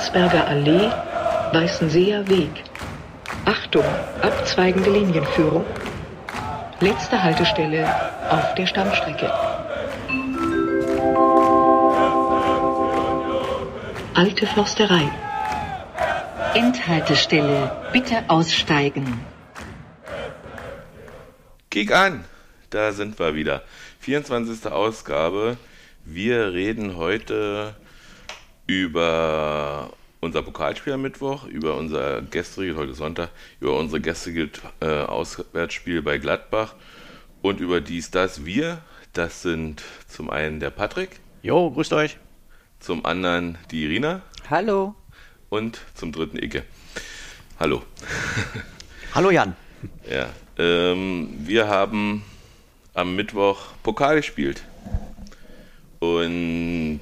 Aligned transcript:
Landsberger 0.00 0.46
Allee, 0.46 0.90
Weißenseer 1.52 2.26
Weg. 2.26 2.64
Achtung, 3.44 3.84
abzweigende 4.22 4.88
Linienführung. 4.88 5.66
Letzte 6.80 7.22
Haltestelle 7.22 7.86
auf 8.30 8.54
der 8.54 8.66
Stammstrecke. 8.66 9.30
Alte 14.14 14.46
Försterei. 14.46 15.06
Endhaltestelle. 16.54 17.70
Bitte 17.92 18.24
aussteigen. 18.28 19.20
Kick 21.70 21.92
an! 21.92 22.24
Da 22.70 22.92
sind 22.92 23.18
wir 23.18 23.34
wieder. 23.34 23.62
24. 23.98 24.72
Ausgabe. 24.72 25.58
Wir 26.06 26.54
reden 26.54 26.96
heute 26.96 27.74
über 28.70 29.90
unser 30.20 30.42
Pokalspiel 30.42 30.92
am 30.92 31.02
Mittwoch, 31.02 31.44
über 31.44 31.76
unser 31.76 32.22
gestriges, 32.22 32.76
heute 32.76 32.94
Sonntag, 32.94 33.30
über 33.58 33.76
unser 33.76 33.98
gestriges 33.98 34.60
äh, 34.80 34.86
Auswärtsspiel 34.86 36.02
bei 36.02 36.18
Gladbach 36.18 36.74
und 37.42 37.58
über 37.58 37.80
dies, 37.80 38.12
das, 38.12 38.44
wir. 38.44 38.82
Das 39.12 39.42
sind 39.42 39.82
zum 40.06 40.30
einen 40.30 40.60
der 40.60 40.70
Patrick. 40.70 41.18
Jo, 41.42 41.72
grüßt 41.72 41.92
euch. 41.94 42.16
Zum 42.78 43.04
anderen 43.04 43.58
die 43.72 43.82
Irina. 43.82 44.22
Hallo. 44.48 44.94
Und 45.48 45.80
zum 45.94 46.12
dritten 46.12 46.38
Icke. 46.38 46.62
Hallo. 47.58 47.82
Hallo 49.14 49.32
Jan. 49.32 49.56
Ja, 50.08 50.28
ähm, 50.56 51.30
wir 51.40 51.66
haben 51.66 52.22
am 52.94 53.16
Mittwoch 53.16 53.72
Pokal 53.82 54.16
gespielt. 54.16 54.62
Und 55.98 57.00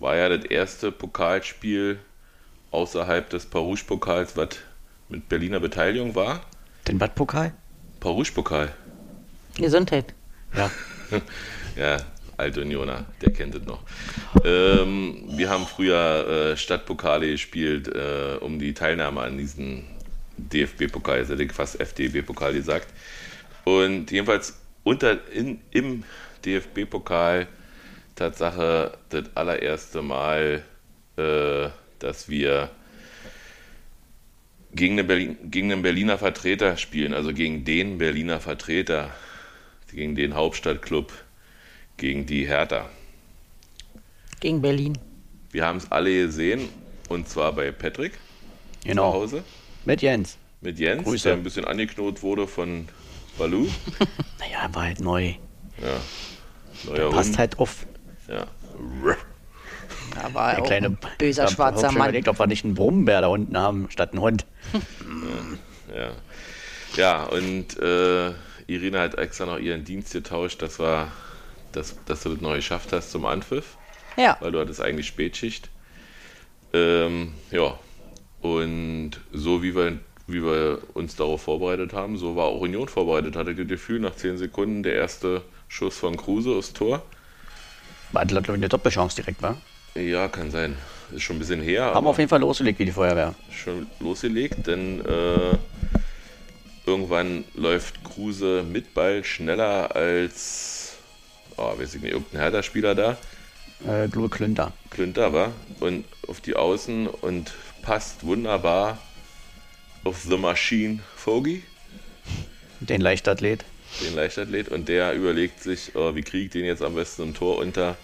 war 0.00 0.16
ja 0.16 0.28
das 0.28 0.46
erste 0.46 0.90
Pokalspiel 0.90 1.98
außerhalb 2.70 3.28
des 3.30 3.46
Parouche-Pokals, 3.46 4.36
was 4.36 4.48
mit 5.08 5.28
Berliner 5.28 5.60
Beteiligung 5.60 6.14
war. 6.14 6.40
Den 6.88 6.98
Badpokal? 6.98 7.52
Parouche-Pokal. 8.00 8.74
Gesundheit. 9.56 10.14
Ja. 10.56 10.70
ja, 11.76 11.98
alte 12.36 12.62
Unioner, 12.62 13.04
der 13.20 13.32
kennt 13.32 13.54
es 13.54 13.66
noch. 13.66 13.82
Ähm, 14.44 15.24
wir 15.28 15.50
haben 15.50 15.66
früher 15.66 16.52
äh, 16.52 16.56
Stadtpokale 16.56 17.30
gespielt, 17.30 17.88
äh, 17.88 18.38
um 18.40 18.58
die 18.58 18.72
Teilnahme 18.72 19.20
an 19.20 19.36
diesen 19.36 19.84
DFB-Pokal, 20.38 21.18
jetzt 21.18 21.28
hätte 21.28 21.42
ich 21.42 21.52
fast 21.52 21.78
FDB-Pokal 21.78 22.54
gesagt. 22.54 22.88
Und 23.64 24.10
jedenfalls 24.10 24.58
unter, 24.82 25.18
in, 25.30 25.60
im 25.70 26.04
DFB-Pokal 26.46 27.46
Tatsache 28.24 28.98
das 29.08 29.24
allererste 29.34 30.02
Mal, 30.02 30.62
äh, 31.16 31.68
dass 32.00 32.28
wir 32.28 32.70
gegen, 34.74 34.92
eine 34.94 35.04
Berlin, 35.04 35.38
gegen 35.50 35.72
einen 35.72 35.80
Berliner 35.80 36.18
Vertreter 36.18 36.76
spielen, 36.76 37.14
also 37.14 37.32
gegen 37.32 37.64
den 37.64 37.96
Berliner 37.96 38.38
Vertreter, 38.38 39.10
gegen 39.90 40.14
den 40.16 40.34
Hauptstadtclub, 40.34 41.10
gegen 41.96 42.26
die 42.26 42.46
Hertha. 42.46 42.90
Gegen 44.40 44.60
Berlin. 44.60 44.98
Wir 45.50 45.64
haben 45.64 45.78
es 45.78 45.90
alle 45.90 46.12
gesehen 46.26 46.68
und 47.08 47.26
zwar 47.26 47.54
bei 47.54 47.72
Patrick 47.72 48.18
Genau. 48.84 49.12
zu 49.12 49.18
Hause 49.18 49.44
Mit 49.86 50.02
Jens. 50.02 50.36
mit 50.60 50.78
Jens, 50.78 51.04
Grüße. 51.04 51.28
der 51.28 51.38
ein 51.38 51.42
bisschen 51.42 51.64
angeknotet 51.64 52.22
wurde 52.22 52.46
von 52.46 52.86
Balu. 53.38 53.66
Naja, 54.38 54.68
war 54.74 54.82
halt 54.84 55.00
neu. 55.00 55.32
Ja. 55.82 56.00
Neuer 56.84 57.10
Passt 57.10 57.30
Hund. 57.30 57.38
halt 57.38 57.58
auf. 57.58 57.86
Ja. 58.30 58.46
Da 60.14 60.34
war 60.34 60.54
Der 60.54 60.62
auch 60.62 60.66
kleine 60.66 60.86
ein 60.88 60.98
böser 61.18 61.48
schwarzer 61.48 61.88
Mann. 61.92 61.96
überlegt, 62.08 62.28
ob 62.28 62.38
wir 62.38 62.46
nicht 62.46 62.64
einen 62.64 62.74
Brummbär 62.74 63.20
da 63.20 63.28
unten 63.28 63.56
haben, 63.56 63.88
statt 63.90 64.12
einen 64.12 64.20
Hund. 64.20 64.46
Ja, 65.94 66.12
ja 66.96 67.22
und 67.24 67.78
äh, 67.78 68.32
Irina 68.66 69.00
hat 69.00 69.16
extra 69.18 69.46
noch 69.46 69.58
ihren 69.58 69.84
Dienst 69.84 70.12
getauscht, 70.12 70.62
dass, 70.62 70.78
wir, 70.78 71.08
dass, 71.72 71.96
dass 72.06 72.22
du 72.22 72.30
das 72.30 72.40
noch 72.40 72.54
geschafft 72.54 72.92
hast 72.92 73.10
zum 73.10 73.26
Anpfiff, 73.26 73.76
Ja. 74.16 74.36
weil 74.40 74.52
du 74.52 74.60
hattest 74.60 74.80
eigentlich 74.80 75.06
Spätschicht. 75.08 75.68
Ähm, 76.72 77.32
ja, 77.50 77.78
und 78.42 79.12
so 79.32 79.62
wie 79.62 79.74
wir, 79.74 79.98
wie 80.28 80.42
wir 80.44 80.78
uns 80.94 81.16
darauf 81.16 81.42
vorbereitet 81.42 81.92
haben, 81.92 82.16
so 82.16 82.36
war 82.36 82.46
auch 82.46 82.60
Union 82.60 82.88
vorbereitet. 82.88 83.34
Hatte 83.36 83.54
das 83.54 83.66
Gefühl, 83.66 83.98
nach 84.00 84.14
10 84.14 84.38
Sekunden 84.38 84.82
der 84.84 84.94
erste 84.94 85.42
Schuss 85.68 85.96
von 85.98 86.16
Kruse 86.16 86.50
aufs 86.56 86.72
Tor. 86.72 87.02
War, 88.12 88.26
glaube 88.26 88.46
ich, 88.48 88.52
eine 88.54 88.68
Doppelchance 88.68 89.16
direkt, 89.16 89.40
war. 89.42 89.56
Ja, 89.94 90.28
kann 90.28 90.50
sein. 90.50 90.76
Ist 91.12 91.22
schon 91.22 91.36
ein 91.36 91.38
bisschen 91.40 91.60
her, 91.62 91.92
Haben 91.94 92.06
auf 92.06 92.18
jeden 92.18 92.28
Fall 92.28 92.40
losgelegt 92.40 92.78
wie 92.78 92.84
die 92.84 92.92
Feuerwehr. 92.92 93.34
schon 93.50 93.86
losgelegt, 93.98 94.66
denn 94.66 95.04
äh, 95.04 95.56
irgendwann 96.86 97.44
läuft 97.54 98.02
Kruse 98.04 98.62
mit 98.62 98.94
Ball 98.94 99.24
schneller 99.24 99.94
als, 99.94 100.92
oh, 101.56 101.76
weiß 101.76 101.94
ich 101.96 102.02
nicht, 102.02 102.12
irgendein 102.12 102.40
Hertha-Spieler 102.42 102.94
da, 102.94 103.16
Äh, 103.86 104.08
Glue 104.08 104.28
Klünter. 104.28 104.72
Klünter 104.90 105.32
war, 105.32 105.52
und 105.80 106.04
auf 106.28 106.40
die 106.40 106.54
Außen 106.54 107.08
und 107.08 107.52
passt 107.82 108.24
wunderbar 108.24 108.98
auf 110.04 110.20
The 110.22 110.36
Machine 110.36 111.00
Fogi, 111.16 111.64
Den 112.80 113.00
Leichtathlet. 113.00 113.64
Den 114.02 114.14
Leichtathlet, 114.14 114.68
und 114.68 114.88
der 114.88 115.12
überlegt 115.14 115.62
sich, 115.62 115.92
oh, 115.94 116.14
wie 116.14 116.22
kriege 116.22 116.44
ich 116.46 116.50
den 116.50 116.64
jetzt 116.64 116.82
am 116.82 116.94
besten 116.94 117.22
im 117.22 117.34
Tor 117.34 117.58
unter 117.58 117.96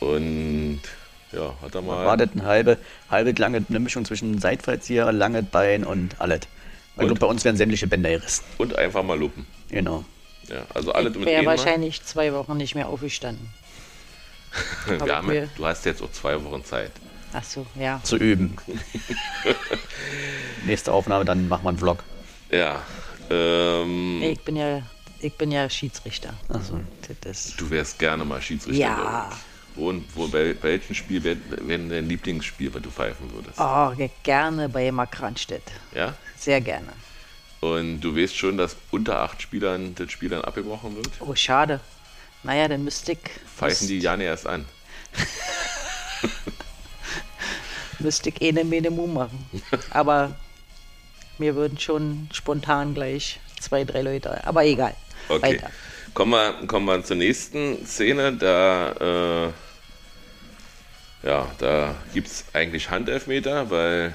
und 0.00 0.80
ja, 1.32 1.54
hat 1.62 1.74
er 1.74 1.82
mal... 1.82 2.04
Wartet 2.04 2.32
eine 2.32 2.44
halbe, 2.44 2.78
halbe 3.10 3.32
lange 3.32 3.64
eine 3.68 3.80
Mischung 3.80 4.04
zwischen 4.04 4.38
Seitfallzieher, 4.38 5.12
lange 5.12 5.42
Bein 5.42 5.84
und 5.84 6.20
alles. 6.20 6.40
Ich 6.94 7.00
Und? 7.00 7.06
glaube, 7.06 7.20
bei 7.20 7.26
uns 7.26 7.44
werden 7.44 7.56
sämtliche 7.56 7.86
Bänder 7.86 8.10
gerissen. 8.10 8.44
Und 8.58 8.76
einfach 8.76 9.02
mal 9.02 9.18
lupen. 9.18 9.46
Genau. 9.70 10.04
Ja, 10.48 10.66
also 10.74 10.92
alles 10.92 11.12
Ich 11.12 11.18
mit 11.18 11.26
wäre 11.26 11.38
einem 11.38 11.46
Mal. 11.46 11.56
wahrscheinlich 11.56 12.02
zwei 12.04 12.32
Wochen 12.34 12.56
nicht 12.56 12.74
mehr 12.74 12.88
aufgestanden. 12.88 13.48
Wir 14.86 15.16
haben, 15.16 15.48
du 15.56 15.66
hast 15.66 15.86
jetzt 15.86 16.02
auch 16.02 16.12
zwei 16.12 16.42
Wochen 16.44 16.64
Zeit. 16.64 16.90
Ach 17.32 17.44
so, 17.44 17.64
ja. 17.78 18.00
Zu 18.04 18.16
üben. 18.16 18.56
Nächste 20.66 20.92
Aufnahme, 20.92 21.24
dann 21.24 21.48
machen 21.48 21.64
wir 21.64 21.70
einen 21.70 21.78
Vlog. 21.78 22.04
Ja. 22.50 22.82
Ähm, 23.30 24.18
Nee, 24.18 24.32
ich 24.32 24.40
bin 24.40 24.56
ja, 24.56 24.82
ich 25.22 25.34
bin 25.34 25.50
ja 25.52 25.68
Schiedsrichter. 25.68 26.34
Ist, 27.24 27.60
Du 27.60 27.70
wärst 27.70 27.98
gerne 27.98 28.24
mal 28.24 28.40
Schiedsrichter. 28.42 28.80
Ja. 28.80 29.30
und 29.76 30.04
wo, 30.14 30.26
bei, 30.28 30.54
bei 30.54 30.70
welchem 30.70 30.94
Spiel 30.94 31.22
wäre 31.22 31.36
wär 31.48 31.78
dein 31.78 32.08
Lieblingsspiel, 32.08 32.74
was 32.74 32.82
du 32.82 32.90
pfeifen 32.90 33.32
würdest? 33.32 33.58
oh, 33.58 33.92
gerne 34.22 34.68
bei 34.68 34.90
Mark 34.90 35.12
Kranstedt. 35.12 35.62
Ja? 35.94 36.14
Sehr 36.36 36.60
gerne. 36.60 36.92
Und 37.60 38.00
du 38.00 38.16
weißt 38.16 38.36
schon, 38.36 38.58
dass 38.58 38.76
unter 38.90 39.20
acht 39.20 39.40
Spielern 39.40 39.94
das 39.94 40.10
Spiel 40.10 40.28
dann 40.30 40.42
abgebrochen 40.42 40.96
wird? 40.96 41.08
Oh, 41.20 41.34
schade. 41.34 41.78
Naja, 42.42 42.66
dann 42.66 42.82
müsste 42.82 43.12
ich, 43.12 43.18
Pfeifen 43.56 43.86
die 43.86 44.00
ja 44.00 44.16
nicht 44.16 44.26
erst 44.26 44.48
an. 44.48 44.64
müsste 48.00 48.30
ich 48.30 48.42
eine 48.42 48.64
Mene 48.64 48.90
Mu 48.90 49.06
machen. 49.06 49.46
Aber 49.90 50.34
mir 51.38 51.54
würden 51.54 51.78
schon 51.78 52.28
spontan 52.32 52.94
gleich 52.94 53.38
zwei, 53.60 53.84
drei 53.84 54.02
Leute. 54.02 54.44
Aber 54.44 54.64
egal. 54.64 54.94
Okay. 55.32 55.54
Weiter. 55.54 55.70
Kommen 56.14 56.32
wir, 56.32 56.66
kommen 56.66 56.86
wir 56.86 57.02
zur 57.04 57.16
nächsten 57.16 57.86
Szene. 57.86 58.32
Da, 58.34 59.46
äh, 59.46 61.26
ja, 61.26 61.50
da 61.58 61.94
gibt 62.12 62.28
es 62.28 62.44
eigentlich 62.52 62.90
Handelfmeter, 62.90 63.70
weil 63.70 64.12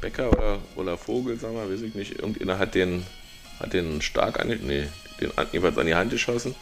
Becker 0.00 0.30
oder, 0.30 0.58
oder 0.76 0.96
Vogel, 0.96 1.38
sagen 1.38 1.54
wir, 1.54 1.70
weiß 1.70 1.82
ich 1.82 1.94
nicht, 1.94 2.18
irgendeiner 2.18 2.58
hat 2.58 2.74
den, 2.74 3.04
hat 3.58 3.72
den 3.72 4.00
stark 4.00 4.38
an, 4.38 4.48
nee, 4.48 4.88
den 5.20 5.36
an, 5.36 5.46
jeweils 5.52 5.76
an 5.78 5.86
die 5.86 5.94
Hand 5.94 6.10
geschossen. 6.10 6.54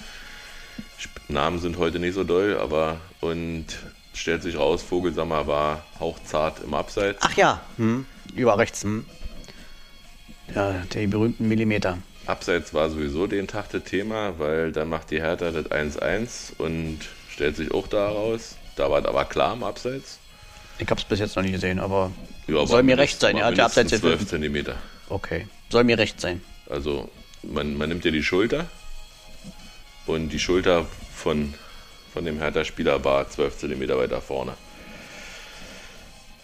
Namen 1.29 1.58
sind 1.58 1.79
heute 1.79 1.99
nicht 1.99 2.14
so 2.14 2.25
doll, 2.25 2.58
aber 2.58 3.00
und 3.20 3.67
stellt 4.14 4.43
sich 4.43 4.56
raus, 4.56 4.82
Vogelsammer 4.82 5.47
war 5.47 5.85
hauchzart 6.00 6.62
im 6.64 6.73
Abseits. 6.75 7.20
Ach 7.23 7.37
ja, 7.37 7.61
hm. 7.76 8.06
über 8.35 8.56
rechts. 8.58 8.85
Hm. 8.85 9.05
Ja, 10.55 10.73
die 10.93 11.06
berühmten 11.06 11.49
Millimeter. 11.49 11.99
Abseits 12.27 12.73
war 12.73 12.89
sowieso 12.89 13.27
den 13.27 13.47
Tag 13.47 13.71
das 13.71 13.85
Thema, 13.85 14.39
weil 14.39 14.73
dann 14.73 14.89
macht 14.89 15.11
die 15.11 15.21
Hertha 15.21 15.51
das 15.51 15.67
1-1 15.67 16.55
und 16.59 17.01
stellt 17.31 17.56
sich 17.56 17.73
auch 17.73 17.87
da 17.87 18.09
raus. 18.09 18.56
Da 18.77 18.91
war 18.91 19.01
es 19.01 19.05
aber 19.06 19.25
klar 19.25 19.55
im 19.55 19.62
Abseits. 19.65 20.19
Ich 20.79 20.89
hab's 20.89 21.05
bis 21.05 21.19
jetzt 21.21 21.37
noch 21.37 21.43
nicht 21.43 21.53
gesehen, 21.53 21.79
aber 21.79 22.12
Ja, 22.47 22.56
aber 22.56 22.67
soll 22.67 22.83
mir 22.83 22.99
recht 22.99 23.21
sein. 23.21 23.37
Er 23.37 23.47
hat 23.47 23.59
ja 23.59 23.67
abseits 23.67 23.93
mindestens 23.93 24.11
jetzt 24.11 24.19
12 24.21 24.31
Zentimeter. 24.31 24.77
Okay, 25.09 25.47
soll 25.71 25.85
mir 25.85 25.99
recht 25.99 26.21
sein. 26.21 26.41
Also 26.69 27.11
man, 27.43 27.77
man 27.77 27.91
nimmt 27.91 28.05
ja 28.05 28.11
die 28.11 28.23
Schulter 28.23 28.67
und 30.07 30.31
die 30.31 30.39
Schulter 30.39 30.87
von, 31.15 31.55
von 32.12 32.25
dem 32.25 32.39
Hertha-Spieler 32.39 33.05
war 33.05 33.29
12 33.29 33.59
Zentimeter 33.59 33.99
weiter 33.99 34.21
vorne. 34.21 34.55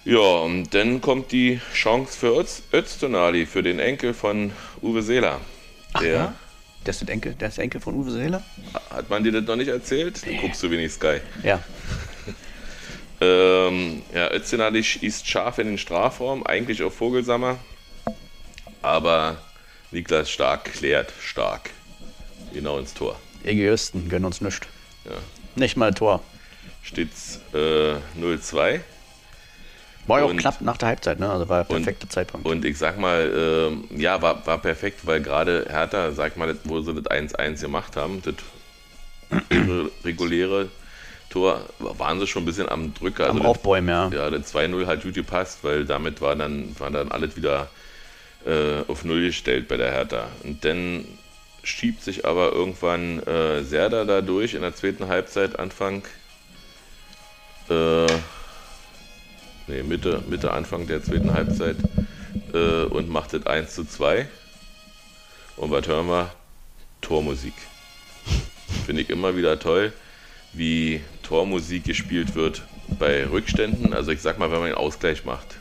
Ja, 0.04 0.18
und 0.18 0.74
dann 0.74 1.00
kommt 1.00 1.30
die 1.30 1.60
Chance 1.74 2.18
für 2.18 2.38
Öz, 2.38 2.62
Öztunali, 2.72 3.44
für 3.44 3.62
den 3.62 3.78
Enkel 3.78 4.14
von 4.14 4.52
Uwe 4.82 5.02
Seeler. 5.02 5.40
Der, 6.00 6.12
ja? 6.12 6.34
Der 6.86 6.90
ist, 6.90 7.02
der, 7.02 7.14
Enkel, 7.14 7.34
der 7.34 7.48
ist 7.48 7.58
Enkel 7.58 7.80
von 7.80 7.94
Uwe 7.94 8.10
Seeler? 8.10 8.42
Hat 8.88 9.10
man 9.10 9.22
dir 9.22 9.32
das 9.32 9.44
noch 9.44 9.56
nicht 9.56 9.68
erzählt? 9.68 10.26
Du 10.26 10.34
guckst 10.36 10.60
so 10.60 10.70
wenig 10.70 10.92
Sky. 10.92 11.20
Ja. 11.42 11.62
Ähm, 13.22 14.00
ja, 14.14 14.32
Özdenali 14.32 14.82
schießt 14.82 15.28
scharf 15.28 15.58
in 15.58 15.66
den 15.66 15.76
Strafraum, 15.76 16.46
eigentlich 16.46 16.82
auf 16.82 16.94
Vogelsammer. 16.94 17.58
Aber 18.80 19.36
Niklas 19.90 20.30
Stark 20.30 20.72
klärt 20.72 21.12
stark. 21.20 21.68
Genau 22.54 22.78
ins 22.78 22.94
Tor. 22.94 23.20
Egoisten 23.44 24.08
gönnen 24.08 24.24
uns 24.24 24.40
nichts. 24.40 24.66
Ja. 25.04 25.18
Nicht 25.54 25.76
mal 25.76 25.88
ein 25.88 25.94
Tor. 25.94 26.22
Steht's 26.82 27.40
äh, 27.52 27.96
0-2. 28.18 28.80
War 30.10 30.18
ja 30.20 30.24
auch 30.26 30.36
knapp 30.36 30.60
nach 30.60 30.76
der 30.76 30.88
Halbzeit, 30.88 31.20
ne? 31.20 31.30
Also 31.30 31.48
war 31.48 31.64
der 31.64 31.70
Und- 31.76 31.82
perfekte 31.84 32.08
Zeitpunkt. 32.08 32.46
Und 32.46 32.64
ich 32.64 32.76
sag 32.78 32.98
mal, 32.98 33.32
ähm, 33.72 33.84
ja, 33.98 34.20
war, 34.20 34.44
war 34.46 34.58
perfekt, 34.58 35.06
weil 35.06 35.20
gerade 35.22 35.66
Hertha, 35.68 36.10
sag 36.12 36.36
mal, 36.36 36.54
wo 36.64 36.80
sie 36.80 36.94
das 36.94 37.06
1-1 37.06 37.60
gemacht 37.62 37.96
haben, 37.96 38.20
das 38.22 38.34
reguläre 40.04 40.68
Tor, 41.30 41.60
waren 41.78 42.18
sie 42.18 42.26
schon 42.26 42.42
ein 42.42 42.46
bisschen 42.46 42.68
am 42.68 42.92
Drücker. 42.92 43.30
Am 43.30 43.38
das- 43.38 43.46
Aufbäumen, 43.46 43.88
ja. 43.88 44.08
Ja, 44.08 44.30
der 44.30 44.42
2-0 44.44 44.86
hat 44.86 45.02
gut 45.02 45.14
gepasst, 45.14 45.60
weil 45.62 45.84
damit 45.84 46.20
war 46.20 46.34
dann, 46.34 46.74
war 46.80 46.90
dann 46.90 47.12
alles 47.12 47.36
wieder 47.36 47.68
äh, 48.46 48.82
auf 48.88 49.04
Null 49.04 49.22
gestellt 49.22 49.68
bei 49.68 49.76
der 49.76 49.92
Hertha. 49.92 50.26
Und 50.42 50.64
dann 50.64 51.04
schiebt 51.62 52.02
sich 52.02 52.24
aber 52.24 52.52
irgendwann 52.52 53.22
äh, 53.26 53.62
Serda 53.62 54.04
da 54.04 54.22
durch 54.22 54.54
in 54.54 54.62
der 54.62 54.74
zweiten 54.74 55.06
Halbzeit, 55.08 55.58
Anfang, 55.58 56.02
äh, 57.68 58.06
nee, 59.70 59.82
Mitte, 59.82 60.22
Mitte, 60.28 60.52
Anfang 60.52 60.86
der 60.86 61.02
zweiten 61.02 61.32
Halbzeit 61.32 61.76
äh, 62.52 62.84
und 62.84 63.08
macht 63.08 63.32
das 63.32 63.46
1 63.46 63.74
zu 63.74 63.84
2. 63.84 64.26
Und 65.56 65.70
was 65.70 65.86
hören 65.86 66.06
wir? 66.08 66.30
Tormusik. 67.00 67.54
Finde 68.86 69.02
ich 69.02 69.10
immer 69.10 69.36
wieder 69.36 69.58
toll, 69.58 69.92
wie 70.52 71.00
Tormusik 71.22 71.84
gespielt 71.84 72.34
wird 72.34 72.62
bei 72.98 73.26
Rückständen. 73.26 73.92
Also 73.94 74.10
ich 74.10 74.20
sag 74.20 74.38
mal, 74.38 74.50
wenn 74.50 74.58
man 74.58 74.66
einen 74.68 74.74
Ausgleich 74.76 75.24
macht. 75.24 75.56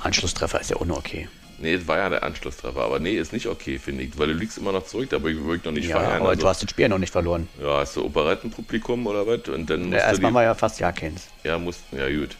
Anschlusstreffer 0.00 0.60
ist 0.60 0.70
ja 0.70 0.76
auch 0.76 0.84
nur 0.84 0.96
okay. 0.98 1.28
Nee, 1.60 1.74
es 1.74 1.88
war 1.88 1.98
ja 1.98 2.08
der 2.08 2.22
Anschlusstreffer, 2.22 2.80
aber 2.80 3.00
nee, 3.00 3.16
ist 3.16 3.32
nicht 3.32 3.48
okay, 3.48 3.80
finde 3.80 4.04
ich, 4.04 4.16
weil 4.16 4.28
du 4.28 4.34
liegst 4.34 4.58
immer 4.58 4.70
noch 4.70 4.86
zurück, 4.86 5.10
da 5.10 5.20
würde 5.20 5.56
ich 5.56 5.64
noch 5.64 5.72
nicht 5.72 5.88
Ja, 5.88 5.98
feiern. 5.98 6.20
aber 6.20 6.28
also, 6.30 6.42
du 6.42 6.48
hast 6.48 6.62
das 6.62 6.70
Spiel 6.70 6.84
ja 6.84 6.88
noch 6.88 6.98
nicht 6.98 7.10
verloren. 7.10 7.48
ja, 7.60 7.78
hast 7.80 7.96
du 7.96 8.04
Operettenpublikum 8.04 9.04
oder 9.08 9.26
was? 9.26 9.48
Und 9.48 9.68
dann 9.68 9.80
musst 9.82 9.94
Ja, 9.94 10.06
erstmal 10.06 10.34
war 10.34 10.44
ja 10.44 10.54
fast 10.54 10.78
ja 10.78 10.92
keins. 10.92 11.26
ja, 11.42 11.58
musst, 11.58 11.80
ja 11.90 12.08
gut. 12.08 12.36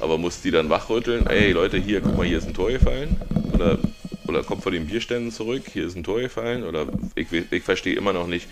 Aber 0.00 0.18
musst 0.18 0.44
die 0.44 0.50
dann 0.50 0.70
wachrütteln, 0.70 1.26
ey 1.26 1.52
Leute, 1.52 1.76
hier, 1.76 2.00
guck 2.00 2.16
mal, 2.16 2.26
hier 2.26 2.38
ist 2.38 2.46
ein 2.46 2.54
Tor 2.54 2.70
gefallen. 2.70 3.20
Oder, 3.52 3.78
oder 4.26 4.42
kommt 4.42 4.62
vor 4.62 4.72
den 4.72 4.86
Bierständen 4.86 5.30
zurück, 5.32 5.64
hier 5.72 5.86
ist 5.86 5.96
ein 5.96 6.04
Tor 6.04 6.20
gefallen. 6.20 6.64
Oder 6.64 6.86
ich, 7.14 7.26
ich 7.32 7.62
verstehe 7.62 7.94
immer 7.94 8.12
noch 8.12 8.26
nicht. 8.26 8.48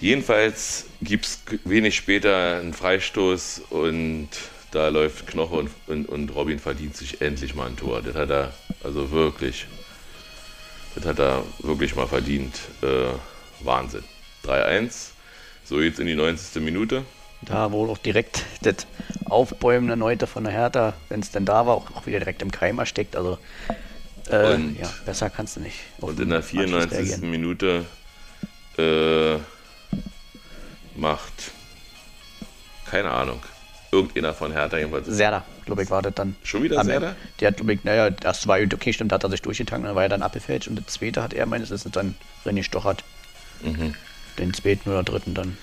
Jedenfalls 0.00 0.86
gibt 1.02 1.26
es 1.26 1.42
wenig 1.64 1.96
später 1.96 2.60
einen 2.60 2.74
Freistoß 2.74 3.62
und 3.70 4.28
da 4.70 4.88
läuft 4.88 5.26
Knoche 5.26 5.56
und, 5.56 5.70
und, 5.86 6.08
und 6.08 6.34
Robin 6.34 6.58
verdient 6.58 6.96
sich 6.96 7.20
endlich 7.20 7.54
mal 7.54 7.66
ein 7.66 7.76
Tor. 7.76 8.02
Das 8.02 8.14
hat 8.14 8.30
er, 8.30 8.52
also 8.84 9.10
wirklich, 9.10 9.66
das 10.94 11.04
hat 11.06 11.18
er 11.18 11.44
wirklich 11.60 11.96
mal 11.96 12.06
verdient. 12.06 12.54
Äh, 12.82 13.08
Wahnsinn. 13.64 14.04
3-1. 14.46 15.10
So 15.64 15.80
jetzt 15.80 16.00
in 16.00 16.06
die 16.06 16.14
90. 16.14 16.62
Minute. 16.62 17.04
Da 17.42 17.72
wohl 17.72 17.88
auch 17.90 17.98
direkt 17.98 18.44
das 18.62 18.86
Aufbäumen 19.24 19.86
der 19.86 19.96
Neute 19.96 20.26
von 20.26 20.44
der 20.44 20.52
Hertha, 20.52 20.94
wenn 21.08 21.20
es 21.20 21.30
denn 21.30 21.44
da 21.44 21.66
war, 21.66 21.74
auch, 21.74 21.90
auch 21.94 22.06
wieder 22.06 22.18
direkt 22.18 22.42
im 22.42 22.50
Keim 22.50 22.78
erstickt. 22.78 23.16
Also 23.16 23.38
äh, 24.30 24.58
ja, 24.58 24.92
besser 25.04 25.30
kannst 25.30 25.56
du 25.56 25.60
nicht. 25.60 25.78
Und 25.98 26.20
in 26.20 26.28
der 26.28 26.38
Anschluss 26.38 26.60
94. 26.60 26.98
reagieren. 26.98 27.30
Minute 27.30 27.86
äh, 28.78 29.38
macht, 30.96 31.52
keine 32.86 33.10
Ahnung, 33.10 33.40
irgendeiner 33.90 34.34
von 34.34 34.52
Hertha 34.52 34.78
jedenfalls. 34.78 35.06
Serda, 35.06 35.44
glaube 35.64 35.82
ich, 35.82 35.90
war 35.90 36.02
das 36.02 36.14
dann. 36.14 36.36
Schon 36.42 36.62
wieder 36.62 36.84
Serda? 36.84 37.16
Der 37.40 37.48
hat, 37.48 37.56
glaube 37.56 37.72
ich, 37.72 37.84
naja, 37.84 38.10
das 38.10 38.46
war 38.46 38.58
okay, 38.60 38.92
stimmt, 38.92 39.12
hat 39.12 39.24
er 39.24 39.30
sich 39.30 39.42
durchgetankt, 39.42 39.86
dann 39.86 39.94
war 39.94 40.02
er 40.04 40.08
dann 40.08 40.22
abgefälscht 40.22 40.68
und 40.68 40.76
das 40.76 40.86
zweite 40.94 41.22
hat 41.22 41.32
er 41.32 41.46
meines 41.46 41.70
Wissens 41.70 41.92
dann 41.92 42.14
René 42.44 42.62
Stochert. 42.62 43.02
Mhm. 43.62 43.94
Den 44.38 44.54
zweiten 44.54 44.88
oder 44.90 45.02
dritten 45.02 45.34
dann. 45.34 45.58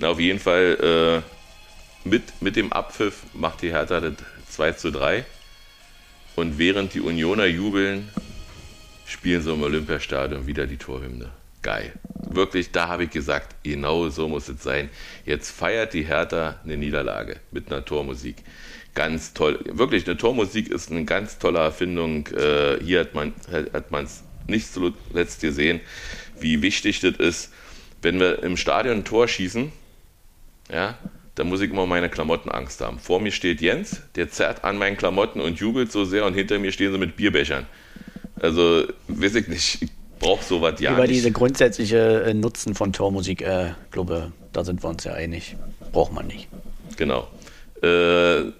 Na, 0.00 0.08
auf 0.08 0.18
jeden 0.18 0.38
Fall 0.38 1.22
äh, 1.22 2.08
mit, 2.08 2.22
mit 2.40 2.56
dem 2.56 2.72
Abpfiff 2.72 3.22
macht 3.34 3.60
die 3.60 3.70
Hertha 3.70 4.00
das 4.00 4.14
2 4.48 4.72
zu 4.72 4.90
3. 4.90 5.26
Und 6.36 6.58
während 6.58 6.94
die 6.94 7.02
Unioner 7.02 7.44
jubeln, 7.44 8.08
spielen 9.04 9.42
sie 9.42 9.52
im 9.52 9.62
Olympiastadion 9.62 10.46
wieder 10.46 10.66
die 10.66 10.78
Torhymne. 10.78 11.30
Geil. 11.60 11.92
Wirklich, 12.14 12.70
da 12.70 12.88
habe 12.88 13.04
ich 13.04 13.10
gesagt, 13.10 13.56
genau 13.62 14.08
so 14.08 14.26
muss 14.26 14.48
es 14.48 14.62
sein. 14.62 14.88
Jetzt 15.26 15.50
feiert 15.50 15.92
die 15.92 16.04
Hertha 16.04 16.58
eine 16.64 16.78
Niederlage 16.78 17.36
mit 17.50 17.70
einer 17.70 17.84
Tormusik. 17.84 18.36
Ganz 18.94 19.34
toll. 19.34 19.58
Wirklich, 19.66 20.06
eine 20.06 20.16
Tormusik 20.16 20.68
ist 20.68 20.90
eine 20.90 21.04
ganz 21.04 21.38
tolle 21.38 21.58
Erfindung. 21.58 22.26
Äh, 22.28 22.82
hier 22.82 23.00
hat 23.00 23.14
man 23.14 23.34
hat 23.52 23.92
es 23.92 24.22
nicht 24.46 24.72
zuletzt 24.72 25.42
gesehen, 25.42 25.80
wie 26.38 26.62
wichtig 26.62 27.00
das 27.00 27.16
ist, 27.16 27.52
wenn 28.00 28.18
wir 28.18 28.42
im 28.42 28.56
Stadion 28.56 28.98
ein 28.98 29.04
Tor 29.04 29.28
schießen, 29.28 29.72
ja, 30.72 30.98
da 31.34 31.44
muss 31.44 31.60
ich 31.60 31.70
immer 31.70 31.86
meine 31.86 32.08
Klamotten 32.08 32.50
Angst 32.50 32.80
haben. 32.80 32.98
Vor 32.98 33.20
mir 33.20 33.32
steht 33.32 33.60
Jens, 33.60 34.02
der 34.14 34.30
zerrt 34.30 34.64
an 34.64 34.76
meinen 34.76 34.96
Klamotten 34.96 35.40
und 35.40 35.58
jubelt 35.58 35.90
so 35.90 36.04
sehr 36.04 36.26
und 36.26 36.34
hinter 36.34 36.58
mir 36.58 36.72
stehen 36.72 36.92
sie 36.92 36.98
mit 36.98 37.16
Bierbechern. 37.16 37.66
Also, 38.40 38.84
weiß 39.08 39.36
ich 39.36 39.48
nicht, 39.48 39.82
ich 39.82 39.90
brauche 40.18 40.44
sowas 40.44 40.80
ja 40.80 40.92
Über 40.92 41.02
nicht. 41.02 41.14
diese 41.14 41.32
grundsätzliche 41.32 42.24
äh, 42.24 42.34
Nutzen 42.34 42.74
von 42.74 42.92
Tormusik, 42.92 43.42
äh, 43.42 43.72
glaube, 43.90 44.32
da 44.52 44.64
sind 44.64 44.82
wir 44.82 44.88
uns 44.90 45.04
ja 45.04 45.14
einig. 45.14 45.56
Braucht 45.92 46.12
man 46.12 46.26
nicht. 46.26 46.48
Genau. 46.96 47.28
Äh, 47.82 48.52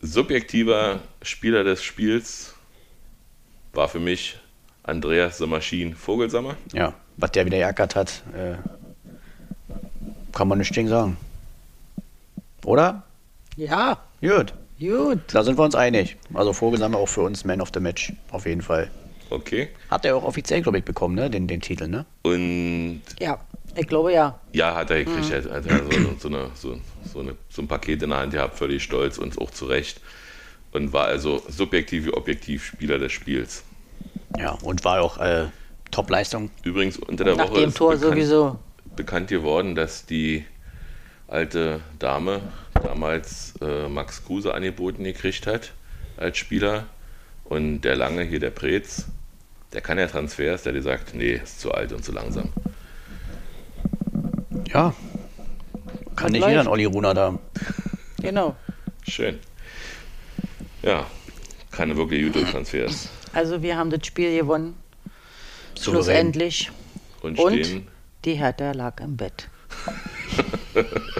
subjektiver 0.00 1.00
Spieler 1.22 1.64
des 1.64 1.82
Spiels 1.82 2.54
war 3.72 3.88
für 3.88 4.00
mich 4.00 4.36
Andreas 4.82 5.38
the 5.38 5.46
Machine 5.46 5.94
Vogelsammer. 5.94 6.56
Ja, 6.72 6.94
was 7.16 7.32
der 7.32 7.46
wieder 7.46 7.66
hat, 7.66 8.22
äh, 8.34 8.56
kann 10.32 10.48
man 10.48 10.58
nicht 10.58 10.72
gegen 10.72 10.88
sagen. 10.88 11.16
Oder? 12.66 13.04
Ja, 13.56 13.98
Gut, 14.20 14.52
gut. 14.80 15.20
da 15.32 15.44
sind 15.44 15.56
wir 15.56 15.62
uns 15.64 15.76
einig. 15.76 16.16
Also 16.34 16.52
Vogelsammer 16.52 16.98
auch 16.98 17.06
für 17.08 17.22
uns 17.22 17.44
Man 17.44 17.60
of 17.60 17.70
the 17.72 17.78
Match, 17.80 18.12
auf 18.32 18.44
jeden 18.44 18.60
Fall. 18.60 18.90
Okay. 19.30 19.68
Hat 19.88 20.04
er 20.04 20.16
auch 20.16 20.24
offiziell, 20.24 20.62
glaube 20.62 20.78
ich, 20.78 20.84
bekommen, 20.84 21.14
ne? 21.14 21.30
Den, 21.30 21.46
den 21.46 21.60
Titel, 21.60 21.86
ne? 21.88 22.06
Und 22.22 23.02
Ja, 23.20 23.38
ich 23.76 23.86
glaube 23.86 24.12
ja. 24.12 24.38
ja, 24.52 24.74
hat 24.74 24.90
er 24.90 25.04
gekriegt. 25.04 25.30
Er 25.30 25.38
hat 25.54 25.66
er 25.66 25.78
so, 25.78 26.16
so, 26.18 26.28
eine, 26.28 26.50
so, 26.54 26.76
so, 27.12 27.20
eine, 27.20 27.36
so 27.48 27.62
ein 27.62 27.68
Paket 27.68 28.02
in 28.02 28.10
der 28.10 28.18
Hand 28.18 28.32
gehabt, 28.32 28.58
völlig 28.58 28.82
stolz 28.82 29.16
und 29.18 29.38
auch 29.40 29.50
zu 29.50 29.66
Recht. 29.66 30.00
Und 30.72 30.92
war 30.92 31.06
also 31.06 31.42
subjektiv 31.48 32.06
wie 32.06 32.12
objektiv 32.12 32.64
Spieler 32.64 32.98
des 32.98 33.12
Spiels. 33.12 33.62
Ja, 34.38 34.58
und 34.62 34.84
war 34.84 35.00
auch 35.00 35.18
äh, 35.18 35.46
Top-Leistung. 35.92 36.50
Übrigens 36.64 36.98
unter 36.98 37.22
der 37.24 37.36
Nach 37.36 37.48
Woche 37.48 37.60
dem 37.60 37.68
ist 37.68 37.76
Tor 37.76 37.92
bekannt, 37.92 38.12
sowieso. 38.12 38.58
bekannt 38.96 39.28
geworden, 39.28 39.74
dass 39.76 40.04
die 40.04 40.44
alte 41.28 41.80
Dame 41.98 42.40
damals 42.82 43.54
äh, 43.60 43.88
Max 43.88 44.24
Kruse 44.24 44.54
angeboten 44.54 45.04
gekriegt 45.04 45.46
hat 45.46 45.72
als 46.16 46.38
Spieler. 46.38 46.86
Und 47.44 47.82
der 47.82 47.96
Lange 47.96 48.22
hier, 48.22 48.40
der 48.40 48.50
Preetz, 48.50 49.06
der 49.72 49.80
kann 49.80 49.98
ja 49.98 50.06
Transfers, 50.06 50.62
der 50.62 50.72
hat 50.72 50.78
gesagt, 50.78 51.14
nee, 51.14 51.34
ist 51.34 51.60
zu 51.60 51.72
alt 51.72 51.92
und 51.92 52.04
zu 52.04 52.12
langsam. 52.12 52.52
Ja. 54.72 54.94
Kann 56.16 56.32
nicht 56.32 56.46
jeder 56.46 56.60
einen 56.60 56.68
Olli 56.68 56.84
Runa 56.84 57.14
da. 57.14 57.38
Genau. 58.20 58.56
Schön. 59.06 59.38
Ja, 60.82 61.06
keine 61.70 61.96
wirklich 61.96 62.32
gute 62.32 62.44
Transfers. 62.50 63.08
Also 63.32 63.62
wir 63.62 63.76
haben 63.76 63.90
das 63.90 64.06
Spiel 64.06 64.36
gewonnen. 64.36 64.74
Souverän. 65.74 66.32
Schlussendlich. 66.32 66.70
Und, 67.22 67.38
Und 67.38 67.82
die 68.24 68.34
Hertha 68.34 68.72
lag 68.72 69.00
im 69.00 69.16
Bett. 69.16 69.48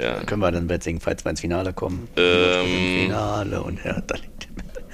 ja. 0.00 0.24
Können 0.24 0.40
wir 0.40 0.50
dann 0.50 0.66
bald 0.66 0.82
singen, 0.82 1.00
falls 1.00 1.24
wir 1.24 1.30
ins 1.30 1.40
Finale 1.40 1.72
kommen. 1.72 2.08
Ähm, 2.16 3.04
Finale 3.04 3.62
und 3.62 3.82
Hertha 3.84 4.16
liegt 4.16 4.48
im 4.48 4.54
Bett. 4.54 4.84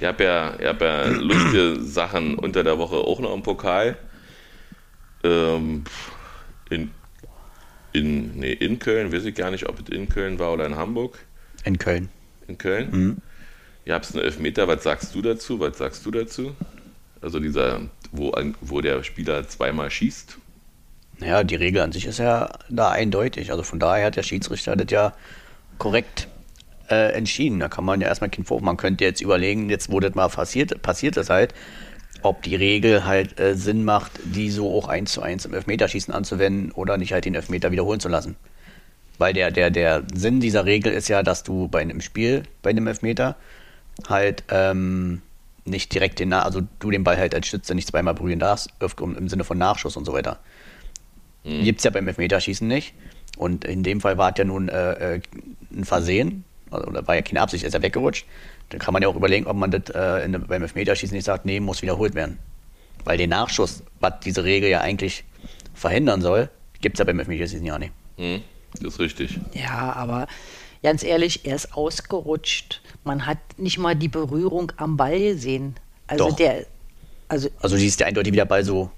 Ich 0.00 0.06
habe 0.06 0.24
ja, 0.24 0.54
ich 0.58 0.66
hab 0.66 0.80
ja 0.80 1.06
lustige 1.06 1.76
Sachen 1.80 2.36
unter 2.36 2.62
der 2.62 2.78
Woche 2.78 2.96
auch 2.96 3.20
noch 3.20 3.34
im 3.34 3.42
Pokal. 3.42 3.96
Ähm, 5.24 5.84
in, 6.70 6.90
in, 7.92 8.38
nee, 8.38 8.52
in 8.52 8.78
Köln, 8.78 9.12
weiß 9.12 9.24
ich 9.24 9.34
gar 9.34 9.50
nicht, 9.50 9.68
ob 9.68 9.80
es 9.80 9.88
in 9.88 10.08
Köln 10.08 10.38
war 10.38 10.52
oder 10.52 10.66
in 10.66 10.76
Hamburg. 10.76 11.18
In 11.64 11.78
Köln. 11.78 12.10
In 12.46 12.58
Köln. 12.58 12.90
Mhm. 12.90 13.16
Ihr 13.86 13.94
habt 13.94 14.12
einen 14.12 14.24
Elfmeter, 14.24 14.68
was 14.68 14.82
sagst 14.82 15.14
du 15.14 15.22
dazu? 15.22 15.60
Was 15.60 15.78
sagst 15.78 16.04
du 16.04 16.10
dazu? 16.10 16.54
Also 17.20 17.40
dieser, 17.40 17.80
wo, 18.12 18.32
wo 18.60 18.80
der 18.80 19.02
Spieler 19.02 19.48
zweimal 19.48 19.90
schießt. 19.90 20.38
Naja, 21.18 21.44
die 21.44 21.54
Regel 21.54 21.82
an 21.82 21.92
sich 21.92 22.06
ist 22.06 22.18
ja 22.18 22.50
da 22.68 22.90
eindeutig. 22.90 23.50
Also 23.50 23.62
von 23.62 23.78
daher 23.78 24.06
hat 24.06 24.16
der 24.16 24.22
Schiedsrichter 24.22 24.76
das 24.76 24.90
ja 24.90 25.12
korrekt 25.78 26.28
äh, 26.90 27.12
entschieden. 27.12 27.58
Da 27.60 27.68
kann 27.68 27.84
man 27.84 28.00
ja 28.00 28.08
erstmal 28.08 28.30
keinen 28.30 28.44
Vorwurf. 28.44 28.64
Man 28.64 28.76
könnte 28.76 29.04
jetzt 29.04 29.20
überlegen, 29.20 29.70
jetzt 29.70 29.90
wo 29.90 30.00
das 30.00 30.14
mal 30.14 30.28
passiert, 30.28 30.82
passiert 30.82 31.16
ist 31.16 31.30
halt, 31.30 31.54
ob 32.22 32.42
die 32.42 32.56
Regel 32.56 33.04
halt 33.04 33.38
äh, 33.40 33.54
Sinn 33.54 33.84
macht, 33.84 34.12
die 34.24 34.50
so 34.50 34.76
auch 34.76 34.88
eins 34.88 35.12
zu 35.12 35.22
eins 35.22 35.44
im 35.44 35.54
Elfmeterschießen 35.54 36.12
anzuwenden 36.12 36.72
oder 36.72 36.98
nicht 36.98 37.12
halt 37.12 37.24
den 37.24 37.34
Elfmeter 37.34 37.70
wiederholen 37.70 38.00
zu 38.00 38.08
lassen. 38.08 38.36
Weil 39.18 39.32
der, 39.32 39.50
der, 39.50 39.70
der 39.70 40.02
Sinn 40.14 40.40
dieser 40.40 40.66
Regel 40.66 40.92
ist 40.92 41.08
ja, 41.08 41.22
dass 41.22 41.42
du 41.42 41.68
bei 41.68 41.80
einem 41.80 42.02
Spiel, 42.02 42.42
bei 42.62 42.70
einem 42.70 42.86
Elfmeter, 42.86 43.36
halt 44.08 44.44
ähm, 44.50 45.22
nicht 45.64 45.94
direkt 45.94 46.18
den, 46.18 46.32
also 46.32 46.62
du 46.78 46.90
den 46.90 47.04
Ball 47.04 47.16
halt 47.16 47.34
als 47.34 47.46
Stütze 47.46 47.74
nicht 47.74 47.88
zweimal 47.88 48.14
berühren 48.14 48.38
darfst, 48.38 48.70
im 49.00 49.28
Sinne 49.28 49.44
von 49.44 49.56
Nachschuss 49.56 49.96
und 49.96 50.04
so 50.04 50.12
weiter. 50.12 50.38
Gibt 51.46 51.78
es 51.78 51.84
ja 51.84 51.90
beim 51.90 52.08
Elfmeterschießen 52.08 52.66
nicht. 52.66 52.94
Und 53.36 53.64
in 53.64 53.82
dem 53.82 54.00
Fall 54.00 54.18
war 54.18 54.30
es 54.30 54.38
ja 54.38 54.44
nun 54.44 54.68
äh, 54.68 55.16
äh, 55.16 55.20
ein 55.74 55.84
Versehen, 55.84 56.44
also, 56.70 56.86
oder 56.86 57.06
war 57.06 57.14
ja 57.14 57.22
keine 57.22 57.40
Absicht, 57.40 57.64
ist 57.64 57.74
er 57.74 57.82
weggerutscht. 57.82 58.26
Dann 58.70 58.80
kann 58.80 58.92
man 58.92 59.02
ja 59.02 59.08
auch 59.08 59.16
überlegen, 59.16 59.46
ob 59.46 59.56
man 59.56 59.70
das 59.70 59.94
äh, 59.94 60.24
in, 60.24 60.32
beim 60.46 60.62
Elfmeterschießen 60.62 61.14
nicht 61.14 61.24
sagt, 61.24 61.44
nee, 61.44 61.60
muss 61.60 61.82
wiederholt 61.82 62.14
werden. 62.14 62.38
Weil 63.04 63.18
den 63.18 63.30
Nachschuss, 63.30 63.84
was 64.00 64.14
diese 64.24 64.42
Regel 64.42 64.68
ja 64.68 64.80
eigentlich 64.80 65.24
verhindern 65.74 66.20
soll, 66.20 66.50
gibt 66.80 66.96
es 66.96 66.98
ja 66.98 67.04
beim 67.04 67.18
Elfmeterschießen 67.18 67.64
ja 67.64 67.78
nicht. 67.78 67.92
Hm, 68.16 68.42
das 68.80 68.94
ist 68.94 68.98
richtig. 68.98 69.38
Ja, 69.52 69.92
aber 69.92 70.26
ganz 70.82 71.04
ehrlich, 71.04 71.44
er 71.44 71.54
ist 71.54 71.74
ausgerutscht. 71.74 72.80
Man 73.04 73.26
hat 73.26 73.38
nicht 73.56 73.78
mal 73.78 73.94
die 73.94 74.08
Berührung 74.08 74.72
am 74.78 74.96
Ball 74.96 75.20
gesehen. 75.20 75.76
Also 76.08 76.28
Doch. 76.28 76.36
der, 76.36 76.66
also 77.28 77.48
Also 77.60 77.76
siehst 77.76 78.00
du 78.00 78.06
eindeutig, 78.06 78.32
wie 78.32 78.36
der 78.36 78.44
Ball 78.46 78.64
so. 78.64 78.90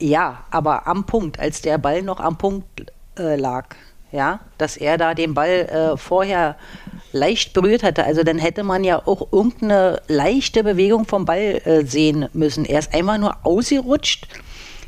Ja, 0.00 0.44
aber 0.50 0.86
am 0.86 1.04
Punkt, 1.04 1.38
als 1.38 1.62
der 1.62 1.78
Ball 1.78 2.02
noch 2.02 2.20
am 2.20 2.36
Punkt 2.38 2.92
äh, 3.18 3.36
lag, 3.36 3.66
ja, 4.12 4.40
dass 4.58 4.76
er 4.76 4.98
da 4.98 5.14
den 5.14 5.34
Ball 5.34 5.48
äh, 5.50 5.96
vorher 5.96 6.56
leicht 7.12 7.52
berührt 7.52 7.82
hatte, 7.82 8.04
also 8.04 8.22
dann 8.22 8.38
hätte 8.38 8.62
man 8.64 8.82
ja 8.82 9.06
auch 9.06 9.32
irgendeine 9.32 10.00
leichte 10.08 10.64
Bewegung 10.64 11.06
vom 11.06 11.24
Ball 11.24 11.60
äh, 11.64 11.84
sehen 11.84 12.28
müssen. 12.32 12.64
Er 12.64 12.78
ist 12.78 12.94
einmal 12.94 13.18
nur 13.18 13.36
ausgerutscht, 13.44 14.26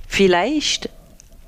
vielleicht 0.08 0.88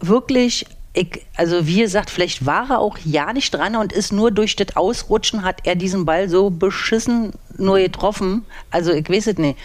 wirklich, 0.00 0.66
ich, 0.92 1.24
also 1.36 1.66
wie 1.66 1.80
gesagt, 1.80 2.10
vielleicht 2.10 2.46
war 2.46 2.70
er 2.70 2.78
auch 2.80 2.98
ja 3.04 3.32
nicht 3.32 3.52
dran 3.54 3.76
und 3.76 3.92
ist 3.92 4.12
nur 4.12 4.30
durch 4.30 4.56
das 4.56 4.76
Ausrutschen 4.76 5.42
hat 5.42 5.60
er 5.64 5.74
diesen 5.74 6.04
Ball 6.04 6.28
so 6.28 6.50
beschissen 6.50 7.32
nur 7.56 7.78
getroffen. 7.78 8.44
Also 8.70 8.92
ich 8.92 9.08
weiß 9.08 9.28
es 9.28 9.38
nicht. 9.38 9.58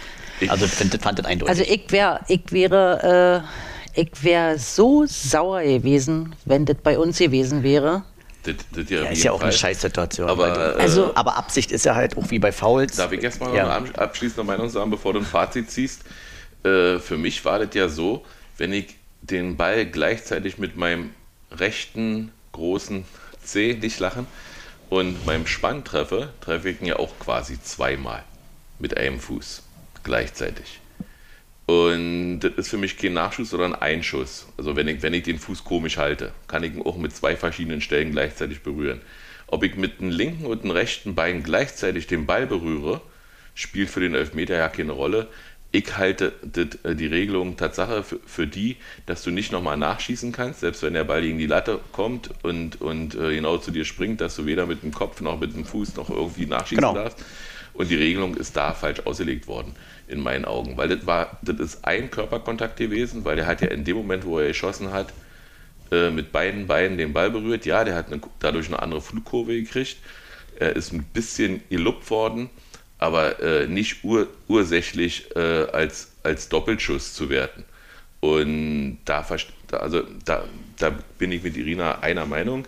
Also 0.48 0.64
ich 0.64 0.72
find, 0.72 0.94
fand 1.02 1.18
das 1.18 1.26
eindeutig. 1.26 1.50
Also 1.50 1.62
ich 1.62 1.90
wäre, 1.90 2.20
ich 2.28 2.50
wäre, 2.50 3.44
äh, 3.44 3.69
ich 4.00 4.24
wäre 4.24 4.58
so 4.58 5.04
sauer 5.06 5.62
gewesen, 5.62 6.34
wenn 6.44 6.64
das 6.64 6.76
bei 6.82 6.98
uns 6.98 7.18
gewesen 7.18 7.62
wäre. 7.62 8.02
Das, 8.44 8.54
das 8.72 8.88
ja, 8.88 9.02
ist 9.04 9.22
ja 9.22 9.32
auch 9.32 9.42
eine. 9.42 9.52
Scheißsituation. 9.52 10.28
Aber, 10.28 10.50
weil- 10.56 10.78
äh, 10.78 10.82
Also- 10.82 11.14
aber 11.14 11.36
Absicht 11.36 11.70
ist 11.72 11.84
ja 11.84 11.94
halt 11.94 12.16
auch 12.16 12.30
wie 12.30 12.38
bei 12.38 12.52
Fouls. 12.52 12.96
Darf 12.96 13.12
ich 13.12 13.22
erstmal 13.22 13.50
noch 13.50 13.56
ja. 13.56 13.76
eine 13.76 13.98
abschließende 13.98 14.44
Meinung 14.44 14.70
sagen, 14.70 14.90
bevor 14.90 15.12
du 15.12 15.18
ein 15.20 15.26
Fazit 15.26 15.70
ziehst? 15.70 16.02
Äh, 16.64 16.98
für 16.98 17.18
mich 17.18 17.44
war 17.44 17.58
das 17.58 17.74
ja 17.74 17.88
so, 17.88 18.24
wenn 18.56 18.72
ich 18.72 18.96
den 19.20 19.56
Ball 19.56 19.84
gleichzeitig 19.84 20.56
mit 20.56 20.76
meinem 20.76 21.10
rechten 21.52 22.32
großen 22.52 23.04
C, 23.44 23.76
nicht 23.80 24.00
lachen, 24.00 24.26
und 24.88 25.24
meinem 25.26 25.46
Spann 25.46 25.84
treffe, 25.84 26.30
treffe 26.40 26.70
ich 26.70 26.80
ihn 26.80 26.86
ja 26.86 26.96
auch 26.98 27.18
quasi 27.18 27.62
zweimal 27.62 28.22
mit 28.78 28.96
einem 28.96 29.20
Fuß 29.20 29.62
gleichzeitig. 30.02 30.79
Und 31.70 32.40
das 32.40 32.52
ist 32.56 32.68
für 32.70 32.78
mich 32.78 32.96
kein 32.98 33.12
Nachschuss, 33.12 33.50
sondern 33.50 33.74
Einschuss. 33.76 34.48
Also 34.58 34.74
wenn 34.74 34.88
ich, 34.88 35.02
wenn 35.02 35.14
ich 35.14 35.22
den 35.22 35.38
Fuß 35.38 35.62
komisch 35.62 35.98
halte, 35.98 36.32
kann 36.48 36.64
ich 36.64 36.74
ihn 36.74 36.82
auch 36.82 36.96
mit 36.96 37.14
zwei 37.14 37.36
verschiedenen 37.36 37.80
Stellen 37.80 38.10
gleichzeitig 38.10 38.62
berühren. 38.62 39.00
Ob 39.46 39.62
ich 39.62 39.76
mit 39.76 40.00
dem 40.00 40.10
linken 40.10 40.46
und 40.46 40.64
dem 40.64 40.72
rechten 40.72 41.14
Bein 41.14 41.44
gleichzeitig 41.44 42.08
den 42.08 42.26
Ball 42.26 42.46
berühre, 42.48 43.00
spielt 43.54 43.88
für 43.88 44.00
den 44.00 44.14
Elfmeter 44.16 44.56
ja 44.56 44.68
keine 44.68 44.92
Rolle. 44.92 45.28
Ich 45.70 45.96
halte 45.96 46.32
äh, 46.82 46.96
die 46.96 47.06
Regelung 47.06 47.56
Tatsache 47.56 48.02
für, 48.02 48.18
für 48.26 48.46
die, 48.48 48.76
dass 49.06 49.22
du 49.22 49.30
nicht 49.30 49.52
nochmal 49.52 49.76
nachschießen 49.76 50.32
kannst, 50.32 50.60
selbst 50.60 50.82
wenn 50.82 50.94
der 50.94 51.04
Ball 51.04 51.22
gegen 51.22 51.38
die 51.38 51.46
Latte 51.46 51.78
kommt 51.92 52.30
und, 52.42 52.80
und 52.80 53.14
äh, 53.14 53.34
genau 53.36 53.58
zu 53.58 53.70
dir 53.70 53.84
springt, 53.84 54.20
dass 54.20 54.34
du 54.34 54.44
weder 54.46 54.66
mit 54.66 54.82
dem 54.82 54.92
Kopf 54.92 55.20
noch 55.20 55.38
mit 55.38 55.54
dem 55.54 55.64
Fuß 55.64 55.94
noch 55.94 56.10
irgendwie 56.10 56.46
nachschießen 56.46 56.78
Genau. 56.80 56.94
darfst. 56.94 57.24
Und 57.72 57.88
die 57.88 57.94
Regelung 57.96 58.36
ist 58.36 58.56
da 58.56 58.74
falsch 58.74 59.00
ausgelegt 59.06 59.46
worden, 59.46 59.74
in 60.10 60.20
meinen 60.20 60.44
Augen. 60.44 60.76
Weil 60.76 60.88
das 60.88 61.06
war, 61.06 61.38
das 61.42 61.58
ist 61.58 61.84
ein 61.84 62.10
Körperkontakt 62.10 62.76
gewesen, 62.76 63.24
weil 63.24 63.36
der 63.36 63.46
hat 63.46 63.60
ja 63.62 63.68
in 63.68 63.84
dem 63.84 63.96
Moment, 63.96 64.24
wo 64.24 64.38
er 64.38 64.48
geschossen 64.48 64.92
hat, 64.92 65.12
äh, 65.92 66.10
mit 66.10 66.32
beiden 66.32 66.66
Beinen 66.66 66.98
den 66.98 67.12
Ball 67.12 67.30
berührt. 67.30 67.66
Ja, 67.66 67.84
der 67.84 67.94
hat 67.94 68.12
eine, 68.12 68.20
dadurch 68.38 68.66
eine 68.68 68.80
andere 68.80 69.00
Flugkurve 69.00 69.54
gekriegt. 69.60 69.96
Er 70.58 70.76
ist 70.76 70.92
ein 70.92 71.04
bisschen 71.04 71.62
geluppt 71.70 72.10
worden, 72.10 72.50
aber 72.98 73.40
äh, 73.42 73.66
nicht 73.66 74.04
ur, 74.04 74.28
ursächlich 74.46 75.34
äh, 75.34 75.40
als, 75.72 76.12
als 76.22 76.48
Doppelschuss 76.48 77.14
zu 77.14 77.30
werten. 77.30 77.64
Und 78.20 78.98
da- 79.06 79.26
also 79.72 80.02
da, 80.24 80.44
da 80.78 80.94
bin 81.18 81.32
ich 81.32 81.42
mit 81.42 81.56
Irina 81.56 82.00
einer 82.00 82.26
Meinung. 82.26 82.66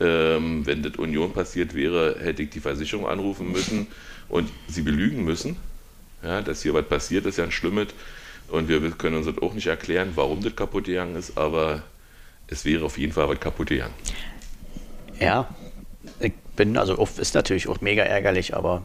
Ähm, 0.00 0.64
wenn 0.66 0.82
das 0.82 0.96
Union 0.96 1.32
passiert 1.32 1.74
wäre, 1.74 2.16
hätte 2.20 2.42
ich 2.44 2.50
die 2.50 2.60
Versicherung 2.60 3.06
anrufen 3.06 3.50
müssen 3.52 3.88
und 4.28 4.48
sie 4.68 4.82
belügen 4.82 5.24
müssen, 5.24 5.56
ja, 6.22 6.40
dass 6.42 6.62
hier 6.62 6.74
was 6.74 6.86
passiert 6.86 7.26
ist, 7.26 7.38
ja 7.38 7.44
ein 7.44 7.52
Schlimmes. 7.52 7.88
Und 8.48 8.68
wir 8.68 8.80
können 8.92 9.16
uns 9.16 9.26
das 9.26 9.38
auch 9.38 9.54
nicht 9.54 9.66
erklären, 9.66 10.12
warum 10.14 10.42
das 10.42 10.54
kaputt 10.54 10.84
gegangen 10.84 11.16
ist, 11.16 11.36
aber 11.38 11.82
es 12.48 12.64
wäre 12.64 12.84
auf 12.84 12.98
jeden 12.98 13.12
Fall 13.12 13.28
was 13.28 13.40
kaputt 13.40 13.68
gegangen. 13.68 13.94
Ja, 15.18 15.48
ich 16.20 16.32
bin, 16.56 16.76
also 16.76 16.98
oft 16.98 17.18
ist 17.18 17.34
natürlich 17.34 17.68
auch 17.68 17.80
mega 17.80 18.02
ärgerlich, 18.02 18.54
aber 18.54 18.82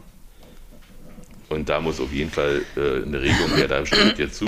Und 1.48 1.68
da 1.68 1.80
muss 1.80 2.00
auf 2.00 2.12
jeden 2.12 2.30
Fall 2.30 2.62
äh, 2.76 3.02
eine 3.04 3.20
Regelung 3.20 3.54
her, 3.56 3.68
da 3.68 3.84
stimmt 3.84 4.18
dir 4.18 4.30
zu. 4.32 4.46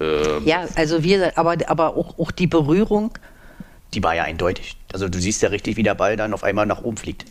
Ähm, 0.00 0.46
Ja, 0.46 0.66
also 0.74 1.02
wir, 1.02 1.36
aber, 1.38 1.56
aber 1.68 1.96
auch, 1.96 2.18
auch 2.18 2.30
die 2.30 2.46
Berührung. 2.46 3.12
die 3.94 4.02
war 4.02 4.14
ja 4.14 4.24
eindeutig. 4.24 4.76
Also 4.92 5.08
du 5.08 5.18
siehst 5.20 5.42
ja 5.42 5.48
richtig, 5.48 5.76
wie 5.76 5.82
der 5.82 5.94
Ball 5.94 6.16
dann 6.16 6.34
auf 6.34 6.44
einmal 6.44 6.66
nach 6.66 6.82
oben 6.82 6.96
fliegt. 6.98 7.24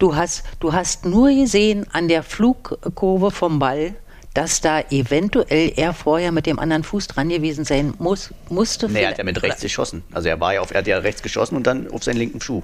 Du 0.00 0.16
hast, 0.16 0.44
du 0.60 0.72
hast 0.72 1.04
nur 1.04 1.28
gesehen 1.28 1.86
an 1.92 2.08
der 2.08 2.22
Flugkurve 2.22 3.30
vom 3.30 3.58
Ball, 3.58 3.94
dass 4.32 4.62
da 4.62 4.80
eventuell 4.90 5.72
er 5.76 5.92
vorher 5.92 6.32
mit 6.32 6.46
dem 6.46 6.58
anderen 6.58 6.84
Fuß 6.84 7.06
dran 7.08 7.28
gewesen 7.28 7.64
sein 7.66 7.92
muss, 7.98 8.32
musste. 8.48 8.88
Nee, 8.88 9.02
er 9.02 9.10
hat 9.10 9.18
ja 9.18 9.24
mit 9.24 9.42
rechts 9.42 9.60
geschossen. 9.60 10.02
Also 10.12 10.28
er 10.30 10.40
war 10.40 10.54
ja 10.54 10.62
auf, 10.62 10.70
er 10.70 10.78
hat 10.78 10.86
ja 10.86 10.96
rechts 10.98 11.22
geschossen 11.22 11.54
und 11.54 11.66
dann 11.66 11.90
auf 11.90 12.02
seinen 12.02 12.16
linken 12.16 12.40
Schuh. 12.40 12.62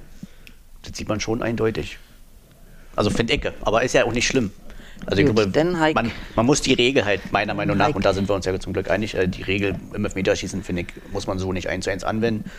Das 0.83 0.97
sieht 0.97 1.07
man 1.07 1.19
schon 1.19 1.43
eindeutig. 1.43 1.99
Also 2.95 3.11
finde 3.11 3.35
ich, 3.35 3.41
aber 3.61 3.83
ist 3.83 3.93
ja 3.93 4.05
auch 4.05 4.13
nicht 4.13 4.25
schlimm. 4.27 4.51
Also 5.05 5.21
ich 5.21 5.27
Gut, 5.27 5.35
glaube, 5.35 5.51
dann 5.51 5.79
halt- 5.79 5.93
man, 5.93 6.09
man 6.35 6.45
muss 6.47 6.61
die 6.61 6.73
Regel 6.73 7.05
halt 7.05 7.31
meiner 7.31 7.53
Meinung 7.53 7.77
nach, 7.77 7.85
Halt- 7.85 7.95
und 7.97 8.03
da 8.03 8.13
sind 8.15 8.27
wir 8.27 8.33
uns 8.33 8.45
ja 8.47 8.59
zum 8.59 8.73
Glück 8.73 8.89
einig, 8.89 9.13
äh, 9.13 9.27
die 9.27 9.43
Regel 9.43 9.75
im 9.93 10.05
Elfmeterschießen, 10.05 10.63
finde 10.63 10.81
ich, 10.83 10.87
muss 11.11 11.27
man 11.27 11.37
so 11.37 11.53
nicht 11.53 11.69
eins 11.69 11.83
zu 11.85 11.91
eins 11.91 12.03
anwenden. 12.03 12.49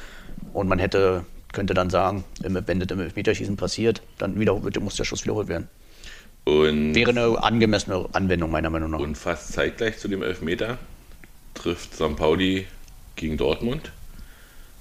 Und 0.52 0.68
man 0.68 0.78
hätte, 0.78 1.24
könnte 1.52 1.74
dann 1.74 1.90
sagen, 1.90 2.24
wenn 2.40 2.80
das 2.80 2.88
im 2.90 3.00
Elfmeterschießen 3.00 3.56
passiert, 3.56 4.02
dann 4.18 4.38
wieder, 4.38 4.54
muss 4.80 4.96
der 4.96 5.04
Schuss 5.04 5.24
wiederholt 5.24 5.48
werden. 5.48 5.68
Und, 6.44 6.94
Wäre 6.94 7.10
eine 7.10 7.42
angemessene 7.42 8.08
Anwendung 8.12 8.50
meiner 8.50 8.70
Meinung 8.70 8.90
nach. 8.90 8.98
und 9.00 9.16
fast 9.16 9.52
zeitgleich 9.52 9.98
zu 9.98 10.08
dem 10.08 10.22
Elfmeter 10.22 10.78
trifft 11.54 11.94
St. 11.94 12.16
Pauli 12.16 12.66
gegen 13.16 13.36
Dortmund 13.36 13.92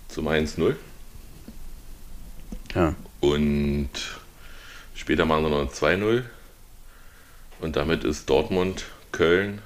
zum 0.07 0.27
1-0. 0.27 0.75
Ja. 2.73 2.95
Und 3.19 3.89
später 4.93 5.25
machen 5.25 5.45
sie 5.45 5.49
noch 5.51 5.61
ein 5.61 5.69
2-0. 5.69 6.23
Und 7.59 7.75
damit 7.75 8.03
ist 8.03 8.29
Dortmund, 8.29 8.85
Köln, 9.11 9.61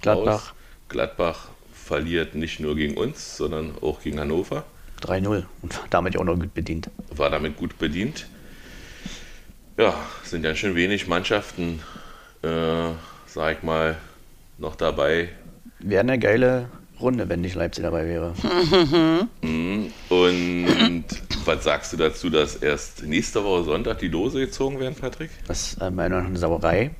Gladbach. 0.00 0.32
raus. 0.32 0.52
Gladbach 0.88 1.48
verliert 1.72 2.34
nicht 2.34 2.60
nur 2.60 2.76
gegen 2.76 2.96
uns, 2.96 3.36
sondern 3.36 3.74
auch 3.82 4.00
gegen 4.00 4.20
Hannover. 4.20 4.64
3-0 5.02 5.44
und 5.62 5.80
damit 5.90 6.14
ja 6.14 6.20
auch 6.20 6.24
noch 6.24 6.36
gut 6.38 6.54
bedient. 6.54 6.90
War 7.10 7.30
damit 7.30 7.56
gut 7.56 7.78
bedient. 7.78 8.26
Ja, 9.78 9.94
sind 10.24 10.44
ja 10.44 10.54
schon 10.54 10.74
wenig 10.74 11.06
Mannschaften, 11.06 11.80
äh, 12.42 12.88
sag 13.26 13.58
ich 13.58 13.62
mal, 13.62 13.96
noch 14.58 14.74
dabei. 14.76 15.28
Wäre 15.80 16.00
eine 16.00 16.18
geile 16.18 16.70
Runde, 16.98 17.28
wenn 17.28 17.42
nicht 17.42 17.54
Leipzig 17.54 17.84
dabei 17.84 18.06
wäre. 18.06 18.32
Und 20.08 21.04
was 21.44 21.64
sagst 21.64 21.92
du 21.92 21.96
dazu, 21.98 22.30
dass 22.30 22.56
erst 22.56 23.02
nächste 23.04 23.44
Woche 23.44 23.64
Sonntag 23.64 23.98
die 23.98 24.08
Lose 24.08 24.40
gezogen 24.40 24.80
werden, 24.80 24.94
Patrick? 24.94 25.30
Das 25.46 25.72
ist 25.72 25.80
äh, 25.80 25.90
meiner 25.90 26.16
Meinung 26.16 26.18
nach 26.20 26.26
eine 26.28 26.38
Sauerei. 26.38 26.90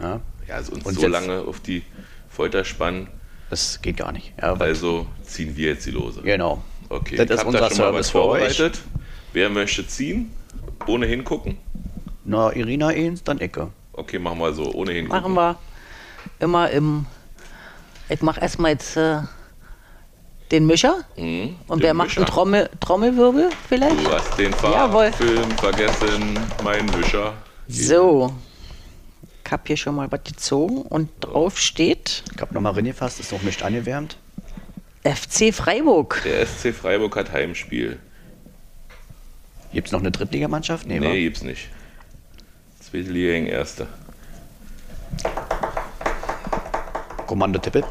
Ja, 0.00 0.20
Ja, 0.48 0.54
also 0.54 0.72
uns 0.72 0.84
Und 0.84 0.98
so 0.98 1.06
lange 1.06 1.40
auf 1.42 1.60
die 1.60 1.82
Folter 2.30 2.64
spannen. 2.64 3.08
das 3.50 3.80
geht 3.82 3.98
gar 3.98 4.12
nicht. 4.12 4.32
Ja, 4.40 4.54
Also 4.54 5.06
ziehen 5.22 5.54
wir 5.56 5.68
jetzt 5.70 5.84
die 5.86 5.90
Lose. 5.90 6.22
genau. 6.22 6.62
Okay, 6.88 7.16
Das 7.16 7.26
ich 7.26 7.30
ist 7.32 7.44
unser 7.44 7.60
da 7.60 7.68
schon 7.68 7.78
mal 7.78 7.84
Service 7.84 7.98
was 7.98 8.10
für 8.10 8.18
euch. 8.24 8.40
vorbereitet. 8.56 8.80
Wer 9.32 9.50
möchte 9.50 9.86
ziehen? 9.86 10.30
Ohne 10.86 11.06
hingucken? 11.06 11.58
Na, 12.24 12.52
Irina 12.54 12.88
eins, 12.88 13.22
dann 13.22 13.38
Ecke. 13.38 13.68
Okay, 13.92 14.18
machen 14.18 14.38
wir 14.38 14.52
so, 14.52 14.72
ohne 14.72 14.92
hingucken. 14.92 15.20
Machen 15.22 15.34
wir 15.34 15.56
immer 16.38 16.70
im. 16.70 17.06
Ich 18.08 18.22
mache 18.22 18.40
erstmal 18.40 18.72
jetzt 18.72 18.96
äh, 18.96 19.18
den 20.52 20.66
Mischer. 20.66 20.98
Mhm, 21.16 21.56
Und 21.66 21.80
den 21.80 21.84
wer 21.86 21.94
macht 21.94 22.08
Mischer. 22.08 22.20
einen 22.20 22.26
Trommel, 22.26 22.70
Trommelwirbel 22.80 23.50
vielleicht? 23.68 24.06
Du 24.06 24.12
hast 24.12 24.38
den 24.38 24.52
Jawohl. 24.62 25.10
Farbfilm 25.12 25.50
vergessen, 25.52 26.38
mein 26.62 26.86
Mischer. 26.86 27.32
So. 27.68 28.32
Ich 29.44 29.52
habe 29.52 29.62
hier 29.66 29.76
schon 29.76 29.94
mal 29.96 30.10
was 30.10 30.24
gezogen 30.24 30.82
und 30.82 31.08
drauf 31.20 31.58
steht 31.58 32.24
Ich 32.34 32.40
hab 32.42 32.50
nochmal 32.52 32.72
reingefasst, 32.72 33.20
ist 33.20 33.32
noch 33.32 33.42
nicht 33.42 33.62
angewärmt. 33.62 34.16
FC 35.14 35.54
Freiburg. 35.54 36.22
Der 36.24 36.46
SC 36.46 36.74
Freiburg 36.74 37.16
hat 37.16 37.32
Heimspiel. 37.32 37.98
Gibt 39.72 39.88
es 39.88 39.92
noch 39.92 40.00
eine 40.00 40.10
Drittligamannschaft? 40.10 40.86
Nee, 40.86 41.00
wa? 41.00 41.08
Nee, 41.08 41.22
gibt's 41.22 41.42
nicht. 41.42 41.68
Zweite 42.80 43.10
Liga 43.10 43.32
gegen 43.32 43.46
Erste. 43.46 43.86
Kommando 47.26 47.58
Tippe. 47.58 47.84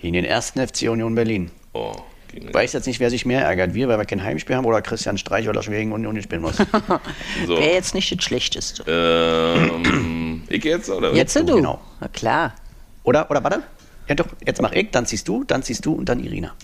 Gegen 0.00 0.12
den 0.12 0.24
ersten 0.24 0.66
FC 0.66 0.82
Union 0.82 1.14
Berlin. 1.14 1.50
Oh, 1.72 1.92
gegen 2.32 2.48
Ich 2.48 2.54
weiß 2.54 2.72
jetzt 2.72 2.86
nicht, 2.86 3.00
wer 3.00 3.10
sich 3.10 3.26
mehr 3.26 3.42
ärgert. 3.42 3.74
Wir, 3.74 3.88
weil 3.88 3.98
wir 3.98 4.04
kein 4.04 4.22
Heimspiel 4.22 4.56
haben 4.56 4.64
oder 4.64 4.80
Christian 4.80 5.18
Streich 5.18 5.48
oder 5.48 5.62
Schweden 5.62 5.92
und 5.92 6.06
Union 6.06 6.22
spielen 6.22 6.42
muss. 6.42 6.56
so. 7.46 7.56
Wäre 7.58 7.72
jetzt 7.74 7.94
nicht 7.94 8.16
das 8.16 8.24
Schlechteste. 8.24 8.84
Ähm, 8.86 10.42
ich 10.48 10.64
jetzt, 10.64 10.88
oder? 10.88 11.12
Jetzt 11.12 11.34
du, 11.34 11.44
du. 11.44 11.56
genau. 11.56 11.80
Na 12.00 12.08
klar. 12.08 12.54
Oder, 13.02 13.28
oder 13.30 13.42
warte. 13.42 13.62
Ja 14.08 14.14
doch, 14.14 14.26
jetzt 14.44 14.60
mach 14.62 14.72
ich, 14.72 14.90
dann 14.90 15.06
ziehst 15.06 15.28
du, 15.28 15.44
dann 15.44 15.62
ziehst 15.62 15.84
du 15.84 15.92
und 15.92 16.08
dann 16.08 16.20
Irina. 16.20 16.54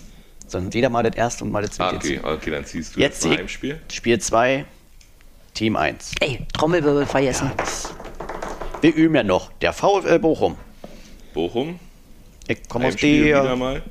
Sondern 0.47 0.71
jeder 0.71 0.89
mal 0.89 1.03
das 1.03 1.15
erste 1.15 1.43
und 1.43 1.51
mal 1.51 1.61
das 1.61 1.79
Ah, 1.79 1.91
zweite. 1.91 1.97
okay, 1.97 2.19
okay, 2.23 2.51
dann 2.51 2.65
ziehst 2.65 2.95
du 2.95 2.99
Jetzt 2.99 3.23
jetzt. 3.25 3.37
Heimspiel. 3.37 3.79
Spiel 3.91 4.19
2, 4.19 4.65
Team 5.53 5.75
1. 5.75 6.11
Ey, 6.19 6.45
Trommelwirbel 6.53 7.05
vergessen. 7.05 7.51
Wir 8.81 8.93
üben 8.93 9.15
ja 9.15 9.23
noch. 9.23 9.51
Der 9.61 9.73
VfL 9.73 10.19
Bochum. 10.19 10.55
Bochum. 11.33 11.79
Ich 12.47 12.67
komme 12.69 12.85
aus 12.85 12.91
Heimspiel 12.93 13.25
wieder 13.25 13.43
der. 13.43 13.55
mal. 13.55 13.81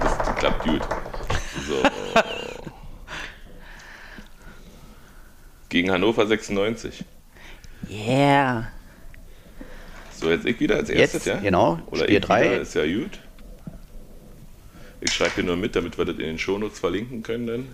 Das, 0.00 0.12
ist, 0.12 0.18
das 0.18 0.36
klappt 0.36 0.64
gut. 0.64 0.82
So. 1.68 1.82
Gegen 5.68 5.90
Hannover 5.90 6.26
96. 6.26 7.04
Yeah. 7.90 8.68
So, 10.20 10.30
jetzt 10.30 10.46
ich 10.46 10.58
wieder 10.58 10.76
als 10.76 10.90
erstes, 10.90 11.24
Jetzt, 11.24 11.36
ja? 11.36 11.40
genau, 11.40 11.78
Oder 11.90 12.04
Spiel 12.04 12.16
ich 12.16 12.24
drei. 12.24 12.44
wieder, 12.44 12.60
ist 12.60 12.74
ja 12.74 12.84
gut. 12.84 13.18
Ich 15.00 15.12
schreibe 15.12 15.34
hier 15.36 15.44
nur 15.44 15.56
mit, 15.56 15.76
damit 15.76 15.96
wir 15.96 16.04
das 16.04 16.16
in 16.16 16.24
den 16.24 16.38
Shownotes 16.38 16.80
verlinken 16.80 17.22
können 17.22 17.46
dann. 17.46 17.68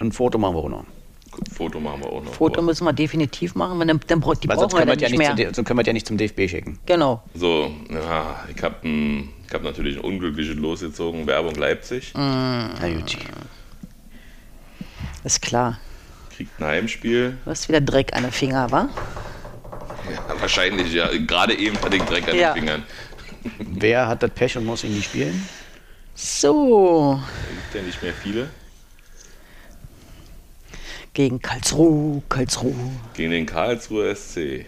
Ein 0.00 0.10
Foto 0.10 0.36
machen 0.36 0.56
wir 0.56 0.64
auch 0.64 0.68
noch. 0.68 0.84
Foto 1.52 1.78
machen 1.78 2.00
wir 2.02 2.10
auch 2.10 2.24
noch. 2.24 2.32
Foto 2.32 2.60
müssen 2.62 2.84
wir 2.84 2.92
definitiv 2.92 3.54
machen, 3.54 3.78
wenn 3.78 3.86
dann, 3.88 4.00
dann, 4.06 4.20
die 4.20 4.48
Weil 4.48 4.58
sonst 4.58 4.72
brauchen 4.72 4.86
wir 4.86 4.86
können, 4.86 4.88
wir 4.88 4.96
dann 4.96 4.98
ja 4.98 5.08
nicht 5.08 5.18
mehr. 5.18 5.36
zum, 5.36 5.54
sonst 5.54 5.66
können 5.68 5.78
wir 5.78 5.84
ja 5.84 5.92
nicht 5.92 6.06
zum 6.06 6.16
DFB 6.16 6.48
schicken. 6.48 6.78
Genau. 6.86 7.22
So, 7.34 7.70
ja, 7.90 8.44
ich 8.54 8.60
habe 8.62 8.76
hab 9.52 9.62
natürlich 9.62 9.96
ein 9.96 10.02
unglückliches 10.04 10.56
losgezogen. 10.56 11.26
Werbung 11.26 11.54
Leipzig. 11.54 12.14
Mhm. 12.14 12.20
Na 12.20 12.88
gut. 12.94 13.16
Ist 15.22 15.42
klar. 15.42 15.78
Kriegt 16.34 16.58
ein 16.60 16.66
Heimspiel. 16.66 17.36
Du 17.44 17.50
hast 17.50 17.68
wieder 17.68 17.80
Dreck 17.80 18.14
an 18.14 18.22
den 18.24 18.32
Finger, 18.32 18.70
wa? 18.72 18.88
Ja, 20.12 20.40
wahrscheinlich, 20.40 20.92
ja. 20.92 21.08
Gerade 21.26 21.54
eben 21.58 21.76
hatte 21.80 21.96
ich 21.96 22.02
Dreck 22.02 22.28
an 22.28 22.36
Ja. 22.36 22.52
den 22.54 22.60
Fingern. 22.60 22.82
Wer 23.58 24.06
hat 24.08 24.22
das 24.22 24.30
Pech 24.30 24.56
und 24.56 24.64
muss 24.64 24.84
ihn 24.84 24.94
nicht 24.94 25.06
spielen? 25.06 25.48
So. 26.14 27.20
Da 27.20 27.54
gibt 27.54 27.74
ja 27.74 27.82
nicht 27.82 28.02
mehr 28.02 28.12
viele. 28.14 28.48
Gegen 31.12 31.40
Karlsruhe, 31.40 32.22
Karlsruhe. 32.28 32.74
Gegen 33.14 33.30
den 33.30 33.46
Karlsruher 33.46 34.14
SC. 34.14 34.66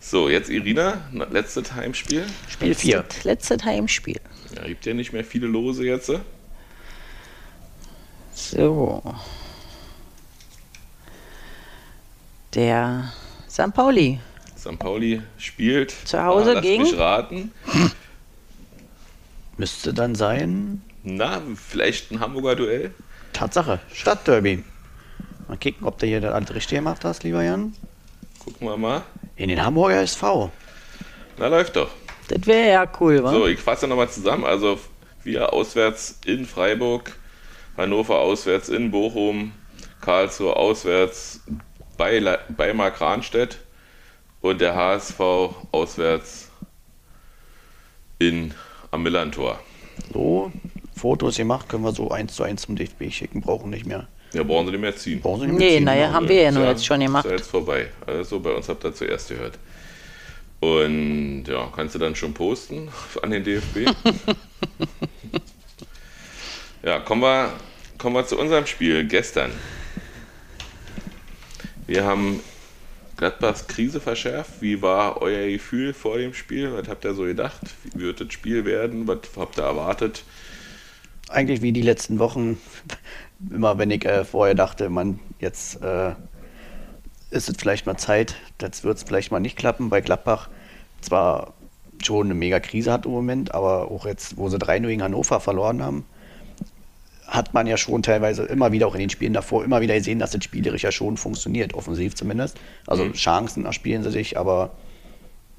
So, 0.00 0.28
jetzt 0.28 0.50
Irina, 0.50 1.02
na- 1.12 1.26
letztes 1.30 1.72
Heimspiel. 1.72 2.26
Spiel 2.48 2.74
4. 2.74 2.96
Letztes, 2.98 3.24
letztes 3.24 3.64
Heimspiel. 3.64 4.20
Ja, 4.56 4.64
gibt 4.66 4.84
ja 4.84 4.92
nicht 4.94 5.12
mehr 5.12 5.24
viele 5.24 5.46
Lose 5.46 5.84
jetzt. 5.84 6.10
So. 8.34 9.02
Der 12.54 13.12
St. 13.48 13.72
Pauli. 13.72 14.18
St. 14.58 14.78
Pauli 14.78 15.22
spielt. 15.38 15.94
Zu 16.04 16.22
Hause 16.22 16.50
Ah, 16.50 16.54
lass 16.54 16.62
gegen? 16.62 16.82
mich 16.82 16.98
raten. 16.98 17.52
Müsste 19.56 19.92
dann 19.94 20.14
sein. 20.14 20.82
Na, 21.02 21.40
vielleicht 21.54 22.10
ein 22.10 22.20
Hamburger 22.20 22.56
Duell? 22.56 22.94
Tatsache. 23.32 23.78
Stadtderby. 23.92 24.64
Mal 25.48 25.56
kicken, 25.56 25.86
ob 25.86 25.98
du 25.98 26.06
hier 26.06 26.20
das 26.20 26.32
alles 26.32 26.54
richtig 26.54 26.76
gemacht 26.78 27.04
hast, 27.04 27.22
lieber 27.24 27.42
Jan. 27.42 27.74
Gucken 28.38 28.66
wir 28.68 28.76
mal. 28.76 29.02
In 29.36 29.48
den 29.48 29.62
Hamburger 29.62 30.00
SV. 30.02 30.50
Na, 31.38 31.46
läuft 31.48 31.76
doch. 31.76 31.90
Das 32.28 32.46
wäre 32.46 32.70
ja 32.70 32.86
cool, 33.00 33.22
wa? 33.22 33.30
So, 33.32 33.46
ich 33.46 33.58
fasse 33.60 33.86
nochmal 33.88 34.08
zusammen. 34.08 34.44
Also, 34.44 34.78
wir 35.24 35.52
auswärts 35.52 36.18
in 36.24 36.46
Freiburg, 36.46 37.16
Hannover 37.76 38.18
auswärts 38.18 38.68
in 38.68 38.90
Bochum, 38.90 39.52
Karlsruhe 40.00 40.54
auswärts 40.56 41.40
bei, 42.00 42.38
bei 42.56 42.72
Mark 42.72 42.98
Rahnstedt 43.02 43.58
und 44.40 44.62
der 44.62 44.74
HSV 44.74 45.20
auswärts 45.70 46.50
in, 48.18 48.54
am 48.90 49.02
Millantor. 49.02 49.60
So, 50.10 50.50
Fotos 50.96 51.36
gemacht, 51.36 51.68
können 51.68 51.84
wir 51.84 51.92
so 51.92 52.10
eins 52.10 52.34
zu 52.36 52.42
eins 52.42 52.62
zum 52.62 52.74
DFB 52.74 53.10
schicken, 53.10 53.42
brauchen 53.42 53.68
nicht 53.68 53.84
mehr. 53.84 54.08
Ja, 54.32 54.44
brauchen 54.44 54.64
Sie 54.64 54.72
nicht 54.72 54.80
mehr 54.80 54.96
ziehen. 54.96 55.20
Brauchen 55.20 55.40
Sie 55.40 55.46
nicht 55.48 55.58
mehr 55.58 55.68
Nee, 55.68 55.76
ziehen. 55.76 55.84
naja, 55.84 56.10
haben 56.10 56.26
wir 56.26 56.40
ja 56.40 56.50
nur 56.50 56.66
jetzt 56.68 56.86
schon 56.86 57.00
gemacht. 57.00 57.26
Ist 57.26 57.30
ja 57.32 57.36
jetzt 57.36 57.50
vorbei. 57.50 57.88
Also 58.06 58.40
bei 58.40 58.52
uns 58.52 58.66
habt 58.70 58.82
ihr 58.82 58.94
zuerst 58.94 59.28
gehört. 59.28 59.58
Und 60.60 61.44
ja, 61.48 61.70
kannst 61.76 61.96
du 61.96 61.98
dann 61.98 62.16
schon 62.16 62.32
posten 62.32 62.88
an 63.22 63.30
den 63.30 63.44
DFB? 63.44 63.90
ja, 66.82 67.00
kommen 67.00 67.20
wir, 67.20 67.52
kommen 67.98 68.14
wir 68.16 68.26
zu 68.26 68.38
unserem 68.38 68.64
Spiel 68.64 69.06
gestern. 69.06 69.50
Wir 71.90 72.04
haben 72.04 72.38
Gladbachs 73.16 73.66
Krise 73.66 74.00
verschärft. 74.00 74.62
Wie 74.62 74.80
war 74.80 75.20
euer 75.22 75.50
Gefühl 75.50 75.92
vor 75.92 76.18
dem 76.18 76.34
Spiel? 76.34 76.72
Was 76.72 76.86
habt 76.86 77.04
ihr 77.04 77.14
so 77.14 77.24
gedacht? 77.24 77.62
Wie 77.82 78.02
wird 78.02 78.20
das 78.20 78.32
Spiel 78.32 78.64
werden? 78.64 79.08
Was 79.08 79.18
habt 79.36 79.58
ihr 79.58 79.64
erwartet? 79.64 80.22
Eigentlich 81.28 81.62
wie 81.62 81.72
die 81.72 81.82
letzten 81.82 82.20
Wochen, 82.20 82.58
immer 83.50 83.76
wenn 83.78 83.90
ich 83.90 84.04
äh, 84.04 84.24
vorher 84.24 84.54
dachte, 84.54 84.88
man, 84.88 85.18
jetzt 85.40 85.82
äh, 85.82 86.10
ist 87.32 87.48
es 87.48 87.56
vielleicht 87.58 87.86
mal 87.86 87.96
Zeit, 87.96 88.36
jetzt 88.62 88.84
wird 88.84 88.98
es 88.98 89.02
vielleicht 89.02 89.32
mal 89.32 89.40
nicht 89.40 89.56
klappen 89.56 89.90
bei 89.90 90.00
Gladbach. 90.00 90.48
Zwar 91.00 91.54
schon 92.00 92.28
eine 92.28 92.34
mega 92.34 92.60
Krise 92.60 92.92
hat 92.92 93.04
im 93.04 93.10
Moment, 93.10 93.52
aber 93.52 93.90
auch 93.90 94.06
jetzt, 94.06 94.36
wo 94.36 94.48
sie 94.48 94.58
3-0 94.58 94.86
gegen 94.86 95.02
Hannover 95.02 95.40
verloren 95.40 95.82
haben, 95.82 96.04
hat 97.30 97.54
man 97.54 97.68
ja 97.68 97.76
schon 97.76 98.02
teilweise 98.02 98.42
immer 98.42 98.72
wieder, 98.72 98.88
auch 98.88 98.94
in 98.94 99.00
den 99.00 99.08
Spielen 99.08 99.32
davor, 99.32 99.64
immer 99.64 99.80
wieder 99.80 99.94
gesehen, 99.94 100.18
dass 100.18 100.32
das 100.32 100.42
spielerisch 100.42 100.82
ja 100.82 100.90
schon 100.90 101.16
funktioniert, 101.16 101.74
offensiv 101.74 102.16
zumindest. 102.16 102.58
Also 102.88 103.08
Chancen 103.12 103.66
erspielen 103.66 104.02
sie 104.02 104.10
sich, 104.10 104.36
aber 104.36 104.72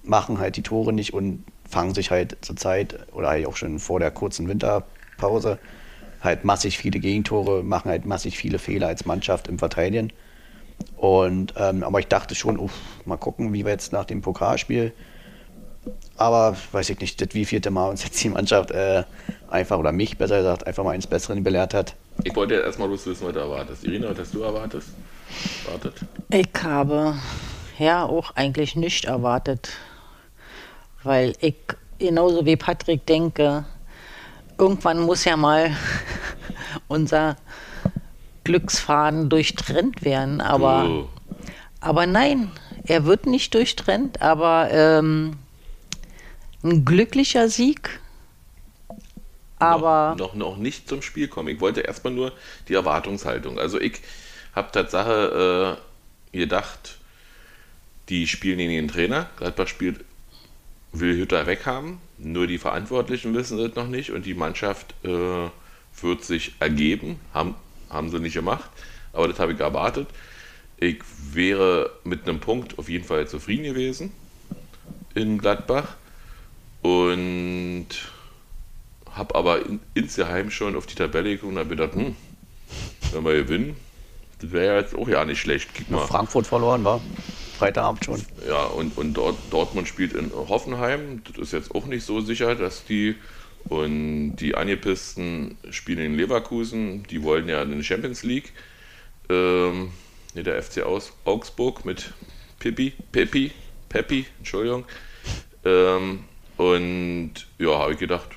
machen 0.04 0.38
halt 0.40 0.58
die 0.58 0.64
Tore 0.64 0.92
nicht 0.92 1.14
und 1.14 1.46
fangen 1.70 1.94
sich 1.94 2.12
halt 2.12 2.38
zur 2.42 2.58
Zeit 2.58 3.00
oder 3.14 3.30
halt 3.30 3.46
auch 3.46 3.56
schon 3.56 3.80
vor 3.80 4.02
der 4.02 4.12
kurzen 4.12 4.50
Winterpause 4.50 5.60
halt 6.20 6.44
massig 6.44 6.78
viele 6.78 7.00
Gegentore, 7.00 7.64
machen 7.64 7.90
halt 7.90 8.06
massig 8.06 8.38
viele 8.38 8.60
Fehler 8.60 8.88
als 8.88 9.06
Mannschaft 9.06 9.48
im 9.48 9.58
Verteidigen. 9.58 10.12
Und 10.98 11.54
ähm, 11.58 11.84
aber 11.84 12.00
ich 12.00 12.08
dachte 12.08 12.36
schon, 12.36 12.58
uff, 12.58 12.74
mal 13.06 13.18
gucken, 13.18 13.54
wie 13.54 13.64
wir 13.64 13.72
jetzt 13.72 13.94
nach 13.94 14.06
dem 14.06 14.22
Pokalspiel. 14.22 14.92
Aber 16.18 16.56
weiß 16.72 16.92
ich 16.92 17.00
nicht, 17.00 17.20
das 17.22 17.34
wievielte 17.34 17.72
Mal 17.72 17.90
uns 17.90 18.04
jetzt 18.04 18.24
die 18.24 18.30
Mannschaft 18.30 18.72
äh, 18.72 19.04
einfach 19.50 19.80
oder 19.80 19.92
mich 19.92 20.18
besser 20.18 20.38
gesagt 20.38 20.68
einfach 20.68 20.84
mal 20.84 20.94
ins 20.94 21.08
Besseren 21.08 21.44
belehrt 21.44 21.74
hat. 21.74 21.96
Ich 22.24 22.36
wollte 22.36 22.56
jetzt 22.56 22.66
erstmal 22.66 22.88
bloß 22.88 23.08
wissen, 23.08 23.26
was 23.26 23.34
du 23.34 23.40
erwartest. 23.40 23.84
Irina, 23.84 24.12
was 24.12 24.20
hast 24.20 24.34
du 24.34 24.42
erwartet? 24.42 24.84
Wartet. 25.66 25.96
Ich 26.30 26.64
habe 26.64 27.16
ja 27.80 28.06
auch 28.06 28.36
eigentlich 28.36 28.76
nicht 28.76 29.06
erwartet, 29.06 29.70
weil 31.04 31.34
ich 31.40 31.56
genauso 31.98 32.46
wie 32.46 32.56
Patrick 32.56 33.06
denke, 33.06 33.66
irgendwann 34.58 35.00
muss 35.00 35.26
ja 35.26 35.36
mal 35.38 35.72
unser 36.88 37.38
Glücksfaden 38.44 39.30
durchtrennt 39.30 40.04
werden, 40.04 40.42
aber, 40.42 40.84
Du, 40.84 41.10
aber 41.80 42.06
nein, 42.06 42.52
er 42.86 43.06
wird 43.06 43.26
nicht 43.26 43.54
durchtrennt, 43.54 44.22
aber 44.22 44.70
ähm, 44.72 45.38
ein 46.64 46.86
glücklicher 46.86 47.50
Sieg. 47.50 48.00
Aber 49.60 50.16
noch, 50.18 50.34
noch, 50.34 50.56
noch 50.56 50.58
nicht 50.58 50.90
zum 50.90 51.02
Spiel 51.02 51.28
kommen. 51.28 51.50
Ich 51.50 51.62
wollte 51.62 51.82
erstmal 51.82 52.14
nur 52.14 52.32
die 52.68 52.74
Erwartungshaltung. 52.74 53.60
Also 53.60 53.80
ich 53.80 54.02
habe 54.56 54.72
Tatsache 54.72 55.78
äh, 56.34 56.38
gedacht, 56.38 56.98
die 58.10 58.28
spielen 58.28 58.58
gegen 58.58 58.72
den 58.72 58.88
Trainer. 58.88 59.30
Gladbach 59.38 59.68
spielt, 59.68 60.04
will 60.92 61.16
Hütter 61.16 61.46
weghaben. 61.46 62.00
Nur 62.18 62.48
die 62.48 62.58
Verantwortlichen 62.58 63.34
wissen 63.34 63.58
das 63.58 63.76
noch 63.76 63.88
nicht 63.88 64.12
und 64.12 64.26
die 64.26 64.34
Mannschaft 64.34 64.94
äh, 65.04 65.50
wird 66.02 66.24
sich 66.24 66.54
ergeben. 66.60 67.20
Haben, 67.34 67.56
haben 67.90 68.10
sie 68.10 68.20
nicht 68.20 68.34
gemacht, 68.34 68.70
aber 69.14 69.28
das 69.28 69.40
habe 69.40 69.54
ich 69.54 69.60
erwartet. 69.60 70.08
Ich 70.78 71.02
wäre 71.32 71.92
mit 72.04 72.28
einem 72.28 72.40
Punkt 72.40 72.80
auf 72.80 72.90
jeden 72.90 73.06
Fall 73.06 73.28
zufrieden 73.28 73.64
gewesen 73.64 74.12
in 75.14 75.38
Gladbach 75.38 75.96
und 76.82 77.88
habe 79.12 79.36
aber 79.36 79.66
in, 79.66 79.80
insgeheim 79.94 80.52
schon 80.52 80.76
auf 80.76 80.86
die 80.86 80.96
Tabelle 80.96 81.32
geguckt 81.32 81.52
und 81.52 81.60
habe 81.60 81.70
gedacht, 81.70 81.96
hm, 81.96 82.16
wenn 83.12 83.26
wir 83.26 83.34
gewinnen, 83.34 83.76
das 84.40 84.52
wäre 84.52 84.66
ja 84.66 84.80
jetzt 84.80 84.96
auch 84.96 85.08
ja 85.08 85.24
nicht 85.26 85.40
schlecht. 85.40 85.90
Mal. 85.90 86.08
Frankfurt 86.08 86.48
verloren 86.48 86.84
war. 86.84 87.02
Freitagabend 87.58 88.04
schon. 88.06 88.26
Ja, 88.48 88.64
und, 88.64 88.98
und 88.98 89.14
dort, 89.14 89.38
Dortmund 89.52 89.88
spielt 89.88 90.14
in 90.14 90.32
Hoffenheim. 90.34 91.22
Das 91.28 91.38
ist 91.38 91.54
jetzt 91.54 91.76
auch 91.76 91.86
nicht 91.86 92.04
so 92.04 92.22
sicher, 92.22 92.56
dass 92.56 92.86
die 92.86 93.16
Und 93.66 94.38
die 94.38 94.56
Angepissten 94.56 95.58
spielen 95.70 96.00
in 96.00 96.16
Leverkusen. 96.16 97.04
Die 97.04 97.22
wollen 97.24 97.48
ja 97.48 97.62
in 97.62 97.72
die 97.78 97.84
Champions 97.84 98.24
League. 98.24 98.54
Ähm, 99.30 99.92
nee, 100.34 100.44
der 100.44 100.62
FC 100.62 100.82
aus 100.82 101.14
Augsburg 101.26 101.86
mit 101.86 102.12
Pippi, 102.60 102.94
Peppi, 103.12 103.52
Peppi, 103.90 104.26
Entschuldigung. 104.40 104.86
Ähm, 105.64 106.24
und 106.62 107.34
ja, 107.58 107.80
habe 107.80 107.94
ich 107.94 107.98
gedacht, 107.98 108.30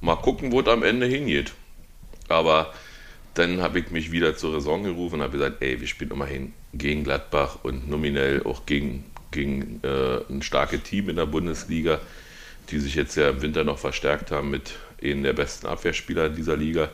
mal 0.00 0.16
gucken, 0.16 0.50
wo 0.50 0.60
es 0.60 0.66
am 0.66 0.82
Ende 0.82 1.06
hingeht. 1.06 1.52
Aber 2.26 2.74
dann 3.34 3.62
habe 3.62 3.78
ich 3.78 3.92
mich 3.92 4.10
wieder 4.10 4.36
zur 4.36 4.54
Raison 4.54 4.82
gerufen 4.82 5.16
und 5.16 5.22
habe 5.22 5.38
gesagt, 5.38 5.62
ey, 5.62 5.80
wir 5.80 5.86
spielen 5.86 6.10
immerhin 6.10 6.52
gegen 6.72 7.04
Gladbach 7.04 7.58
und 7.62 7.88
nominell 7.88 8.42
auch 8.42 8.66
gegen, 8.66 9.04
gegen 9.30 9.78
äh, 9.84 10.18
ein 10.28 10.42
starkes 10.42 10.82
Team 10.82 11.08
in 11.08 11.14
der 11.14 11.26
Bundesliga, 11.26 12.00
die 12.70 12.80
sich 12.80 12.96
jetzt 12.96 13.14
ja 13.14 13.30
im 13.30 13.40
Winter 13.40 13.62
noch 13.62 13.78
verstärkt 13.78 14.32
haben 14.32 14.50
mit 14.50 14.72
einem 15.00 15.22
der 15.22 15.32
besten 15.32 15.68
Abwehrspieler 15.68 16.30
dieser 16.30 16.56
Liga. 16.56 16.88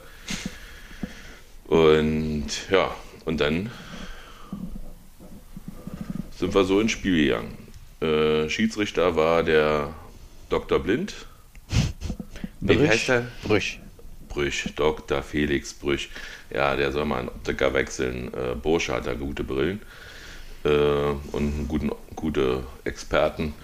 Und 1.68 2.48
ja, 2.70 2.94
und 3.24 3.40
dann 3.40 3.70
sind 6.36 6.54
wir 6.54 6.64
so 6.64 6.80
ins 6.80 6.92
Spiel 6.92 7.24
gegangen. 7.24 7.56
Äh, 8.02 8.50
Schiedsrichter 8.50 9.16
war 9.16 9.42
der 9.42 9.94
Dr. 10.50 10.80
Blind. 10.80 11.14
Wie 12.60 12.74
Brüch. 12.74 12.88
heißt 12.88 13.08
er? 13.08 13.26
Brüch. 13.42 13.78
Brüch, 14.28 14.68
Dr. 14.76 15.22
Felix 15.22 15.72
Brüch. 15.72 16.10
Ja, 16.52 16.76
der 16.76 16.92
soll 16.92 17.04
mal 17.04 17.20
einen 17.20 17.28
Optiker 17.28 17.72
wechseln. 17.72 18.32
Äh, 18.34 18.54
Bursche 18.54 18.92
hat 18.92 19.06
da 19.06 19.14
gute 19.14 19.44
Brillen 19.44 19.80
äh, 20.64 20.68
und 20.68 21.54
einen 21.54 21.66
guten, 21.68 21.90
gute 22.14 22.64
Experten, 22.84 23.54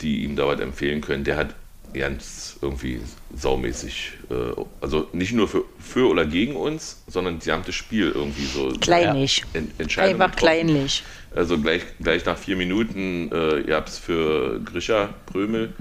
die 0.00 0.24
ihm 0.24 0.36
da 0.36 0.46
was 0.46 0.60
empfehlen 0.60 1.00
können. 1.00 1.24
Der 1.24 1.36
hat 1.36 1.54
ganz 1.94 2.56
irgendwie 2.62 3.00
saumäßig, 3.36 4.12
äh, 4.30 4.34
also 4.80 5.08
nicht 5.12 5.32
nur 5.32 5.48
für, 5.48 5.64
für 5.78 6.08
oder 6.08 6.26
gegen 6.26 6.56
uns, 6.56 7.02
sondern 7.06 7.36
das 7.36 7.44
gesamte 7.44 7.72
Spiel 7.72 8.12
irgendwie 8.14 8.46
so. 8.46 8.68
Kleinlich. 8.80 9.44
En 9.52 9.70
Entscheidungen 9.78 10.20
Einfach 10.20 10.36
kleinlich. 10.36 11.04
Also 11.34 11.58
gleich, 11.58 11.82
gleich 12.00 12.24
nach 12.24 12.36
vier 12.36 12.56
Minuten, 12.56 13.30
äh, 13.32 13.60
ihr 13.60 13.76
habt 13.76 13.88
es 13.88 13.98
für 13.98 14.60
Grisha 14.60 15.14
Prömel, 15.26 15.72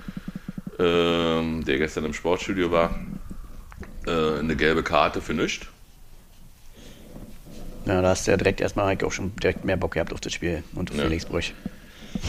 ähm, 0.81 1.63
der 1.63 1.77
gestern 1.77 2.05
im 2.05 2.13
Sportstudio 2.13 2.71
war, 2.71 2.95
äh, 4.07 4.39
eine 4.39 4.55
gelbe 4.55 4.83
Karte 4.83 5.21
für 5.21 5.33
nichts. 5.33 5.67
Ja, 7.85 8.01
da 8.01 8.09
hast 8.09 8.27
du 8.27 8.31
ja 8.31 8.37
direkt 8.37 8.61
erstmal 8.61 8.97
auch 9.03 9.11
schon 9.11 9.35
direkt 9.37 9.65
mehr 9.65 9.77
Bock 9.77 9.93
gehabt 9.93 10.13
auf 10.13 10.21
das 10.21 10.33
Spiel 10.33 10.63
und 10.75 10.91
auf 10.91 10.97
Ja. 10.97 11.03
Felix 11.03 11.25
Brüch. 11.25 11.53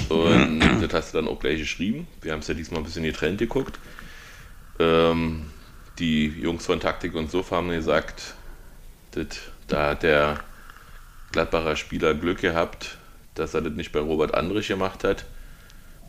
Und 0.08 0.60
das 0.80 0.92
hast 0.92 1.14
du 1.14 1.18
dann 1.18 1.28
auch 1.28 1.38
gleich 1.40 1.58
geschrieben. 1.58 2.06
Wir 2.20 2.32
haben 2.32 2.40
es 2.40 2.48
ja 2.48 2.54
diesmal 2.54 2.80
ein 2.80 2.84
bisschen 2.84 3.04
getrennt 3.04 3.38
geguckt. 3.38 3.78
Ähm, 4.78 5.50
die 5.98 6.26
Jungs 6.26 6.66
von 6.66 6.80
Taktik 6.80 7.14
und 7.14 7.30
Sofa 7.30 7.56
haben 7.56 7.68
gesagt, 7.68 8.34
das, 9.12 9.26
da 9.68 9.90
hat 9.90 10.02
der 10.02 10.40
Gladbacher 11.32 11.76
Spieler 11.76 12.14
Glück 12.14 12.40
gehabt, 12.40 12.96
dass 13.34 13.54
er 13.54 13.62
das 13.62 13.72
nicht 13.72 13.92
bei 13.92 14.00
Robert 14.00 14.34
Andrich 14.34 14.68
gemacht 14.68 15.04
hat. 15.04 15.24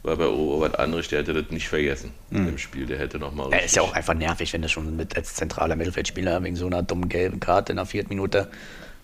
Weil 0.03 0.17
bei 0.17 0.25
Robert 0.25 0.77
Andrich, 0.79 1.07
der 1.07 1.19
hätte 1.19 1.33
das 1.33 1.49
nicht 1.49 1.69
vergessen 1.69 2.11
im 2.29 2.57
Spiel. 2.57 2.85
Der 2.85 2.99
hätte 2.99 3.19
nochmal 3.19 3.47
Er 3.53 3.63
ist 3.63 3.75
ja 3.75 3.81
auch 3.83 3.93
einfach 3.93 4.13
nervig, 4.13 4.51
wenn 4.51 4.61
du 4.61 4.67
schon 4.67 4.97
mit 4.97 5.15
als 5.15 5.33
zentraler 5.35 5.77
Mittelfeldspieler 5.77 6.43
wegen 6.43 6.57
so 6.57 6.65
einer 6.65 6.83
dummen 6.83 7.07
gelben 7.07 7.39
Karte 7.39 7.71
in 7.71 7.77
der 7.77 7.85
vierten 7.85 8.09
Minute 8.09 8.49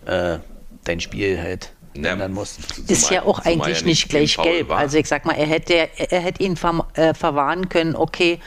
äh, 0.06 0.40
dein 0.84 1.00
Spiel 1.00 1.42
halt 1.42 1.72
Ja, 1.96 2.12
ändern 2.12 2.34
musst. 2.34 2.60
Ist 2.90 3.06
zumal- 3.06 3.14
ja 3.14 3.24
auch 3.24 3.40
eigentlich 3.46 3.80
ja 3.80 3.86
nicht 3.88 4.10
gleich 4.10 4.36
gelb. 4.38 4.68
war. 4.68 4.78
Also 4.80 4.98
ich 4.98 5.08
sag 5.08 5.26
mal, 5.26 5.34
er 5.38 5.46
hätte, 5.48 5.74
er, 5.74 6.12
er 6.12 6.20
hätte 6.20 6.44
ihn 6.44 6.58
ver, 6.58 6.86
äh, 6.96 7.14
verwarnen 7.14 7.70
können, 7.70 7.96
okay. 7.96 8.40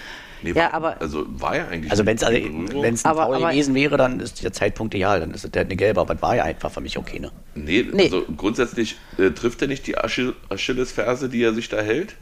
Nee, 0.42 0.50
ja, 0.50 0.56
war, 0.64 0.74
aber 0.74 1.00
also 1.00 1.24
war 1.40 1.56
ja 1.56 1.68
eigentlich. 1.68 1.90
Also 1.90 2.04
wenn 2.04 2.16
es 2.16 2.22
also, 2.24 2.36
ein 2.36 2.98
Aber- 3.04 3.24
Foul 3.26 3.36
aber- 3.36 3.50
gewesen 3.50 3.74
wäre, 3.74 3.96
dann 3.96 4.20
ist 4.20 4.42
der 4.42 4.52
Zeitpunkt 4.52 4.94
egal, 4.94 5.20
dann 5.20 5.32
ist 5.32 5.44
es 5.44 5.50
der 5.52 5.62
eine 5.62 5.76
gelbe, 5.76 6.00
aber 6.00 6.14
das 6.14 6.22
war 6.22 6.36
ja 6.36 6.42
einfach 6.44 6.70
für 6.70 6.80
mich 6.82 6.98
okay, 6.98 7.18
ne? 7.18 7.30
Nee, 7.54 7.86
Nee. 7.92 8.04
also 8.04 8.22
grundsätzlich 8.36 8.96
äh, 9.18 9.30
trifft 9.30 9.60
er 9.62 9.68
nicht 9.68 9.86
die 9.86 9.98
Achill 9.98 10.34
Achillesferse, 10.48 11.28
die 11.28 11.42
er 11.42 11.52
sich 11.54 11.68
da 11.68 11.80
hält, 11.82 12.16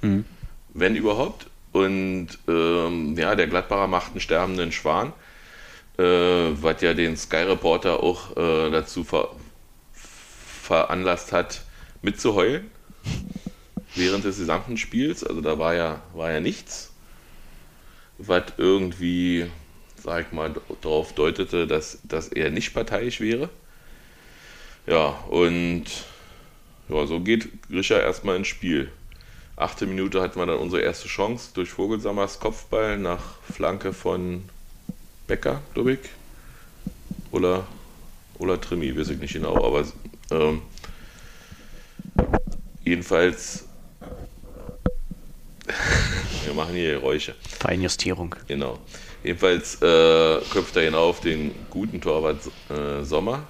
wenn 0.74 0.96
überhaupt. 0.96 1.46
Und 1.72 2.28
ähm, 2.48 3.16
ja, 3.16 3.34
der 3.36 3.46
Gladbacher 3.46 3.86
macht 3.86 4.10
einen 4.10 4.20
sterbenden 4.20 4.72
Schwan, 4.72 5.12
äh, 5.98 6.02
was 6.02 6.80
ja 6.82 6.94
den 6.94 7.16
Sky 7.16 7.36
Reporter 7.44 8.02
auch 8.02 8.36
äh, 8.36 8.70
dazu 8.70 9.04
ver 9.04 9.28
veranlasst 10.62 11.32
hat, 11.32 11.62
mitzuheulen 12.02 12.70
während 13.94 14.24
des 14.24 14.38
gesamten 14.38 14.76
Spiels. 14.76 15.24
Also 15.24 15.40
da 15.40 15.58
war 15.58 15.74
ja, 15.74 16.00
war 16.14 16.30
ja 16.30 16.40
nichts, 16.40 16.92
was 18.18 18.44
irgendwie, 18.56 19.46
sag 20.02 20.26
ich 20.26 20.32
mal, 20.32 20.54
darauf 20.80 21.12
deutete, 21.12 21.66
dass, 21.66 21.98
dass 22.04 22.28
er 22.28 22.50
nicht 22.50 22.72
parteiisch 22.74 23.20
wäre. 23.20 23.48
Ja, 24.86 25.18
und 25.28 25.84
ja, 26.88 27.06
so 27.06 27.20
geht 27.20 27.48
Grisha 27.68 27.98
erstmal 27.98 28.36
ins 28.36 28.48
Spiel. 28.48 28.90
Achte 29.56 29.86
Minute 29.86 30.22
hatten 30.22 30.38
wir 30.38 30.46
dann 30.46 30.58
unsere 30.58 30.82
erste 30.82 31.06
Chance 31.06 31.50
durch 31.54 31.70
Vogelsammers 31.70 32.40
Kopfball 32.40 32.98
nach 32.98 33.20
Flanke 33.52 33.92
von 33.92 34.44
Becker, 35.26 35.60
glaube 35.74 35.92
ich. 35.92 35.98
Oder, 37.30 37.66
oder 38.38 38.60
Trimi, 38.60 38.98
weiß 38.98 39.10
ich 39.10 39.18
nicht 39.18 39.34
genau. 39.34 39.54
Aber 39.64 39.84
ähm, 40.30 40.62
jedenfalls, 42.82 43.66
wir 46.44 46.54
machen 46.54 46.74
hier 46.74 46.94
Geräusche. 46.94 47.34
Feinjustierung. 47.60 48.34
Genau. 48.48 48.78
Jedenfalls 49.22 49.74
äh, 49.82 50.40
köpft 50.50 50.74
er 50.76 50.84
genau 50.84 51.10
auf 51.10 51.20
den 51.20 51.54
guten 51.68 52.00
Torwart 52.00 52.40
äh, 52.70 53.04
Sommer. 53.04 53.46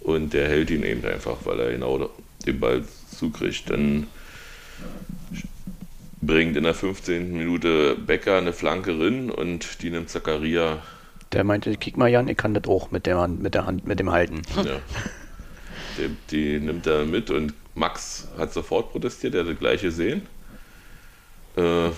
Und 0.00 0.32
der 0.32 0.48
hält 0.48 0.70
ihn 0.70 0.82
eben 0.82 1.04
einfach, 1.04 1.36
weil 1.44 1.60
er 1.60 1.72
genau 1.72 2.10
den 2.46 2.60
Ball 2.60 2.84
zukriegt. 3.14 3.68
Dann 3.70 4.06
bringt 6.22 6.56
in 6.56 6.64
der 6.64 6.74
15. 6.74 7.32
Minute 7.32 7.96
Becker 7.96 8.38
eine 8.38 8.52
Flanke 8.52 8.98
rin 8.98 9.30
und 9.30 9.82
die 9.82 9.90
nimmt 9.90 10.10
Zakaria. 10.10 10.82
Der 11.32 11.44
meinte, 11.44 11.74
kick 11.76 11.96
mal 11.96 12.08
Jan, 12.08 12.28
ich 12.28 12.36
kann 12.36 12.54
das 12.54 12.64
auch 12.64 12.90
mit 12.90 13.06
der 13.06 13.18
Hand, 13.18 13.42
mit 13.42 13.54
der 13.54 13.66
Hand, 13.66 13.86
mit 13.86 14.00
dem 14.00 14.10
Halten. 14.10 14.42
Ja, 14.56 14.64
die, 15.98 16.16
die 16.30 16.60
nimmt 16.60 16.86
er 16.86 17.04
mit 17.04 17.30
und 17.30 17.54
Max 17.74 18.28
hat 18.36 18.52
sofort 18.52 18.90
protestiert, 18.92 19.34
er 19.34 19.42
hat 19.42 19.50
das 19.50 19.58
gleiche 19.58 19.90
sehen. 19.90 20.22
Äh, 21.56 21.90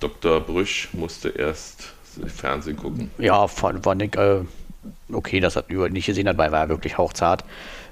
Dr. 0.00 0.40
Brüch 0.40 0.88
musste 0.92 1.28
erst 1.28 1.92
Fernsehen 2.26 2.76
gucken. 2.76 3.10
Ja, 3.18 3.46
fand, 3.46 3.84
fand 3.84 4.02
ich 4.02 4.16
äh, 4.16 4.40
okay, 5.14 5.40
dass 5.40 5.56
er 5.56 5.64
über 5.68 5.88
nicht 5.88 6.06
gesehen 6.06 6.28
hat, 6.28 6.38
weil 6.38 6.48
er 6.48 6.52
war 6.52 6.68
wirklich 6.68 6.98
hauchzart. 6.98 7.44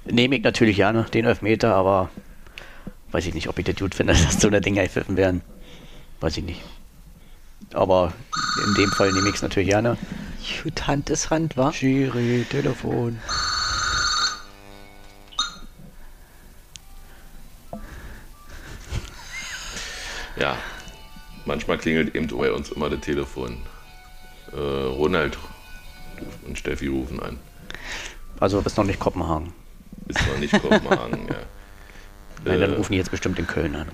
Nehme 0.05 0.37
ich 0.37 0.43
natürlich 0.43 0.77
gerne, 0.77 1.05
den 1.13 1.25
Elfmeter, 1.25 1.75
aber 1.75 2.11
weiß 3.13 3.27
ich 3.27 3.35
nicht, 3.35 3.49
ob 3.49 3.59
ich 3.59 3.65
das 3.65 3.77
gut 3.77 3.95
finde, 3.95 4.13
dass 4.25 4.41
so 4.41 4.49
eine 4.49 4.61
Dinger 4.61 4.83
gepfiffen 4.83 5.17
werden. 5.17 5.43
Weiß 6.21 6.37
ich 6.37 6.45
nicht. 6.45 6.61
Aber 7.73 8.13
in 8.65 8.75
dem 8.75 8.91
Fall 8.91 9.13
nehme 9.13 9.29
ich 9.29 9.37
es 9.37 9.43
natürlich 9.43 9.69
gerne. 9.69 9.97
gut, 10.63 10.87
Hand 10.87 11.11
ist 11.11 11.31
Hand, 11.31 11.57
wa? 11.57 11.73
Schiri, 11.73 12.45
Telefon. 12.49 13.19
Ja, 20.37 20.57
manchmal 21.45 21.77
klingelt 21.77 22.15
eben 22.15 22.27
bei 22.29 22.51
uns 22.51 22.71
immer 22.71 22.89
das 22.89 23.01
Telefon. 23.01 23.59
Äh, 24.53 24.57
Ronald 24.57 25.39
und 26.47 26.59
Steffi 26.59 26.87
rufen 26.89 27.21
an. 27.21 27.39
Also 28.39 28.61
ist 28.61 28.77
noch 28.77 28.85
nicht 28.85 28.99
Kopenhagen. 28.99 29.53
Ist 30.09 30.27
noch 30.27 30.39
nicht 30.39 30.53
Kopenhagen, 30.53 31.27
ja. 31.29 31.35
Nein, 32.45 32.61
dann 32.61 32.73
Äh, 32.73 32.77
rufen 32.77 32.93
die 32.93 32.99
jetzt 32.99 33.11
bestimmt 33.11 33.39
in 33.39 33.47
Köln 33.47 33.75
an. 33.77 33.89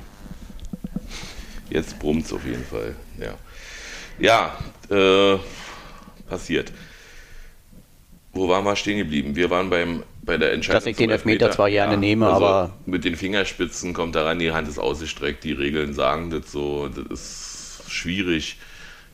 Jetzt 1.70 1.98
brummt 1.98 2.24
es 2.24 2.32
auf 2.32 2.44
jeden 2.44 2.64
Fall, 2.64 2.94
ja. 3.20 3.34
Ja, 4.18 4.56
äh, 4.94 5.38
passiert. 6.28 6.72
Wo 8.32 8.48
waren 8.48 8.64
wir 8.64 8.76
stehen 8.76 8.98
geblieben? 8.98 9.34
Wir 9.34 9.50
waren 9.50 9.68
beim, 9.68 10.02
bei 10.22 10.36
der 10.38 10.52
Entscheidung. 10.52 10.78
Dass 10.80 10.86
ich 10.86 10.96
den 10.96 11.06
zum 11.08 11.12
Elfmeter 11.12 11.50
zwar 11.50 11.70
gerne 11.70 11.96
nehme, 11.96 12.26
also 12.30 12.46
aber- 12.46 12.72
Mit 12.86 13.04
den 13.04 13.16
Fingerspitzen 13.16 13.94
kommt 13.94 14.14
daran, 14.14 14.38
die 14.38 14.52
Hand 14.52 14.68
ist 14.68 14.78
ausgestreckt, 14.78 15.42
die 15.44 15.52
Regeln 15.52 15.92
sagen 15.94 16.30
das 16.30 16.52
so, 16.52 16.88
das 16.88 17.04
ist 17.10 17.90
schwierig. 17.90 18.58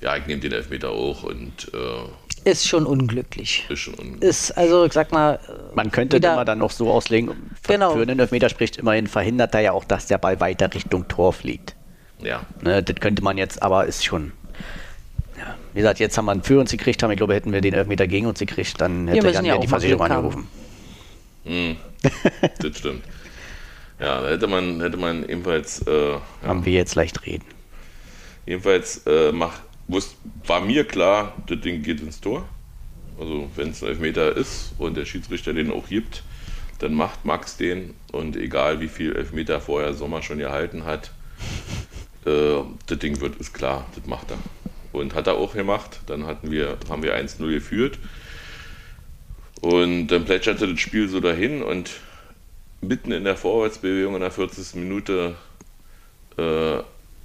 Ja, 0.00 0.16
ich 0.16 0.26
nehme 0.26 0.40
den 0.40 0.52
Elfmeter 0.52 0.90
auch 0.90 1.22
und 1.22 1.72
äh, 1.72 1.78
Ist 2.44 2.66
schon 2.66 2.86
unglücklich. 2.86 3.66
ist 3.68 3.78
schon 3.80 3.94
un 3.94 4.18
Ist, 4.20 4.50
also 4.58 4.84
ich 4.84 4.92
sag 4.92 5.12
mal, 5.12 5.38
Man 5.74 5.90
könnte 5.92 6.16
wieder- 6.16 6.28
das 6.28 6.34
immer 6.36 6.44
dann 6.44 6.58
noch 6.58 6.70
so 6.72 6.90
auslegen, 6.90 7.30
für, 7.62 7.72
Genau. 7.74 7.94
für 7.94 8.02
einen 8.02 8.18
Elfmeter 8.18 8.48
spricht 8.48 8.76
immerhin 8.78 9.06
verhindert 9.06 9.54
er 9.54 9.60
ja 9.60 9.72
auch, 9.72 9.84
dass 9.84 10.06
der 10.06 10.18
Ball 10.18 10.40
weiter 10.40 10.72
Richtung 10.74 11.06
Tor 11.08 11.32
fliegt. 11.32 11.76
ja. 12.20 12.44
Ne, 12.62 12.82
das 12.82 12.96
könnte 12.96 13.22
man 13.22 13.38
jetzt, 13.38 13.62
aber 13.62 13.86
ist 13.86 14.04
schon. 14.04 14.32
Ja, 15.38 15.54
wie 15.72 15.78
gesagt, 15.80 15.98
jetzt 16.00 16.16
haben 16.18 16.24
wir 16.26 16.32
einen 16.32 16.42
für 16.42 16.58
uns 16.60 16.70
gekriegt, 16.72 17.02
haben, 17.02 17.10
ich 17.12 17.16
glaube, 17.16 17.34
hätten 17.34 17.52
wir 17.52 17.60
den 17.60 17.74
Elfmeter 17.74 18.06
gegen 18.06 18.26
uns 18.26 18.38
gekriegt, 18.38 18.80
dann 18.80 19.08
hätte 19.08 19.22
müssen 19.22 19.34
Jan 19.34 19.44
ja 19.44 19.52
ja 19.52 19.58
auch 19.58 19.62
die 19.62 19.68
Versicherung 19.68 20.02
angerufen. 20.02 20.48
Hm, 21.44 21.76
das 22.60 22.76
stimmt. 22.78 23.02
Ja, 24.00 24.20
da 24.20 24.28
hätte 24.30 24.46
man, 24.48 24.80
hätte 24.80 24.96
man 24.96 25.28
ebenfalls, 25.28 25.80
äh, 25.86 26.10
ja, 26.12 26.20
Haben 26.44 26.64
wir 26.64 26.72
jetzt 26.72 26.94
leicht 26.96 27.24
reden. 27.26 27.44
jedenfalls 28.46 29.06
äh, 29.06 29.30
macht 29.32 29.62
wusste, 29.92 30.16
war 30.46 30.60
mir 30.60 30.84
klar, 30.84 31.34
das 31.46 31.60
Ding 31.60 31.82
geht 31.82 32.00
ins 32.00 32.20
Tor. 32.20 32.48
Also 33.18 33.50
wenn 33.56 33.70
es 33.70 33.82
ein 33.82 33.90
Elfmeter 33.90 34.36
ist 34.36 34.72
und 34.78 34.96
der 34.96 35.04
Schiedsrichter 35.04 35.52
den 35.52 35.70
auch 35.70 35.88
gibt, 35.88 36.22
dann 36.78 36.94
macht 36.94 37.24
Max 37.24 37.56
den 37.56 37.94
und 38.10 38.36
egal 38.36 38.80
wie 38.80 38.88
viel 38.88 39.14
Elfmeter 39.14 39.60
vorher 39.60 39.94
Sommer 39.94 40.22
schon 40.22 40.38
gehalten 40.38 40.84
hat, 40.84 41.12
äh, 42.26 42.62
das 42.86 42.98
Ding 42.98 43.20
wird, 43.20 43.36
ist 43.36 43.54
klar, 43.54 43.86
das 43.94 44.06
macht 44.06 44.30
er. 44.30 44.38
Und 44.92 45.14
hat 45.14 45.26
er 45.26 45.36
auch 45.36 45.54
gemacht. 45.54 46.00
Dann 46.06 46.26
hatten 46.26 46.50
wir, 46.50 46.76
haben 46.90 47.02
wir 47.02 47.16
1-0 47.16 47.48
geführt. 47.50 47.98
Und 49.62 50.08
dann 50.08 50.24
plätscherte 50.24 50.68
das 50.68 50.80
Spiel 50.80 51.08
so 51.08 51.20
dahin 51.20 51.62
und 51.62 51.90
mitten 52.80 53.12
in 53.12 53.24
der 53.24 53.36
Vorwärtsbewegung 53.36 54.16
in 54.16 54.20
der 54.20 54.32
40. 54.32 54.74
Minute 54.74 55.36
äh, 56.36 56.78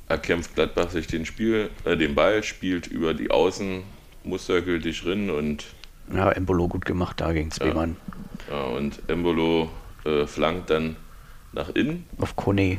erkämpft 0.09 0.55
Gladbach 0.55 0.89
sich 0.89 1.07
den 1.07 1.25
Spiel, 1.25 1.69
äh, 1.85 1.97
den 1.97 2.15
Ball, 2.15 2.43
spielt 2.43 2.87
über 2.87 3.13
die 3.13 3.29
Außen, 3.31 3.83
mustergültig 4.23 5.01
drin 5.01 5.29
und 5.29 5.65
Ja, 6.13 6.31
Embolo 6.31 6.67
gut 6.67 6.85
gemacht 6.85 7.19
da 7.21 7.33
gegen 7.33 7.51
zwei 7.51 7.67
Ja. 7.67 7.87
Ja, 8.49 8.63
und 8.63 9.01
Embolo 9.07 9.69
äh, 10.05 10.25
flankt 10.25 10.69
dann 10.69 10.95
nach 11.51 11.69
innen 11.69 12.05
Auf 12.19 12.35
Kone. 12.35 12.77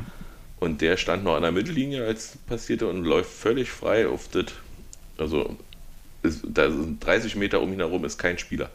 und 0.59 0.81
der 0.81 0.97
stand 0.97 1.23
noch 1.23 1.35
an 1.35 1.43
der 1.43 1.51
Mittellinie, 1.51 2.05
als 2.05 2.37
passierte 2.47 2.87
und 2.87 3.03
läuft 3.03 3.31
völlig 3.31 3.69
frei 3.69 4.07
auf 4.07 4.27
das. 4.29 4.45
Also 5.17 5.57
ist, 6.23 6.43
da 6.47 6.69
sind 6.71 7.05
30 7.05 7.35
Meter 7.35 7.61
um 7.61 7.71
ihn 7.73 7.79
herum 7.79 8.05
ist 8.05 8.17
kein 8.17 8.37
Spieler. 8.37 8.69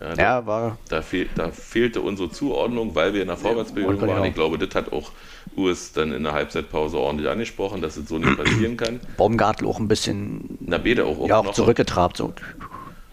Ja, 0.00 0.14
da, 0.14 0.22
Ja, 0.22 0.46
war. 0.46 0.78
da, 0.88 1.02
fehl, 1.02 1.28
da 1.34 1.50
fehlte 1.50 2.00
unsere 2.00 2.30
Zuordnung, 2.30 2.94
weil 2.94 3.14
wir 3.14 3.22
in 3.22 3.28
der 3.28 3.36
Vorwärtsbewegung 3.36 4.00
waren. 4.00 4.18
auch. 4.20 4.24
Ich 4.24 4.34
glaube, 4.34 4.58
das 4.58 4.74
hat 4.74 4.92
auch 4.92 5.10
Urs 5.56 5.92
dann 5.92 6.12
in 6.12 6.22
der 6.22 6.32
Halbzeitpause 6.32 6.98
ordentlich 6.98 7.28
angesprochen, 7.28 7.82
dass 7.82 7.96
es 7.96 8.08
so 8.08 8.18
nicht 8.18 8.36
passieren 8.36 8.76
kann. 8.76 9.00
Baumgartel 9.16 9.66
auch 9.66 9.78
ein 9.80 9.88
bisschen 9.88 10.58
Na, 10.60 10.78
Bede 10.78 11.04
auch. 11.04 11.26
ja, 11.26 11.38
auch 11.38 11.52
zurückgetrabt. 11.52 12.16
So. 12.16 12.32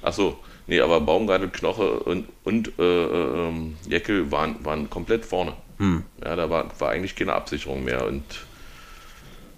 Ach 0.04 0.14
so, 0.14 0.38
nee, 0.68 0.80
aber 0.80 1.02
Baumgartel, 1.02 1.50
Knoche 1.50 2.00
und, 2.02 2.28
und 2.44 2.72
äh, 2.78 2.84
äh, 2.84 3.48
ähm, 3.48 3.78
Jeckel 3.88 4.32
waren, 4.32 4.64
waren 4.64 4.90
komplett 4.90 5.26
vorne. 5.26 5.54
Hm. 5.78 6.04
Ja, 6.24 6.36
da 6.36 6.50
war, 6.50 6.68
war 6.80 6.90
eigentlich 6.92 7.16
keine 7.16 7.34
Absicherung 7.34 7.84
mehr 7.84 8.06
und 8.06 8.24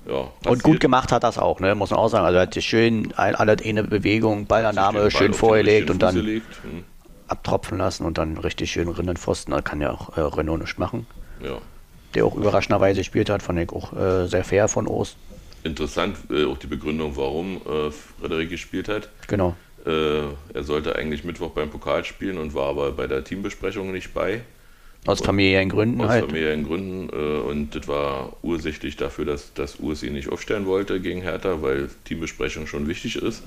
ja. 0.08 0.32
Und 0.50 0.64
gut 0.64 0.80
gemacht 0.80 1.12
hat 1.12 1.24
das 1.24 1.38
auch, 1.38 1.60
ne? 1.60 1.76
muss 1.76 1.90
man 1.90 2.00
auch 2.00 2.08
sagen. 2.08 2.26
Also 2.26 2.38
er 2.38 2.44
hat 2.44 2.54
sich 2.54 2.66
schön 2.66 3.14
alle 3.18 3.58
eine 3.62 3.84
Bewegung, 3.84 4.46
Ballannahme 4.46 5.00
Ball 5.00 5.12
schön 5.12 5.32
den 5.32 5.34
vorgelegt 5.34 5.90
und 5.90 6.02
dann 6.02 6.16
gelegt. 6.16 6.48
Hm, 6.64 6.86
abtropfen 7.28 7.78
lassen 7.78 8.06
und 8.06 8.18
dann 8.18 8.38
richtig 8.38 8.72
schön 8.72 8.88
Rinnenpfosten. 8.88 9.54
Da 9.54 9.62
kann 9.62 9.82
ja 9.82 9.92
auch 9.92 10.18
äh, 10.18 10.22
Renault 10.22 10.62
nicht 10.62 10.80
machen. 10.80 11.06
Ja. 11.44 11.60
Der 12.14 12.26
auch 12.26 12.36
überraschenderweise 12.36 13.02
gespielt 13.02 13.30
hat, 13.30 13.44
fand 13.44 13.60
ich 13.60 13.70
auch 13.72 13.94
äh, 13.94 14.28
sehr 14.28 14.44
fair 14.44 14.68
von 14.68 14.88
Ost. 14.88 15.18
Interessant 15.64 16.18
äh, 16.30 16.46
auch 16.46 16.58
die 16.58 16.68
Begründung, 16.68 17.16
warum 17.16 17.58
äh, 17.58 17.92
Frederik 17.92 18.50
gespielt 18.50 18.88
hat. 18.88 19.10
Genau. 19.28 19.56
Äh, 19.86 20.22
er 20.54 20.64
sollte 20.64 20.96
eigentlich 20.96 21.24
Mittwoch 21.24 21.52
beim 21.52 21.70
Pokal 21.70 22.06
spielen 22.06 22.38
und 22.38 22.54
war 22.54 22.70
aber 22.70 22.92
bei 22.92 23.08
der 23.08 23.24
Teambesprechung 23.24 23.92
nicht 23.92 24.14
bei. 24.14 24.42
Aus 25.06 25.22
familiären 25.22 25.70
Gründen 25.70 26.02
Aus 26.02 26.10
halt. 26.10 26.26
familiären 26.26 26.66
Gründen. 26.66 27.10
Äh, 27.10 27.40
und 27.50 27.76
das 27.76 27.88
war 27.88 28.36
ursächlich 28.42 28.98
dafür, 28.98 29.26
dass, 29.26 29.54
dass 29.54 29.80
Urs 29.80 30.04
ihn 30.04 30.14
nicht 30.14 30.30
aufstellen 30.30 30.66
wollte 30.66 31.00
gegen 31.00 31.22
Hertha, 31.22 31.62
weil 31.62 31.90
Teambesprechung 32.04 32.68
schon 32.68 32.88
wichtig 32.88 33.16
ist. 33.16 33.44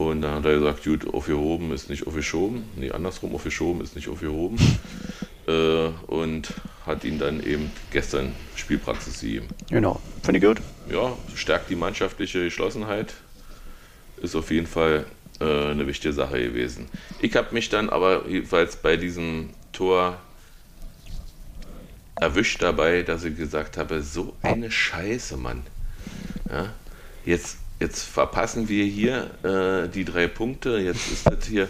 Und 0.00 0.22
dann 0.22 0.36
hat 0.36 0.46
er 0.46 0.54
gesagt, 0.54 0.82
gut, 0.82 1.12
aufgehoben 1.12 1.72
ist 1.72 1.90
nicht 1.90 2.06
aufgeschoben. 2.06 2.64
Nee, 2.74 2.90
andersrum, 2.90 3.34
aufgeschoben 3.34 3.82
ist 3.82 3.96
nicht 3.96 4.08
aufgehoben. 4.08 4.56
äh, 5.46 5.88
und 6.06 6.54
hat 6.86 7.04
ihn 7.04 7.18
dann 7.18 7.44
eben 7.44 7.70
gestern 7.90 8.34
Spielpraxis 8.56 9.20
gegeben. 9.20 9.48
Genau. 9.68 10.00
Finde 10.22 10.38
ich 10.38 10.44
gut. 10.46 10.62
Ja, 10.90 11.12
stärkt 11.34 11.68
die 11.68 11.76
mannschaftliche 11.76 12.44
Geschlossenheit. 12.44 13.12
Ist 14.22 14.34
auf 14.34 14.50
jeden 14.50 14.66
Fall 14.66 15.04
äh, 15.38 15.44
eine 15.44 15.86
wichtige 15.86 16.14
Sache 16.14 16.42
gewesen. 16.42 16.86
Ich 17.20 17.36
habe 17.36 17.52
mich 17.52 17.68
dann 17.68 17.90
aber 17.90 18.26
jedenfalls 18.26 18.76
bei 18.76 18.96
diesem 18.96 19.50
Tor 19.70 20.18
erwischt 22.16 22.62
dabei, 22.62 23.02
dass 23.02 23.22
ich 23.24 23.36
gesagt 23.36 23.76
habe, 23.76 24.02
so 24.02 24.34
eine 24.40 24.70
Scheiße, 24.70 25.36
Mann. 25.36 25.62
Ja, 26.50 26.72
jetzt, 27.26 27.58
jetzt 27.80 28.04
verpassen 28.04 28.68
wir 28.68 28.84
hier 28.84 29.30
äh, 29.42 29.88
die 29.88 30.04
drei 30.04 30.28
Punkte. 30.28 30.78
Jetzt 30.78 31.10
ist 31.10 31.26
das 31.26 31.46
hier. 31.46 31.68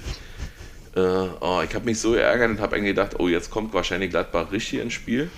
Äh, 0.96 1.00
oh, 1.00 1.62
ich 1.64 1.74
habe 1.74 1.84
mich 1.84 2.00
so 2.00 2.12
geärgert 2.12 2.50
und 2.50 2.60
habe 2.60 2.76
eigentlich 2.76 2.96
gedacht, 2.96 3.18
oh, 3.18 3.28
jetzt 3.28 3.50
kommt 3.50 3.72
wahrscheinlich 3.72 4.10
Gladbach 4.10 4.50
richtig 4.50 4.80
ins 4.80 4.92
Spiel. 4.92 5.30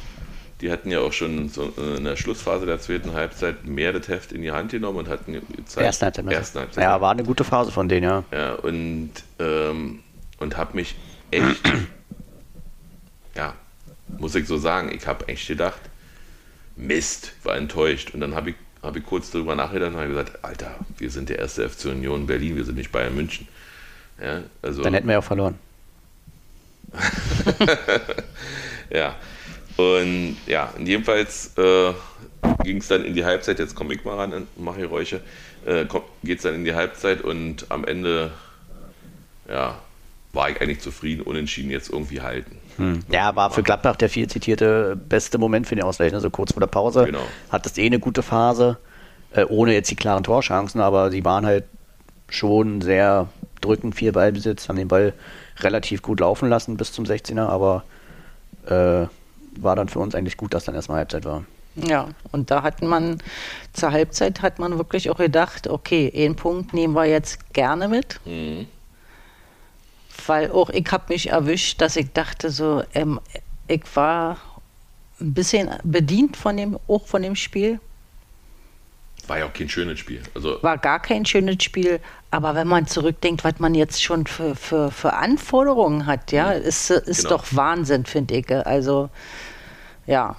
Die 0.63 0.71
hatten 0.71 0.91
ja 0.91 1.01
auch 1.01 1.13
schon 1.13 1.49
so 1.49 1.73
äh, 1.77 1.97
in 1.99 2.05
der 2.05 2.17
Schlussphase 2.17 2.65
der 2.65 2.81
zweiten 2.81 3.13
Halbzeit 3.13 3.67
mehr 3.67 3.93
das 3.93 4.09
Heft 4.09 4.33
in 4.33 4.43
die 4.43 4.51
Hand 4.51 4.71
genommen 4.71 4.99
und 4.99 5.09
hatten 5.09 5.35
gezeigt, 5.35 5.85
Erste 5.85 6.07
Halbzeit. 6.07 6.27
du? 6.27 6.31
Ersten 6.31 6.59
Halbzeit. 6.61 6.85
Ja, 6.85 7.01
war 7.01 7.11
eine 7.11 7.25
gute 7.25 7.45
Phase 7.45 7.71
von 7.71 7.89
denen, 7.89 8.05
ja. 8.05 8.25
Ja, 8.33 8.55
und, 8.55 9.11
ähm, 9.41 10.01
und 10.39 10.57
habe 10.57 10.77
mich 10.77 10.95
echt, 11.31 11.61
ja, 13.37 13.55
muss 14.19 14.35
ich 14.35 14.47
so 14.47 14.57
sagen, 14.57 14.91
ich 14.95 15.07
habe 15.07 15.29
echt 15.29 15.49
gedacht, 15.49 15.81
Mist, 16.77 17.33
war 17.43 17.57
enttäuscht. 17.57 18.15
Und 18.15 18.21
dann 18.21 18.35
habe 18.35 18.51
ich, 18.51 18.57
hab 18.83 18.97
ich 18.97 19.05
kurz 19.05 19.31
darüber 19.31 19.55
nachgedacht 19.55 19.93
und 19.93 19.99
habe 19.99 20.09
gesagt, 20.09 20.45
Alter, 20.45 20.75
wir 20.99 21.11
sind 21.11 21.29
der 21.29 21.39
erste 21.39 21.69
FC 21.69 21.87
Union 21.87 22.27
Berlin, 22.27 22.57
wir 22.57 22.65
sind 22.65 22.77
nicht 22.77 22.91
Bayern 22.91 23.15
München. 23.15 23.47
Ja, 24.21 24.43
also, 24.61 24.83
Dann 24.83 24.95
hätten 24.95 25.07
wir 25.07 25.15
ja 25.15 25.19
auch 25.21 25.25
verloren. 25.25 25.59
ja. 28.91 29.15
Und 29.77 30.37
ja, 30.47 30.73
und 30.77 30.87
jedenfalls 30.87 31.57
äh, 31.57 31.93
ging 32.63 32.79
es 32.79 32.89
dann 32.89 33.05
in 33.05 33.15
die 33.15 33.25
Halbzeit, 33.25 33.59
jetzt 33.59 33.75
komme 33.75 33.95
ich 33.95 34.05
mal 34.05 34.17
ran 34.17 34.33
und 34.33 34.61
mache 34.61 34.79
hier 34.79 34.89
Räuche, 34.89 35.21
äh, 35.65 35.87
geht 36.23 36.39
es 36.39 36.43
dann 36.43 36.57
in 36.57 36.65
die 36.65 36.75
Halbzeit 36.75 37.23
und 37.23 37.67
am 37.71 37.85
Ende, 37.85 38.33
ja, 39.49 39.79
war 40.33 40.49
ich 40.51 40.61
eigentlich 40.61 40.81
zufrieden, 40.81 41.23
unentschieden 41.23 41.71
jetzt 41.71 41.91
irgendwie 41.91 42.21
halten. 42.23 42.59
Ja, 43.11 43.37
war 43.37 43.51
für 43.51 43.63
Gladbach 43.63 43.97
der 43.97 44.09
viel 44.09 44.29
zitierte 44.29 44.97
beste 44.97 45.37
Moment 45.39 45.67
für 45.67 45.75
den 45.75 45.85
Ausgleich. 45.85 46.11
Ne? 46.13 46.21
So 46.21 46.31
kurz 46.31 46.53
vor 46.53 46.61
der 46.61 46.69
Pause 46.69 47.05
Genau. 47.05 47.21
hattest 47.51 47.79
eh 47.79 47.85
eine 47.87 47.99
gute 47.99 48.23
Phase, 48.23 48.79
äh, 49.33 49.45
ohne 49.45 49.75
jetzt 49.75 49.91
die 49.91 49.97
klaren 49.97 50.25
Torchancen, 50.25 50.81
aber 50.81 51.11
sie 51.11 51.25
waren 51.25 51.45
halt 51.45 51.65
schon 52.31 52.81
sehr 52.81 53.29
drückend, 53.61 53.95
viel 53.95 54.13
Ballbesitz, 54.13 54.69
haben 54.69 54.77
den 54.77 54.89
Ball 54.89 55.13
relativ 55.61 56.01
gut 56.01 56.21
laufen 56.21 56.49
lassen 56.49 56.79
bis 56.79 56.93
zum 56.93 57.05
16er, 57.05 57.47
aber 57.47 57.85
äh, 58.67 59.07
war 59.61 59.77
dann 59.77 59.89
für 59.91 59.99
uns 59.99 60.15
eigentlich 60.15 60.39
gut, 60.39 60.55
dass 60.55 60.65
dann 60.65 60.75
erstmal 60.75 60.99
Halbzeit 60.99 61.27
war. 61.27 61.45
Ja, 61.77 62.09
und 62.33 62.51
da 62.51 62.63
hat 62.63 62.83
man 62.83 63.19
zur 63.75 63.93
Halbzeit 63.93 64.41
hat 64.43 64.59
man 64.59 64.79
wirklich 64.79 65.11
auch 65.11 65.19
gedacht, 65.19 65.69
okay, 65.69 66.11
einen 66.15 66.37
Punkt 66.37 66.73
nehmen 66.75 66.95
wir 66.95 67.05
jetzt 67.05 67.53
gerne 67.53 67.89
mit. 67.89 68.19
Mhm. 68.25 68.67
Weil 70.27 70.51
auch 70.51 70.71
ich 70.71 70.87
habe 70.91 71.05
mich 71.09 71.31
erwischt, 71.31 71.81
dass 71.81 71.97
ich 71.97 72.13
dachte 72.13 72.51
so, 72.51 72.83
ähm, 72.95 73.21
ich 73.69 73.83
war 73.95 74.39
ein 75.21 75.35
bisschen 75.35 75.71
bedient 75.85 76.37
von 76.37 76.57
dem, 76.57 76.79
auch 76.89 77.07
von 77.07 77.23
dem 77.23 77.37
Spiel. 77.37 77.81
War 79.29 79.39
ja 79.39 79.47
auch 79.47 79.53
kein 79.53 79.69
schönes 79.69 80.01
Spiel. 80.01 80.21
Also, 80.35 80.61
War 80.63 80.79
gar 80.79 81.01
kein 81.01 81.25
schönes 81.25 81.63
Spiel, 81.63 82.01
aber 82.33 82.55
wenn 82.57 82.67
man 82.67 82.87
zurückdenkt, 82.89 83.45
was 83.45 83.61
man 83.61 83.75
jetzt 83.75 84.03
schon 84.03 84.27
für, 84.27 84.57
für, 84.57 84.91
für 84.91 85.13
Anforderungen 85.13 86.07
hat, 86.07 86.33
ja, 86.33 86.51
ist, 86.53 86.91
ist 86.91 87.23
Genau. 87.23 87.37
doch 87.37 87.45
Wahnsinn, 87.53 88.05
finde 88.05 88.37
ich. 88.37 88.51
Also, 88.51 89.11
ja. 90.07 90.37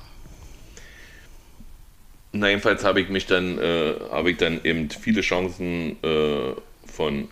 na, 2.33 2.49
jedenfalls 2.49 2.83
habe 2.83 2.99
ich 2.99 3.09
mich 3.09 3.25
dann, 3.25 3.57
äh, 3.57 3.93
habe 4.11 4.31
ich 4.31 4.37
dann 4.37 4.59
eben 4.65 4.89
viele 4.89 5.21
Chancen 5.21 5.95
äh, 6.03 6.53
von 6.85 7.29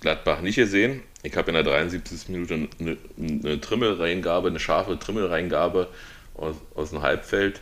Gladbach 0.00 0.40
nicht 0.40 0.56
gesehen. 0.56 1.02
Ich 1.28 1.36
habe 1.36 1.48
in 1.50 1.54
der 1.54 1.62
73. 1.62 2.30
Minute 2.30 2.68
eine, 2.80 2.96
eine 3.18 3.60
Trimmelreingabe, 3.60 4.48
eine 4.48 4.58
scharfe 4.58 4.98
Trimmelreingabe 4.98 5.88
aus, 6.34 6.56
aus 6.74 6.90
dem 6.90 7.02
Halbfeld 7.02 7.60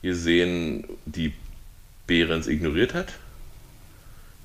gesehen, 0.00 0.84
die 1.04 1.34
Behrens 2.06 2.48
ignoriert 2.48 2.94
hat. 2.94 3.12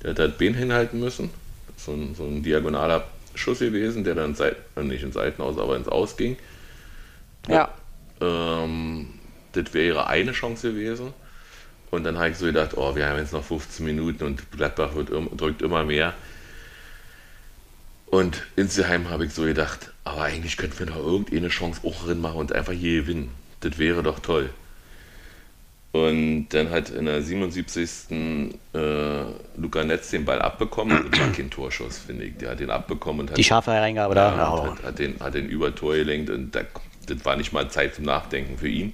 Der 0.04 0.10
hat 0.10 0.20
das 0.20 0.38
Bein 0.38 0.54
hinhalten 0.54 1.00
müssen. 1.00 1.30
So 1.78 1.94
ein, 1.94 2.14
so 2.14 2.26
ein 2.26 2.44
diagonaler 2.44 3.08
Schuss 3.36 3.60
gewesen, 3.60 4.04
der 4.04 4.16
dann 4.16 4.36
Seit, 4.36 4.58
äh, 4.76 4.84
nicht 4.84 5.04
ins 5.04 5.16
Seitenaus, 5.16 5.58
aber 5.58 5.78
ins 5.78 5.88
Aus 5.88 6.18
ging. 6.18 6.36
Ja. 7.48 7.72
Ähm, 8.20 9.08
das 9.54 9.74
wäre 9.74 10.08
eine 10.08 10.34
Chance 10.34 10.74
gewesen. 10.74 11.14
Und 11.90 12.04
dann 12.04 12.18
habe 12.18 12.32
ich 12.32 12.38
so 12.38 12.48
gedacht, 12.48 12.76
oh, 12.76 12.96
wir 12.96 13.08
haben 13.08 13.18
jetzt 13.18 13.32
noch 13.32 13.46
15 13.46 13.86
Minuten 13.86 14.26
und 14.26 14.52
Gladbach 14.52 14.94
wird, 14.94 15.10
drückt 15.40 15.62
immer 15.62 15.86
mehr. 15.86 16.14
Und 18.10 18.44
insgeheim 18.56 19.10
habe 19.10 19.26
ich 19.26 19.34
so 19.34 19.44
gedacht, 19.44 19.92
aber 20.04 20.24
eigentlich 20.24 20.58
könnten 20.58 20.80
wir 20.80 20.86
noch 20.88 20.98
irgendeine 20.98 21.50
Chance 21.50 21.82
auch 21.84 22.06
drin 22.06 22.22
machen 22.22 22.38
und 22.38 22.54
einfach 22.54 22.74
hier 22.74 23.02
gewinnen. 23.02 23.30
Das 23.60 23.78
wäre 23.78 24.02
doch 24.02 24.20
toll. 24.20 24.50
Und 25.92 26.50
dann 26.50 26.70
hat 26.70 26.90
in 26.90 27.06
der 27.06 27.22
77. 27.22 28.54
Äh, 28.74 28.78
Luca 29.58 29.84
Netz 29.84 30.12
den 30.12 30.26
Ball 30.26 30.42
abbekommen. 30.42 31.10
Das 31.12 31.20
war 31.20 31.32
kein 31.32 31.50
Torschuss, 31.50 31.98
finde 31.98 32.26
ich. 32.26 32.38
Der 32.38 32.52
hat 32.52 32.60
den 32.60 32.70
abbekommen 32.70 33.22
und 33.22 33.32
hat 33.32 33.38
Die 33.38 33.44
scharfe 33.44 33.72
Reingabe 33.72 34.14
da. 34.14 34.36
ja, 34.36 34.72
hat, 34.72 34.84
hat, 34.84 35.00
den, 35.00 35.20
hat 35.20 35.34
den 35.34 35.48
über 35.48 35.74
Tor 35.74 35.96
gelenkt 35.96 36.30
und 36.30 36.54
da, 36.56 36.62
das 37.08 37.26
war 37.26 37.36
nicht 37.36 37.52
mal 37.52 37.70
Zeit 37.70 37.96
zum 37.96 38.06
Nachdenken 38.06 38.58
für 38.58 38.68
ihn. 38.68 38.94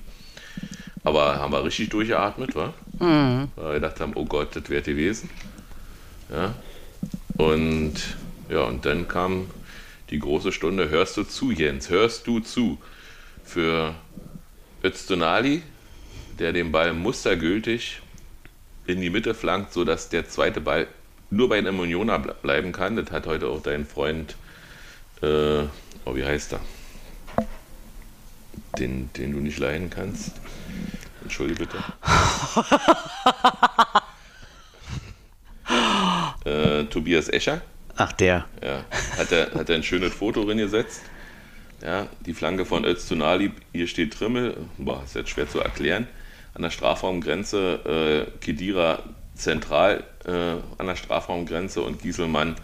Aber 1.03 1.35
haben 1.37 1.51
wir 1.51 1.63
richtig 1.63 1.89
durchgeatmet, 1.89 2.55
wa? 2.55 2.73
Mhm. 2.99 3.49
Weil 3.55 3.65
wir 3.65 3.73
gedacht 3.73 3.99
haben, 3.99 4.13
oh 4.15 4.25
Gott, 4.25 4.55
das 4.55 4.69
wäre 4.69 4.81
gewesen. 4.81 5.29
Ja. 6.31 6.53
Und 7.37 7.95
ja, 8.53 8.65
und 8.65 8.85
dann 8.85 9.07
kam 9.07 9.49
die 10.11 10.19
große 10.19 10.51
Stunde, 10.51 10.89
hörst 10.89 11.17
du 11.17 11.23
zu, 11.23 11.49
Jens, 11.49 11.89
hörst 11.89 12.27
du 12.27 12.39
zu? 12.39 12.77
Für 13.43 13.95
Öztunali, 14.83 15.63
der 16.37 16.53
den 16.53 16.71
Ball 16.71 16.93
mustergültig 16.93 18.01
in 18.85 19.01
die 19.01 19.09
Mitte 19.09 19.33
flankt, 19.33 19.73
sodass 19.73 20.09
der 20.09 20.29
zweite 20.29 20.61
Ball 20.61 20.87
nur 21.31 21.49
bei 21.49 21.57
einem 21.57 21.79
Unioner 21.79 22.19
bleiben 22.19 22.71
kann. 22.71 22.95
Das 22.95 23.09
hat 23.09 23.25
heute 23.25 23.47
auch 23.47 23.63
dein 23.63 23.87
Freund, 23.87 24.35
äh, 25.23 25.63
oh, 26.05 26.15
wie 26.15 26.23
heißt 26.23 26.53
er? 26.53 26.59
Den, 28.77 29.11
den 29.13 29.31
du 29.31 29.39
nicht 29.39 29.57
leiden 29.57 29.89
kannst. 29.89 30.33
Entschuldige 31.23 31.65
bitte. 31.65 31.83
äh, 36.45 36.83
Tobias 36.85 37.29
Escher. 37.29 37.61
Ach, 37.95 38.11
der. 38.11 38.45
Ja, 38.61 38.85
hat 39.17 39.31
er, 39.31 39.51
hat 39.53 39.69
er 39.69 39.75
ein 39.75 39.83
schönes 39.83 40.13
Foto 40.13 40.43
drin 40.45 40.57
gesetzt. 40.57 41.01
Ja, 41.81 42.07
die 42.25 42.33
Flanke 42.33 42.65
von 42.65 42.85
Öztunali, 42.85 43.51
hier 43.73 43.87
steht 43.87 44.13
Trimmel, 44.13 44.55
boah, 44.77 45.03
ist 45.03 45.15
jetzt 45.15 45.29
schwer 45.29 45.49
zu 45.49 45.59
erklären. 45.59 46.07
An 46.53 46.61
der 46.61 46.69
Strafraumgrenze, 46.69 48.27
äh, 48.29 48.39
Kedira 48.39 48.99
zentral 49.35 50.03
äh, 50.25 50.31
an 50.77 50.87
der 50.87 50.95
Strafraumgrenze 50.95 51.81
und 51.81 52.01
Gieselmann 52.01 52.55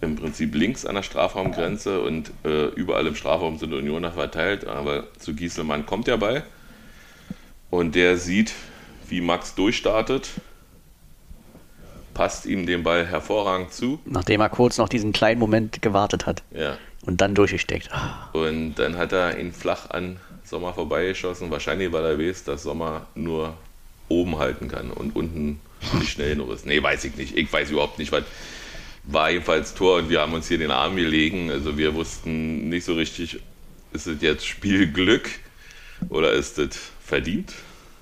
im 0.00 0.16
Prinzip 0.16 0.54
links 0.54 0.84
an 0.84 0.94
der 0.94 1.02
Strafraumgrenze 1.02 2.00
und 2.00 2.30
äh, 2.44 2.66
überall 2.68 3.06
im 3.06 3.14
Strafraum 3.14 3.58
sind 3.58 3.72
Unioner 3.72 4.12
verteilt, 4.12 4.66
aber 4.66 5.04
zu 5.18 5.34
Gieselmann 5.34 5.86
kommt 5.86 6.06
der 6.06 6.16
Ball 6.16 6.42
und 7.70 7.94
der 7.94 8.16
sieht, 8.16 8.52
wie 9.08 9.20
Max 9.20 9.54
durchstartet, 9.54 10.30
passt 12.16 12.46
ihm 12.46 12.64
den 12.66 12.82
Ball 12.82 13.06
hervorragend 13.06 13.72
zu. 13.74 14.00
Nachdem 14.06 14.40
er 14.40 14.48
kurz 14.48 14.78
noch 14.78 14.88
diesen 14.88 15.12
kleinen 15.12 15.38
Moment 15.38 15.82
gewartet 15.82 16.24
hat 16.24 16.42
Ja. 16.50 16.78
und 17.04 17.20
dann 17.20 17.34
durchgesteckt. 17.34 17.90
Ah, 17.92 18.30
Und 18.32 18.76
dann 18.76 18.96
hat 18.96 19.12
er 19.12 19.38
ihn 19.38 19.52
flach 19.52 19.90
an 19.90 20.16
Sommer 20.42 20.72
vorbeigeschossen. 20.72 21.50
Wahrscheinlich, 21.50 21.92
weil 21.92 22.04
er 22.04 22.18
weiß, 22.18 22.44
dass 22.44 22.62
Sommer 22.62 23.06
nur 23.14 23.54
oben 24.08 24.38
halten 24.38 24.68
kann 24.68 24.90
und 24.92 25.14
unten 25.14 25.60
nicht 25.98 26.10
schnell 26.12 26.30
genug 26.30 26.52
ist. 26.52 26.64
Nee, 26.64 26.82
weiß 26.82 27.04
ich 27.04 27.16
nicht. 27.16 27.36
Ich 27.36 27.52
weiß 27.52 27.70
überhaupt 27.70 27.98
nicht, 27.98 28.12
was 28.12 28.24
war 29.04 29.30
jedenfalls 29.30 29.74
Tor 29.74 29.98
und 29.98 30.08
wir 30.08 30.20
haben 30.22 30.32
uns 30.32 30.48
hier 30.48 30.58
den 30.58 30.70
Arm 30.70 30.96
gelegen. 30.96 31.50
Also 31.50 31.76
wir 31.76 31.94
wussten 31.94 32.70
nicht 32.70 32.84
so 32.84 32.94
richtig, 32.94 33.40
ist 33.92 34.06
es 34.06 34.22
jetzt 34.22 34.46
Spielglück 34.46 35.28
oder 36.08 36.32
ist 36.32 36.58
es 36.58 36.78
verdient? 37.04 37.52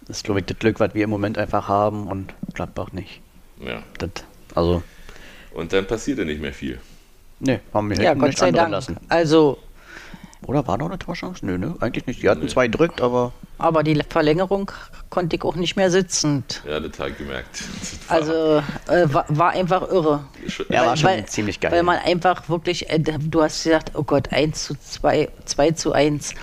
Das 0.07 0.19
ist, 0.19 0.25
glaube 0.25 0.39
ich, 0.41 0.47
das 0.47 0.59
Glück, 0.59 0.79
was 0.79 0.95
wir 0.95 1.03
im 1.05 1.11
Moment 1.11 1.37
einfach 1.37 1.67
haben 1.67 2.07
und 2.07 2.33
Gladbach 2.55 2.93
nicht. 2.93 3.21
Ja. 3.61 3.83
Das, 3.99 4.11
also, 4.55 4.83
Und 5.53 5.73
dann 5.73 5.87
passierte 5.87 6.25
nicht 6.25 6.41
mehr 6.41 6.53
viel. 6.53 6.81
ne, 7.41 7.61
haben 7.73 7.91
wir 7.91 7.97
Ja, 7.99 8.11
hätten 8.11 8.21
Gott 8.21 8.29
nicht 8.31 8.39
sei 8.39 8.53
Dank. 8.53 8.71
lassen. 8.71 8.97
Also, 9.09 9.59
Oder 10.47 10.67
war 10.67 10.77
noch 10.77 10.89
eine 10.89 10.99
Torchance? 10.99 11.45
Nö, 11.47 11.57
ne, 11.59 11.75
eigentlich 11.81 12.07
nicht. 12.07 12.23
Die 12.23 12.29
hatten 12.29 12.49
zwei 12.49 12.69
drückt, 12.69 13.01
aber 13.01 13.33
aber 13.57 13.85
die 13.85 13.99
Verlängerung 14.09 14.71
konnte 15.11 15.37
ich 15.37 15.43
auch 15.43 15.55
nicht 15.55 15.77
mehr 15.77 15.89
sitzend. 15.91 16.61
Ja, 16.69 16.81
das 16.81 16.99
habe 16.99 17.11
ich 17.11 17.19
gemerkt. 17.19 17.63
War 18.09 18.17
Also 18.17 18.63
äh, 18.93 19.07
war, 19.15 19.25
war 19.29 19.51
einfach 19.51 19.83
irre. 19.89 20.25
Ja, 20.69 20.85
war 20.87 20.97
schon 20.97 21.25
ziemlich 21.29 21.61
geil. 21.61 21.71
Weil 21.71 21.85
man 21.85 21.99
einfach 21.99 22.49
wirklich, 22.49 22.91
äh, 22.91 22.99
du 22.99 23.43
hast 23.43 23.63
gesagt, 23.63 23.93
oh 23.95 24.03
Gott, 24.03 24.33
1 24.33 24.65
zu 24.65 24.75
2, 24.79 25.29
2 25.45 25.71
zu 25.71 25.93
1. 25.93 26.35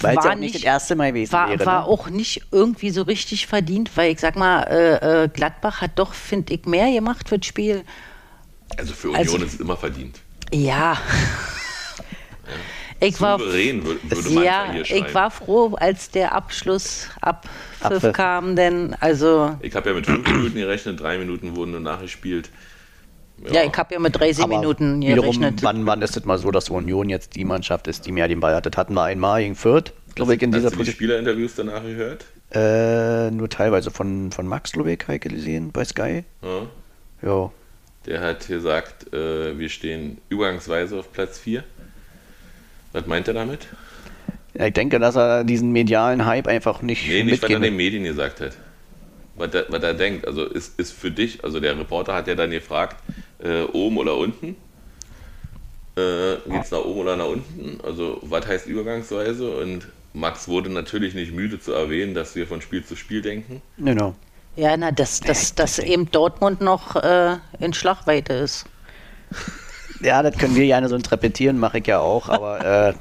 weil 0.00 0.16
es 0.16 0.24
War 0.24 0.24
ja 0.26 0.30
auch 0.32 0.40
nicht 0.40 0.54
das 0.54 0.60
nicht- 0.60 0.66
erste 0.66 0.96
Mal 0.96 1.12
gewesen 1.12 1.32
War, 1.32 1.48
wäre. 1.50 1.66
war 1.66 1.80
ne? 1.82 1.86
auch 1.88 2.08
nicht 2.10 2.42
irgendwie 2.52 2.90
so 2.90 3.02
richtig 3.02 3.46
verdient, 3.46 3.90
weil 3.96 4.12
ich 4.12 4.20
sag 4.20 4.36
mal, 4.36 4.62
äh, 4.64 5.24
äh, 5.24 5.28
Gladbach 5.28 5.80
hat 5.80 5.92
doch, 5.96 6.14
finde 6.14 6.54
ich, 6.54 6.64
mehr 6.66 6.90
gemacht 6.92 7.28
für 7.28 7.38
das 7.38 7.46
Spiel. 7.46 7.82
Also 8.76 8.92
für 8.94 9.08
Union 9.08 9.20
Also- 9.24 9.36
ist 9.38 9.54
es 9.54 9.60
immer 9.60 9.76
verdient. 9.76 10.20
Ja. 10.52 10.96
Ich 13.00 13.20
war, 13.20 13.38
Souverän 13.38 13.84
wür- 13.84 13.96
würde 14.02 14.30
man 14.30 14.42
ja, 14.44 14.72
hier 14.72 14.82
ich 14.82 15.14
war 15.14 15.30
froh, 15.30 15.74
als 15.78 16.10
der 16.10 16.34
Abschluss 16.34 17.06
Abpfiff. 17.20 18.12
kam, 18.12 18.56
denn 18.56 18.92
also 18.98 19.56
Ich 19.60 19.76
habe 19.76 19.90
ja 19.90 19.94
mit 19.94 20.06
fünf 20.06 20.26
Minuten 20.28 20.56
gerechnet, 20.56 20.98
drei 20.98 21.16
Minuten 21.18 21.54
wurden 21.54 21.70
nur 21.72 21.80
nachgespielt. 21.80 22.50
Ja, 23.50 23.64
ich 23.64 23.72
habe 23.76 23.94
ja 23.94 24.00
mit 24.00 24.18
30 24.18 24.42
Aber 24.44 24.58
Minuten 24.58 25.00
wiederum, 25.02 25.38
gerechnet. 25.38 25.62
wann, 25.62 25.86
wann 25.86 26.02
ist 26.02 26.16
es 26.16 26.24
mal 26.24 26.38
so, 26.38 26.50
dass 26.50 26.70
Union 26.70 27.08
jetzt 27.08 27.36
die 27.36 27.44
Mannschaft 27.44 27.86
ist, 27.88 28.06
die 28.06 28.12
mehr 28.12 28.28
den 28.28 28.40
Ball 28.40 28.54
hat? 28.54 28.66
Das 28.66 28.76
hatten 28.76 28.94
wir 28.94 29.04
einmal 29.04 29.42
gegen 29.42 29.54
Fürth, 29.54 29.92
glaube 30.14 30.34
ich, 30.34 30.42
in 30.42 30.52
dieser 30.52 30.66
Hast 30.66 30.72
du 30.72 30.76
die 30.76 30.78
Position. 30.78 30.94
Spielerinterviews 30.96 31.54
danach 31.56 31.82
gehört? 31.82 32.24
Äh, 32.50 33.30
nur 33.30 33.48
teilweise 33.48 33.90
von, 33.90 34.32
von 34.32 34.46
Max 34.46 34.74
Lobeck, 34.74 35.04
habe 35.04 35.16
ich 35.16 35.20
gesehen, 35.22 35.70
bei 35.72 35.84
Sky. 35.84 36.24
Ja. 36.42 36.66
Ja, 37.20 37.52
Der 38.06 38.20
hat 38.20 38.46
gesagt, 38.46 39.12
äh, 39.12 39.58
wir 39.58 39.68
stehen 39.68 40.18
übergangsweise 40.28 40.98
auf 40.98 41.12
Platz 41.12 41.38
4. 41.38 41.64
Was 42.92 43.06
meint 43.06 43.28
er 43.28 43.34
damit? 43.34 43.66
Ja, 44.54 44.66
ich 44.66 44.72
denke, 44.72 44.98
dass 44.98 45.14
er 45.16 45.44
diesen 45.44 45.72
medialen 45.72 46.24
Hype 46.24 46.46
einfach 46.46 46.80
nicht 46.80 47.06
Nee, 47.06 47.22
nicht, 47.24 47.42
was 47.42 47.50
er 47.50 47.58
mitgeben 47.58 47.62
den 47.62 47.76
Medien 47.76 48.04
gesagt 48.04 48.40
hat. 48.40 48.52
Was 49.36 49.52
er, 49.54 49.66
was 49.68 49.82
er 49.82 49.94
denkt. 49.94 50.26
Also 50.26 50.44
ist, 50.46 50.78
ist 50.80 50.92
für 50.92 51.10
dich, 51.10 51.44
also 51.44 51.60
der 51.60 51.78
Reporter 51.78 52.14
hat 52.14 52.26
ja 52.28 52.34
dann 52.34 52.50
gefragt, 52.50 52.96
äh, 53.38 53.62
oben 53.64 53.98
oder 53.98 54.16
unten? 54.16 54.56
Äh, 55.96 56.36
geht's 56.48 56.70
nach 56.70 56.84
oben 56.84 57.00
oder 57.00 57.16
nach 57.16 57.26
unten? 57.26 57.80
Also 57.84 58.18
was 58.22 58.46
heißt 58.46 58.66
übergangsweise? 58.66 59.56
Und 59.56 59.88
Max 60.12 60.48
wurde 60.48 60.70
natürlich 60.70 61.14
nicht 61.14 61.32
müde 61.32 61.60
zu 61.60 61.72
erwähnen, 61.72 62.14
dass 62.14 62.34
wir 62.34 62.46
von 62.46 62.60
Spiel 62.60 62.84
zu 62.84 62.96
Spiel 62.96 63.22
denken. 63.22 63.62
Genau. 63.78 64.14
Ja, 64.56 64.76
na, 64.76 64.90
dass, 64.90 65.20
dass, 65.20 65.54
dass 65.54 65.78
eben 65.78 66.10
Dortmund 66.10 66.60
noch 66.60 66.96
äh, 66.96 67.36
in 67.60 67.72
Schlagweite 67.72 68.34
ist. 68.34 68.66
Ja, 70.00 70.22
das 70.22 70.36
können 70.36 70.54
wir 70.54 70.64
gerne 70.64 70.88
so 70.88 70.94
interpretieren, 70.94 71.58
mache 71.58 71.78
ich 71.78 71.86
ja 71.88 71.98
auch, 71.98 72.28
aber 72.28 72.88
äh, 72.88 72.94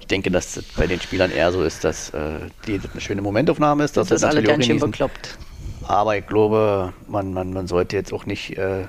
ich 0.00 0.06
denke, 0.06 0.30
dass 0.30 0.52
das 0.52 0.64
bei 0.76 0.86
den 0.86 1.00
Spielern 1.00 1.30
eher 1.30 1.50
so 1.50 1.62
ist, 1.62 1.82
dass 1.82 2.10
äh, 2.10 2.40
die 2.66 2.78
das 2.78 2.92
eine 2.92 3.00
schöne 3.00 3.22
Momentaufnahme 3.22 3.84
ist, 3.84 3.96
dass 3.96 4.08
Das 4.08 4.16
ist 4.16 4.20
sie 4.20 4.26
alle 4.28 4.42
ganz 4.42 4.66
schön 4.66 4.78
bekloppt. 4.78 5.38
Aber 5.88 6.16
ich 6.16 6.26
glaube, 6.26 6.92
man, 7.08 7.32
man, 7.32 7.54
man 7.54 7.66
sollte 7.66 7.96
jetzt 7.96 8.12
auch 8.12 8.26
nicht 8.26 8.58
äh, 8.58 8.86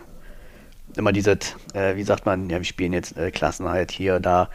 immer 0.97 1.12
dieses, 1.12 1.56
äh, 1.73 1.95
wie 1.95 2.03
sagt 2.03 2.25
man, 2.25 2.49
ja, 2.49 2.58
wir 2.58 2.65
spielen 2.65 2.93
jetzt 2.93 3.17
äh, 3.17 3.32
Klassenheit 3.32 3.91
hier, 3.91 4.19
da. 4.19 4.49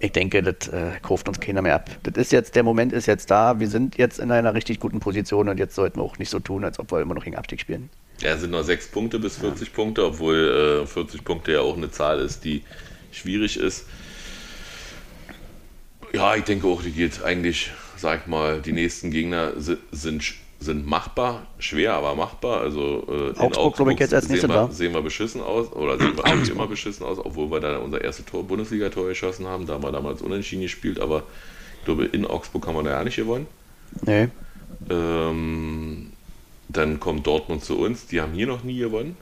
Ich 0.00 0.12
denke, 0.12 0.42
das 0.42 0.68
äh, 0.68 0.92
kauft 1.02 1.28
uns 1.28 1.40
keiner 1.40 1.60
mehr 1.60 1.74
ab. 1.74 1.90
Das 2.04 2.14
ist 2.16 2.30
jetzt, 2.30 2.54
der 2.54 2.62
Moment 2.62 2.92
ist 2.92 3.06
jetzt 3.06 3.30
da. 3.32 3.58
Wir 3.58 3.68
sind 3.68 3.98
jetzt 3.98 4.20
in 4.20 4.30
einer 4.30 4.54
richtig 4.54 4.78
guten 4.78 5.00
Position 5.00 5.48
und 5.48 5.58
jetzt 5.58 5.74
sollten 5.74 5.98
wir 5.98 6.04
auch 6.04 6.18
nicht 6.18 6.30
so 6.30 6.38
tun, 6.38 6.62
als 6.64 6.78
ob 6.78 6.92
wir 6.92 7.00
immer 7.00 7.14
noch 7.14 7.24
gegen 7.24 7.34
Abstieg 7.36 7.60
spielen. 7.60 7.90
Ja, 8.20 8.34
es 8.34 8.40
sind 8.42 8.50
noch 8.52 8.62
sechs 8.62 8.86
Punkte 8.86 9.18
bis 9.18 9.36
40 9.38 9.72
Punkte, 9.72 10.04
obwohl 10.04 10.82
äh, 10.84 10.86
40 10.86 11.24
Punkte 11.24 11.52
ja 11.52 11.60
auch 11.62 11.76
eine 11.76 11.90
Zahl 11.90 12.20
ist, 12.20 12.44
die 12.44 12.62
schwierig 13.10 13.56
ist. 13.58 13.86
Ja, 16.12 16.34
ich 16.36 16.44
denke 16.44 16.66
auch, 16.68 16.82
die 16.82 16.92
geht 16.92 17.22
eigentlich, 17.22 17.70
sag 17.96 18.20
ich 18.22 18.26
mal, 18.28 18.60
die 18.60 18.72
nächsten 18.72 19.10
Gegner 19.10 19.52
si- 19.60 19.76
sind, 19.92 20.24
sind 20.60 20.86
machbar, 20.86 21.46
schwer, 21.58 21.94
aber 21.94 22.14
machbar. 22.14 22.60
Also 22.60 23.04
äh, 23.08 23.28
in 23.30 23.36
Augsburg, 23.38 23.76
glaub 23.76 23.88
ich, 23.90 23.98
jetzt 24.00 24.12
als 24.14 24.24
sehen 24.24 24.32
nächstes 24.32 24.50
wir, 24.50 24.68
sehen 24.72 24.92
wir 24.92 25.02
beschissen 25.02 25.40
aus, 25.40 25.72
oder 25.72 25.98
sehen 25.98 26.16
wir 26.16 26.24
eigentlich 26.24 26.50
immer 26.50 26.66
beschissen 26.66 27.06
aus, 27.06 27.18
obwohl 27.18 27.50
wir 27.50 27.60
da 27.60 27.78
unser 27.78 28.02
erstes 28.02 28.24
Tor, 28.26 28.44
Bundesliga-Tor 28.44 29.06
geschossen 29.08 29.46
haben. 29.46 29.66
Da 29.66 29.74
haben 29.74 29.84
wir 29.84 29.92
damals 29.92 30.20
unentschieden 30.20 30.62
gespielt, 30.62 30.98
aber 31.00 31.22
ich 31.78 31.84
glaube, 31.84 32.06
in 32.06 32.26
Augsburg 32.26 32.66
haben 32.66 32.74
wir 32.74 32.82
da 32.82 32.90
ja 32.90 33.04
nicht 33.04 33.16
gewonnen. 33.16 33.46
Nee. 34.02 34.28
Ähm, 34.90 36.12
dann 36.68 37.00
kommt 37.00 37.26
Dortmund 37.26 37.64
zu 37.64 37.78
uns, 37.78 38.06
die 38.06 38.20
haben 38.20 38.32
hier 38.32 38.46
noch 38.46 38.64
nie 38.64 38.78
gewonnen. 38.78 39.16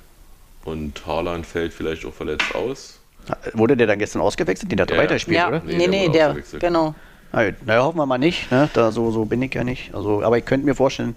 Und 0.64 1.06
Haaland 1.06 1.46
fällt 1.46 1.72
vielleicht 1.72 2.04
auch 2.06 2.12
verletzt 2.14 2.54
aus. 2.54 2.98
Wurde 3.52 3.76
der 3.76 3.86
dann 3.86 3.98
gestern 3.98 4.22
ausgewechselt? 4.22 4.72
Den 4.72 4.80
hat 4.80 4.90
er 4.90 4.96
Ja, 4.96 5.02
ja. 5.02 5.08
weiterspielt, 5.08 5.36
ja, 5.36 5.48
oder? 5.48 5.62
Nee, 5.64 5.76
nee, 5.76 5.78
der 5.78 5.88
nee, 5.88 6.08
der, 6.08 6.26
ausgewechselt. 6.28 6.60
genau. 6.60 6.94
Naja, 7.32 7.82
hoffen 7.82 7.98
wir 7.98 8.06
mal 8.06 8.18
nicht. 8.18 8.50
Ne? 8.50 8.70
Da, 8.72 8.92
so, 8.92 9.10
so 9.10 9.24
bin 9.24 9.42
ich 9.42 9.54
ja 9.54 9.64
nicht. 9.64 9.94
Also, 9.94 10.22
aber 10.22 10.38
ich 10.38 10.44
könnte 10.44 10.64
mir 10.64 10.74
vorstellen, 10.74 11.16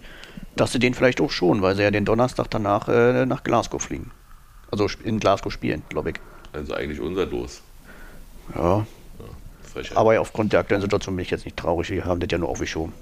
dass 0.55 0.71
sie 0.71 0.79
den 0.79 0.93
vielleicht 0.93 1.21
auch 1.21 1.31
schon, 1.31 1.61
weil 1.61 1.75
sie 1.75 1.83
ja 1.83 1.91
den 1.91 2.05
Donnerstag 2.05 2.49
danach 2.49 2.87
äh, 2.89 3.25
nach 3.25 3.43
Glasgow 3.43 3.81
fliegen. 3.81 4.11
Also 4.71 4.87
in 5.03 5.19
Glasgow 5.19 5.51
spielen, 5.51 5.83
glaube 5.89 6.11
ich. 6.11 6.15
Also 6.53 6.73
eigentlich 6.73 6.99
unser 6.99 7.25
Dos. 7.25 7.61
Ja, 8.55 8.85
Frechheit. 9.63 9.97
aber 9.97 10.19
aufgrund 10.19 10.53
der 10.53 10.61
aktuellen 10.61 10.81
Situation 10.81 11.15
bin 11.15 11.23
ich 11.23 11.31
jetzt 11.31 11.45
nicht 11.45 11.57
traurig. 11.57 11.89
Wir 11.89 12.05
haben 12.05 12.19
das 12.19 12.29
ja 12.31 12.37
nur 12.37 12.49
aufgeschoben. 12.49 12.93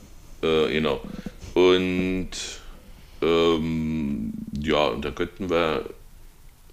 Äh, 0.43 0.71
genau. 0.73 0.99
Und 1.53 2.29
ähm, 3.21 4.33
ja, 4.59 4.87
und 4.87 5.03
da 5.03 5.11
könnten 5.11 5.49
wir, 5.49 5.85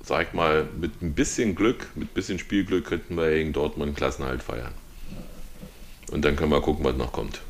sag 0.03 0.28
ich 0.28 0.35
mal, 0.35 0.66
mit 0.78 1.01
ein 1.01 1.14
bisschen 1.14 1.55
Glück, 1.55 1.89
mit 1.95 2.11
ein 2.11 2.14
bisschen 2.14 2.39
Spielglück 2.39 2.85
könnten 2.85 3.16
wir 3.16 3.30
gegen 3.30 3.53
Dortmund 3.53 3.89
einen 3.89 3.97
Klassenhalt 3.97 4.43
feiern. 4.43 4.72
Und 6.12 6.24
dann 6.24 6.36
können 6.36 6.50
wir 6.50 6.61
gucken, 6.61 6.84
was 6.84 6.96
noch 6.96 7.12
kommt. 7.12 7.40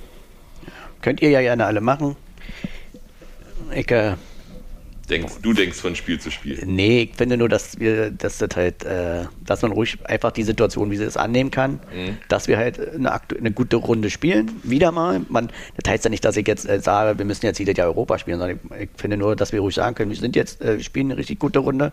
Könnt 1.03 1.21
ihr 1.23 1.31
ja 1.31 1.41
gerne 1.41 1.67
alle 1.67 1.81
machen. 1.81 2.17
Ich 3.75 3.91
äh, 3.91 4.15
Denkst, 5.11 5.35
du 5.43 5.53
denkst 5.53 5.79
von 5.79 5.95
Spiel 5.95 6.19
zu 6.19 6.31
Spiel. 6.31 6.63
Nee, 6.65 7.03
ich 7.11 7.17
finde 7.17 7.37
nur, 7.37 7.51
dass 7.51 7.79
wir, 7.79 8.11
dass 8.11 8.39
das 8.39 8.57
halt, 8.57 8.85
äh, 8.85 9.25
dass 9.45 9.61
man 9.61 9.73
ruhig 9.73 9.99
einfach 10.05 10.33
die 10.33 10.45
Situation, 10.45 10.91
wie 10.91 10.97
sie 10.97 11.05
es 11.05 11.19
annehmen 11.19 11.51
kann, 11.51 11.75
Mhm. 11.95 12.17
dass 12.29 12.49
wir 12.49 12.57
halt 12.57 12.81
eine, 12.95 13.13
eine 13.13 13.53
gute 13.53 13.77
Runde 13.77 14.09
spielen, 14.09 14.51
wieder 14.63 14.93
mal. 14.93 15.21
Man, 15.29 15.51
das 15.77 15.93
heißt 15.93 16.05
ja 16.05 16.11
nicht, 16.11 16.25
dass 16.25 16.39
ich 16.39 16.47
jetzt 16.49 16.67
äh, 16.67 16.81
sage, 16.81 17.19
wir 17.19 17.27
müssen 17.27 17.45
jetzt 17.45 17.59
jedes 17.59 17.77
Jahr 17.77 17.89
Europa 17.89 18.19
spielen, 18.19 18.39
sondern 18.39 18.59
ich, 18.77 18.83
ich 18.83 18.89
finde 18.97 19.19
nur, 19.19 19.37
dass 19.37 19.53
wir 19.53 19.61
ruhig 19.61 19.75
sagen 19.75 19.95
können, 19.95 20.11
wir 20.11 20.17
sind 20.17 20.37
jetzt, 20.37 20.63
äh, 20.63 20.79
wir 20.79 20.85
spielen 20.85 21.11
eine 21.11 21.19
richtig 21.19 21.39
gute 21.39 21.59
Runde. 21.59 21.93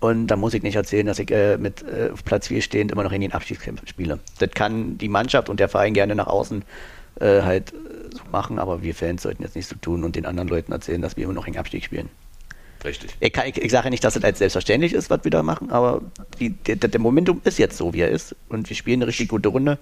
Und 0.00 0.28
da 0.28 0.36
muss 0.36 0.54
ich 0.54 0.62
nicht 0.62 0.76
erzählen, 0.76 1.06
dass 1.06 1.18
ich 1.18 1.30
äh, 1.30 1.56
mit 1.58 1.82
äh, 1.82 2.10
auf 2.12 2.24
Platz 2.24 2.46
4 2.48 2.62
stehend 2.62 2.92
immer 2.92 3.02
noch 3.02 3.10
in 3.12 3.20
den 3.20 3.32
Abstiegskampf 3.32 3.82
spiele. 3.88 4.20
Das 4.38 4.50
kann 4.50 4.96
die 4.98 5.08
Mannschaft 5.08 5.48
und 5.48 5.58
der 5.58 5.68
Verein 5.68 5.92
gerne 5.94 6.14
nach 6.14 6.28
außen 6.28 6.62
äh, 7.20 7.42
halt 7.42 7.72
äh, 7.72 7.76
so 8.16 8.22
machen, 8.30 8.60
aber 8.60 8.82
wir 8.82 8.94
Fans 8.94 9.22
sollten 9.22 9.42
jetzt 9.42 9.56
nicht 9.56 9.68
so 9.68 9.74
tun 9.76 10.04
und 10.04 10.14
den 10.14 10.24
anderen 10.24 10.48
Leuten 10.48 10.70
erzählen, 10.70 11.02
dass 11.02 11.16
wir 11.16 11.24
immer 11.24 11.32
noch 11.32 11.46
in 11.48 11.54
den 11.54 11.58
Abstieg 11.58 11.84
spielen. 11.84 12.08
Richtig. 12.84 13.16
Ich, 13.18 13.32
kann- 13.32 13.48
ich, 13.48 13.56
ich 13.60 13.72
sage 13.72 13.90
nicht, 13.90 14.04
dass 14.04 14.14
es 14.14 14.22
als 14.22 14.38
selbstverständlich 14.38 14.92
ist, 14.92 15.10
was 15.10 15.24
wir 15.24 15.32
da 15.32 15.42
machen, 15.42 15.70
aber 15.72 16.00
die, 16.38 16.50
der, 16.50 16.76
der 16.76 17.00
Momentum 17.00 17.40
ist 17.42 17.58
jetzt 17.58 17.76
so, 17.76 17.92
wie 17.92 18.00
er 18.02 18.08
ist. 18.10 18.36
Und 18.48 18.68
wir 18.68 18.76
spielen 18.76 19.00
eine 19.00 19.08
richtig 19.08 19.28
gute 19.28 19.48
Runde. 19.48 19.78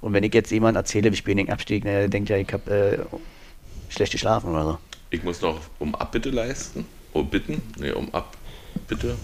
Und 0.00 0.12
wenn 0.12 0.24
ich 0.24 0.34
jetzt 0.34 0.50
jemand 0.50 0.76
erzähle, 0.76 1.10
wir 1.12 1.16
spielen 1.16 1.36
den 1.36 1.50
Abstieg, 1.50 1.84
der 1.84 2.08
denkt 2.08 2.30
ja, 2.30 2.36
ich 2.36 2.52
habe 2.52 3.06
äh, 3.08 3.92
schlecht 3.92 4.10
geschlafen 4.10 4.50
oder 4.50 4.64
so. 4.64 4.78
Ich 5.10 5.22
muss 5.22 5.40
noch 5.40 5.60
um 5.78 5.94
Abbitte 5.94 6.30
leisten. 6.30 6.84
Oh, 7.12 7.22
bitten? 7.22 7.62
Nee, 7.78 7.92
um 7.92 8.12
Abbitte. 8.12 9.14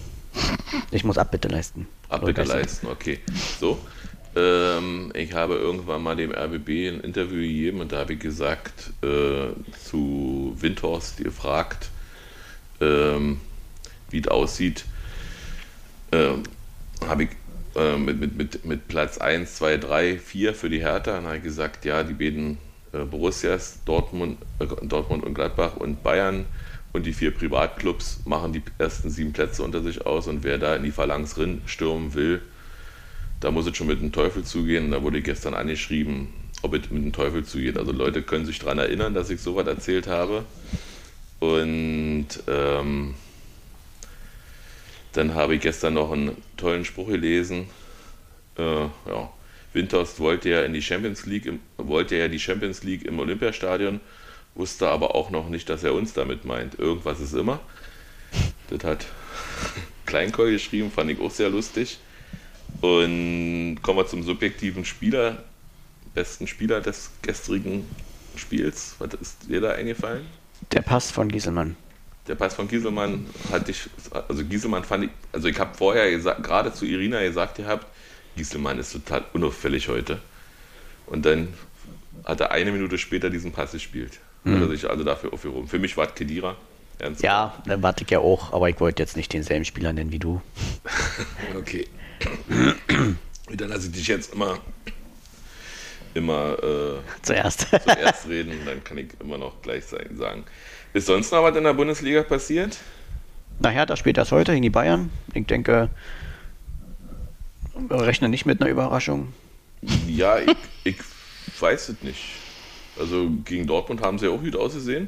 Ich 0.91 1.03
muss 1.03 1.17
Abbitte 1.17 1.47
leisten. 1.47 1.87
Abbitte 2.09 2.43
leisten, 2.43 2.87
okay. 2.87 3.19
So. 3.59 3.79
Ähm, 4.35 5.11
ich 5.15 5.33
habe 5.33 5.55
irgendwann 5.55 6.03
mal 6.03 6.15
dem 6.15 6.31
RBB 6.31 6.69
ein 6.89 7.01
Interview 7.01 7.41
gegeben 7.41 7.81
und 7.81 7.91
da 7.91 7.99
habe 7.99 8.13
ich 8.13 8.19
gesagt 8.19 8.91
äh, 9.01 9.49
zu 9.83 10.55
Windhorst, 10.59 11.19
die 11.19 11.29
fragt, 11.31 11.89
ähm, 12.79 13.41
wie 14.11 14.19
es 14.19 14.27
aussieht, 14.27 14.85
ähm, 16.11 16.43
habe 17.07 17.23
ich 17.23 17.29
äh, 17.75 17.97
mit, 17.97 18.19
mit, 18.19 18.35
mit, 18.37 18.65
mit 18.65 18.87
Platz 18.87 19.17
1, 19.17 19.55
2, 19.55 19.77
3, 19.77 20.17
4 20.19 20.53
für 20.53 20.69
die 20.69 20.79
Hertha. 20.79 21.13
Dann 21.13 21.27
habe 21.27 21.39
gesagt, 21.39 21.85
ja, 21.85 22.03
die 22.03 22.13
beiden 22.13 22.57
äh, 22.93 22.99
Borussias, 22.99 23.79
Dortmund, 23.85 24.37
äh, 24.59 24.65
Dortmund 24.85 25.23
und 25.23 25.33
Gladbach 25.33 25.77
und 25.77 26.03
Bayern 26.03 26.45
und 26.93 27.05
die 27.05 27.13
vier 27.13 27.31
Privatclubs 27.31 28.21
machen 28.25 28.53
die 28.53 28.63
ersten 28.77 29.09
sieben 29.09 29.33
Plätze 29.33 29.63
unter 29.63 29.81
sich 29.81 30.05
aus 30.05 30.27
und 30.27 30.43
wer 30.43 30.57
da 30.57 30.75
in 30.75 30.83
die 30.83 30.91
Phalanx 30.91 31.37
rin 31.37 31.61
stürmen 31.65 32.13
will, 32.13 32.41
da 33.39 33.51
muss 33.51 33.67
es 33.67 33.77
schon 33.77 33.87
mit 33.87 34.01
dem 34.01 34.11
Teufel 34.11 34.43
zugehen. 34.43 34.91
Da 34.91 35.01
wurde 35.01 35.21
gestern 35.21 35.53
angeschrieben, 35.53 36.27
ob 36.61 36.73
es 36.73 36.89
mit 36.89 37.03
dem 37.03 37.13
Teufel 37.13 37.45
zugeht. 37.45 37.77
Also 37.77 37.91
Leute 37.91 38.21
können 38.21 38.45
sich 38.45 38.59
daran 38.59 38.79
erinnern, 38.79 39.13
dass 39.13 39.29
ich 39.29 39.39
sowas 39.39 39.65
erzählt 39.65 40.07
habe. 40.07 40.43
Und 41.39 42.27
ähm, 42.47 43.13
dann 45.13 45.33
habe 45.35 45.55
ich 45.55 45.61
gestern 45.61 45.93
noch 45.93 46.11
einen 46.11 46.35
tollen 46.57 46.83
Spruch 46.83 47.07
gelesen. 47.07 47.67
Äh, 48.57 48.81
ja. 49.07 49.31
Windhorst 49.71 50.19
wollte 50.19 50.49
ja 50.49 50.63
in 50.63 50.73
die 50.73 50.81
Champions 50.81 51.25
League, 51.25 51.45
im, 51.45 51.59
wollte 51.77 52.17
ja 52.17 52.27
die 52.27 52.39
Champions 52.39 52.83
League 52.83 53.05
im 53.05 53.19
Olympiastadion, 53.19 53.99
wusste 54.55 54.89
aber 54.89 55.15
auch 55.15 55.29
noch 55.29 55.49
nicht, 55.49 55.69
dass 55.69 55.83
er 55.83 55.93
uns 55.93 56.13
damit 56.13 56.45
meint. 56.45 56.77
Irgendwas 56.77 57.19
ist 57.19 57.33
immer. 57.33 57.59
Das 58.69 58.83
hat 58.83 59.05
Kleinkoll 60.05 60.51
geschrieben, 60.51 60.91
fand 60.91 61.11
ich 61.11 61.19
auch 61.19 61.31
sehr 61.31 61.49
lustig. 61.49 61.99
Und 62.81 63.77
kommen 63.81 63.97
wir 63.99 64.07
zum 64.07 64.23
subjektiven 64.23 64.85
Spieler, 64.85 65.43
besten 66.13 66.47
Spieler 66.47 66.81
des 66.81 67.11
gestrigen 67.21 67.85
Spiels. 68.35 68.95
Was 68.99 69.13
ist 69.15 69.49
dir 69.49 69.61
da 69.61 69.71
eingefallen? 69.71 70.25
Der 70.71 70.81
Pass 70.81 71.09
von 71.11 71.29
Gieselmann. 71.29 71.75
Der 72.27 72.35
Pass 72.35 72.53
von 72.53 72.67
Gieselmann 72.67 73.25
hatte 73.51 73.71
ich, 73.71 73.89
also 74.27 74.45
Gieselmann 74.45 74.83
fand 74.83 75.05
ich, 75.05 75.09
also 75.31 75.47
ich 75.47 75.59
habe 75.59 75.75
vorher 75.75 76.05
gesa- 76.11 76.39
gerade 76.41 76.71
zu 76.73 76.85
Irina 76.85 77.21
gesagt 77.23 77.55
gehabt, 77.55 77.87
Gieselmann 78.35 78.77
ist 78.77 78.91
total 78.93 79.25
unauffällig 79.33 79.87
heute. 79.89 80.19
Und 81.07 81.25
dann 81.25 81.47
hat 82.25 82.39
er 82.41 82.51
eine 82.51 82.71
Minute 82.71 82.97
später 82.99 83.29
diesen 83.31 83.51
Pass 83.51 83.71
gespielt. 83.71 84.19
Hat 84.45 84.53
er 84.61 84.67
sich 84.69 84.89
also 84.89 85.03
dafür 85.03 85.33
aufgehoben. 85.33 85.67
Für 85.67 85.79
mich 85.79 85.95
war 85.97 86.07
es 86.07 86.15
Kedira. 86.15 86.55
Ernsthaft. 86.99 87.23
Ja, 87.23 87.53
dann 87.65 87.81
warte 87.83 88.03
ich 88.03 88.09
ja 88.11 88.19
auch, 88.19 88.51
aber 88.53 88.69
ich 88.69 88.79
wollte 88.79 89.01
jetzt 89.03 89.15
nicht 89.15 89.31
denselben 89.31 89.63
Spieler 89.65 89.93
nennen 89.93 90.11
wie 90.11 90.19
du. 90.19 90.41
Okay. 91.57 91.87
Dann 93.49 93.69
lasse 93.69 93.87
ich 93.87 93.93
dich 93.93 94.07
jetzt 94.07 94.33
immer, 94.33 94.57
immer 96.13 96.57
äh, 96.61 96.99
Zuerst. 97.21 97.67
zuerst 97.83 98.27
reden, 98.27 98.53
dann 98.65 98.83
kann 98.83 98.97
ich 98.97 99.07
immer 99.21 99.37
noch 99.37 99.61
gleich 99.61 99.85
sein- 99.85 100.17
sagen. 100.17 100.43
Ist 100.93 101.05
sonst 101.07 101.31
noch 101.31 101.43
was 101.43 101.55
in 101.55 101.63
der 101.63 101.73
Bundesliga 101.73 102.23
passiert? 102.23 102.77
Nachher, 103.59 103.85
da 103.85 103.95
spielt 103.95 104.17
das 104.17 104.31
heute 104.31 104.51
gegen 104.51 104.63
die 104.63 104.69
Bayern. 104.69 105.09
Ich 105.33 105.45
denke, 105.45 105.89
wir 107.87 108.01
rechnen 108.01 108.31
nicht 108.31 108.45
mit 108.45 108.61
einer 108.61 108.69
Überraschung. 108.69 109.33
Ja, 110.07 110.39
ich, 110.39 110.55
ich 110.83 110.97
weiß 111.59 111.89
es 111.89 112.01
nicht. 112.03 112.19
Also 112.99 113.29
gegen 113.45 113.65
Dortmund 113.65 114.01
haben 114.01 114.19
sie 114.19 114.27
auch 114.27 114.41
gut 114.41 114.55
ausgesehen. 114.55 115.07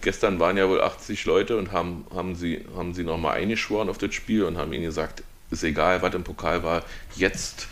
Gestern 0.00 0.40
waren 0.40 0.56
ja 0.56 0.68
wohl 0.68 0.80
80 0.80 1.24
Leute 1.26 1.58
und 1.58 1.72
haben, 1.72 2.06
haben 2.14 2.34
sie, 2.34 2.64
haben 2.74 2.94
sie 2.94 3.04
nochmal 3.04 3.36
eingeschworen 3.36 3.90
auf 3.90 3.98
das 3.98 4.14
Spiel 4.14 4.44
und 4.44 4.56
haben 4.56 4.72
ihnen 4.72 4.84
gesagt, 4.84 5.22
ist 5.50 5.62
egal, 5.62 6.00
was 6.00 6.14
im 6.14 6.24
Pokal 6.24 6.62
war, 6.62 6.82
jetzt 7.16 7.68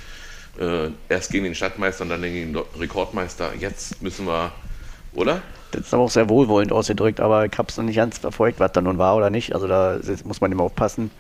äh, 0.59 0.91
erst 1.09 1.31
gegen 1.33 1.45
den 1.45 1.55
Stadtmeister 1.55 2.03
und 2.03 2.11
dann 2.11 2.21
gegen 2.21 2.53
den 2.53 2.63
Rekordmeister, 2.79 3.53
jetzt 3.59 4.03
müssen 4.03 4.27
wir, 4.27 4.53
oder? 5.15 5.41
Das 5.71 5.83
ist 5.83 5.95
aber 5.95 6.05
auch 6.05 6.11
sehr 6.11 6.29
wohlwollend 6.29 6.73
ausgedrückt, 6.73 7.21
aber 7.21 7.47
ich 7.47 7.57
habe 7.57 7.69
es 7.69 7.77
noch 7.77 7.85
nicht 7.85 7.97
ganz 7.97 8.19
verfolgt, 8.19 8.61
was 8.61 8.73
da 8.73 8.81
nun 8.81 8.99
war 8.99 9.17
oder 9.17 9.31
nicht. 9.31 9.55
Also 9.55 9.67
da 9.67 9.99
muss 10.25 10.41
man 10.41 10.53
immer 10.53 10.65
aufpassen. 10.65 11.11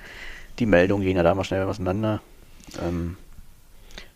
Die 0.59 0.66
Meldungen 0.66 1.05
gehen 1.05 1.16
ja 1.16 1.22
da 1.22 1.34
mal 1.34 1.44
schnell 1.44 1.62
auseinander. 1.64 2.20
Ähm, 2.82 3.16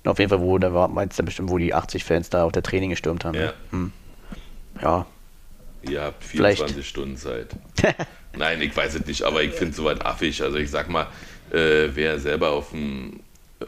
auf 0.05 0.19
jeden 0.19 0.31
Fall, 0.31 0.41
wo, 0.41 0.59
da 0.59 0.75
war, 0.75 0.89
meinst 0.89 1.19
du 1.19 1.23
bestimmt, 1.23 1.51
wo 1.51 1.59
die 1.59 1.75
80 1.75 2.05
Fans 2.05 2.31
da 2.31 2.45
auf 2.45 2.53
der 2.53 2.63
Training 2.63 2.91
gestürmt 2.91 3.25
haben. 3.25 3.35
Ja. 3.35 3.47
ne? 3.47 3.55
Hm. 3.71 3.93
Ja, 4.81 5.07
Ihr 5.83 6.03
habt 6.03 6.23
Vielleicht. 6.25 6.59
24 6.59 6.89
Stunden 6.89 7.17
Zeit. 7.17 7.49
Nein, 8.37 8.63
ich 8.63 8.77
weiß 8.77 8.95
es 8.95 9.07
nicht, 9.07 9.23
aber 9.23 9.43
ich 9.43 9.53
finde 9.53 9.71
es 9.71 9.77
soweit 9.77 10.05
affig. 10.05 10.43
Also 10.43 10.57
ich 10.57 10.71
sag 10.71 10.89
mal, 10.89 11.07
äh, 11.51 11.89
wer 11.95 12.19
selber 12.19 12.51
auf, 12.51 12.71
dem, 12.71 13.21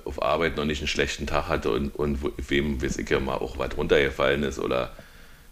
auf 0.05 0.23
Arbeit 0.23 0.57
noch 0.57 0.65
nicht 0.65 0.81
einen 0.81 0.89
schlechten 0.89 1.27
Tag 1.27 1.49
hatte 1.49 1.71
und, 1.71 1.95
und 1.95 2.19
wem, 2.49 2.81
weiß 2.81 2.99
ich 2.99 3.11
ja 3.11 3.21
mal, 3.21 3.35
auch 3.35 3.59
was 3.59 3.77
runtergefallen 3.77 4.43
ist 4.45 4.59
oder 4.59 4.93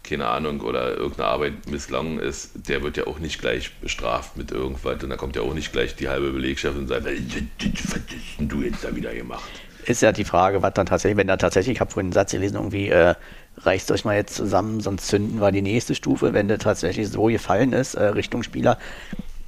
keine 0.03 0.27
Ahnung, 0.27 0.59
oder 0.59 0.97
irgendeine 0.97 1.29
Arbeit 1.29 1.69
misslungen 1.69 2.19
ist, 2.19 2.51
der 2.67 2.83
wird 2.83 2.97
ja 2.97 3.07
auch 3.07 3.19
nicht 3.19 3.39
gleich 3.39 3.73
bestraft 3.75 4.35
mit 4.35 4.51
irgendwas 4.51 5.01
und 5.01 5.09
da 5.09 5.15
kommt 5.15 5.37
ja 5.37 5.43
auch 5.43 5.53
nicht 5.53 5.71
gleich 5.71 5.95
die 5.95 6.09
halbe 6.09 6.31
Belegschaft 6.31 6.77
und 6.77 6.87
sagt, 6.87 7.05
"Äh, 7.05 7.21
was 7.21 7.95
hast 7.95 8.01
denn 8.37 8.49
du 8.49 8.61
jetzt 8.63 8.83
da 8.83 8.93
wieder 8.93 9.13
gemacht? 9.15 9.49
Ist 9.85 10.01
ja 10.01 10.11
die 10.11 10.25
Frage, 10.25 10.61
was 10.61 10.73
dann 10.73 10.85
tatsächlich, 10.85 11.17
wenn 11.17 11.27
da 11.27 11.37
tatsächlich, 11.37 11.75
ich 11.75 11.81
habe 11.81 11.91
vorhin 11.91 12.07
einen 12.07 12.13
Satz 12.13 12.31
gelesen, 12.31 12.55
irgendwie, 12.55 12.89
äh, 12.89 13.15
reißt 13.57 13.91
euch 13.91 14.05
mal 14.05 14.15
jetzt 14.15 14.35
zusammen, 14.35 14.81
sonst 14.81 15.07
zünden 15.07 15.39
wir 15.39 15.51
die 15.51 15.61
nächste 15.61 15.95
Stufe, 15.95 16.33
wenn 16.33 16.47
der 16.47 16.59
tatsächlich 16.59 17.09
so 17.09 17.25
gefallen 17.25 17.73
ist, 17.73 17.95
äh, 17.95 18.05
Richtung 18.05 18.43
Spieler, 18.43 18.77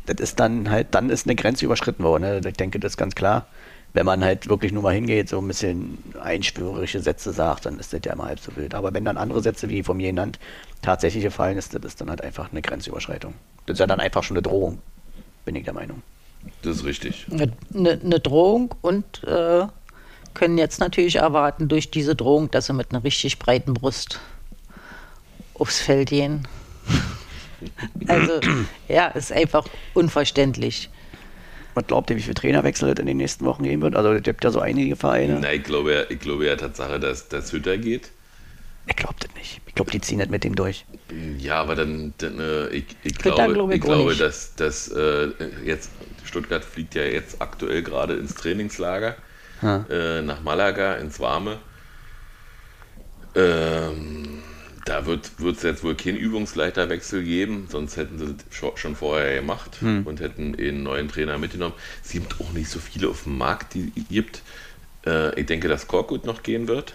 das 0.06 0.18
ist 0.20 0.40
dann 0.40 0.70
halt, 0.70 0.88
dann 0.92 1.10
ist 1.10 1.26
eine 1.26 1.36
Grenze 1.36 1.66
überschritten 1.66 2.04
worden. 2.04 2.24
Ne? 2.24 2.42
Ich 2.48 2.54
denke, 2.54 2.80
das 2.80 2.94
ist 2.94 2.98
ganz 2.98 3.16
klar. 3.16 3.48
Wenn 3.94 4.06
man 4.06 4.24
halt 4.24 4.50
wirklich 4.50 4.74
nur 4.74 4.84
mal 4.84 4.94
hingeht, 4.94 5.30
so 5.30 5.40
ein 5.40 5.48
bisschen 5.48 5.98
einspürerische 6.22 7.00
Sätze 7.00 7.32
sagt, 7.32 7.66
dann 7.66 7.80
ist 7.80 7.94
das 7.94 8.02
ja 8.06 8.14
immer 8.14 8.26
halb 8.26 8.40
so 8.40 8.56
wild. 8.56 8.76
Aber 8.76 8.94
wenn 8.94 9.06
dann 9.06 9.18
andere 9.18 9.42
Sätze, 9.42 9.70
wie 9.70 9.84
von 9.84 9.98
mir 9.98 10.10
genannt, 10.10 10.38
tatsächlich 10.82 11.24
gefallen 11.24 11.58
ist, 11.58 11.74
das 11.74 11.84
ist 11.84 12.02
dann 12.02 12.10
halt 12.10 12.22
einfach 12.22 12.52
eine 12.52 12.62
Grenzüberschreitung. 12.62 13.34
Das 13.66 13.76
ist 13.76 13.80
ja 13.80 13.88
dann 13.88 14.02
einfach 14.02 14.22
schon 14.22 14.36
eine 14.36 14.42
Drohung, 14.42 14.80
bin 15.46 15.56
ich 15.56 15.64
der 15.64 15.74
Meinung. 15.74 16.04
Das 16.62 16.78
ist 16.78 16.86
richtig. 16.86 17.26
Eine, 17.32 17.54
eine, 17.74 17.92
eine 18.04 18.20
Drohung 18.20 18.76
und 18.82 19.24
äh, 19.24 19.66
können 20.36 20.60
jetzt 20.60 20.80
natürlich 20.80 21.16
erwarten 21.16 21.68
durch 21.68 21.90
diese 21.90 22.16
Drohung, 22.16 22.52
dass 22.52 22.68
sie 22.68 22.74
mit 22.74 22.92
einer 22.92 23.04
richtig 23.04 23.40
breiten 23.40 23.74
Brust 23.74 24.20
aufs 25.56 25.80
Feld 25.80 26.10
gehen. 26.10 26.48
Also, 28.08 28.42
ja, 28.88 29.08
ist 29.08 29.32
einfach 29.32 29.66
unverständlich. 29.96 30.90
Was 31.74 31.88
glaubt 31.88 32.12
ihr, 32.12 32.18
wie 32.18 32.22
viele 32.22 32.36
Trainerwechsel 32.36 32.90
es 32.90 33.00
in 33.00 33.08
den 33.08 33.18
nächsten 33.18 33.44
Wochen 33.46 33.64
geben 33.64 33.82
wird? 33.82 33.96
Also, 33.96 34.12
es 34.12 34.22
gibt 34.22 34.44
ja 34.44 34.52
so 34.52 34.60
einige 34.60 34.96
Vereine. 34.96 35.40
Nein, 35.40 35.56
ich 35.56 35.64
glaube 35.64 35.94
ja, 35.94 36.04
ich 36.08 36.20
glaube 36.20 36.46
ja 36.46 36.58
Tatsache, 36.58 37.00
dass, 37.00 37.28
dass 37.28 37.52
Hütter 37.54 37.78
geht. 37.78 38.12
Ich 38.88 38.96
glaube 38.96 39.16
das 39.20 39.34
nicht. 39.36 39.62
Ich 39.66 39.74
glaube, 39.74 39.90
die 39.90 40.02
ziehen 40.02 40.20
nicht 40.20 40.30
mit 40.30 40.44
dem 40.44 40.54
durch. 40.54 40.86
Ja, 41.40 41.62
aber 41.62 41.76
dann, 41.76 42.14
dann 42.20 42.40
äh, 42.40 42.68
ich, 42.68 42.86
ich 43.04 43.18
glaube, 43.18 43.54
glaube 43.54 43.74
ich 43.74 43.80
ich 43.80 43.84
glaube 43.84 44.16
dass, 44.16 44.54
dass 44.56 44.90
äh, 44.90 45.30
jetzt 45.66 45.90
Stuttgart 46.24 46.64
fliegt 46.64 46.94
ja 46.94 47.04
jetzt 47.04 47.42
aktuell 47.42 47.82
gerade 47.82 48.16
ins 48.16 48.36
Trainingslager 48.36 49.16
Ja. 49.66 49.86
äh, 49.90 50.22
nach 50.22 50.42
Malaga 50.44 50.96
ins 50.96 51.20
Warme. 51.20 51.58
Ähm, 53.36 54.42
da 54.86 55.06
wird 55.08 55.32
es 55.58 55.64
jetzt 55.64 55.84
wohl 55.84 55.96
keinen 55.96 56.18
Übungsleiterwechsel 56.18 57.24
geben, 57.24 57.68
sonst 57.72 57.98
hätten 57.98 58.20
sie 58.20 58.36
das 58.36 58.46
scho- 58.56 58.78
schon 58.78 58.96
vorher 58.96 59.36
gemacht 59.42 59.78
und 60.06 60.20
hätten 60.20 60.56
einen 60.56 60.84
neuen 60.84 61.08
Trainer 61.10 61.38
mitgenommen. 61.40 61.74
Es 62.04 62.12
gibt 62.12 62.36
auch 62.40 62.52
nicht 62.54 62.70
so 62.70 62.80
viele 62.80 63.10
auf 63.10 63.24
dem 63.24 63.38
Markt, 63.38 63.74
die 63.74 63.92
es 63.96 64.04
gibt. 64.10 64.42
Äh, 65.06 65.40
ich 65.40 65.48
denke, 65.48 65.68
dass 65.68 65.88
Korkut 65.88 66.26
noch 66.26 66.44
gehen 66.44 66.68
wird. 66.68 66.94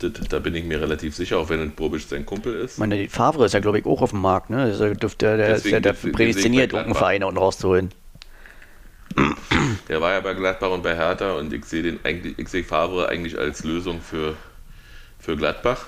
Das, 0.00 0.10
da 0.28 0.40
bin 0.40 0.56
ich 0.56 0.64
mir 0.64 0.80
relativ 0.80 1.14
sicher, 1.14 1.38
auch 1.38 1.48
wenn 1.48 1.70
Bobic 1.70 2.02
sein 2.02 2.26
Kumpel 2.26 2.56
ist. 2.56 2.72
Ich 2.72 2.78
meine, 2.78 3.08
Favre 3.08 3.46
ist 3.46 3.52
ja, 3.54 3.60
glaube 3.60 3.78
ich, 3.78 3.86
auch 3.86 4.02
auf 4.02 4.10
dem 4.10 4.20
Markt. 4.20 4.50
Ne? 4.50 4.62
Also 4.62 4.92
dürfte, 4.94 5.36
der 5.36 5.54
ist 5.54 5.64
ja 5.66 5.78
der 5.78 5.92
prädestiniert, 6.16 6.72
irgendeinen 6.72 6.94
Verein 6.98 7.22
unten 7.24 7.38
rauszuholen. 7.38 7.90
Der 9.88 10.00
war 10.00 10.12
ja 10.12 10.20
bei 10.20 10.34
Gladbach 10.34 10.70
und 10.70 10.82
bei 10.82 10.96
Hertha 10.96 11.32
und 11.34 11.52
ich 11.52 11.64
sehe 11.64 11.82
den 11.82 12.00
eigentlich, 12.04 12.38
ich 12.38 12.48
sehe 12.48 12.64
Favre 12.64 13.08
eigentlich 13.08 13.38
als 13.38 13.64
Lösung 13.64 14.00
für, 14.00 14.36
für 15.18 15.36
Gladbach. 15.36 15.86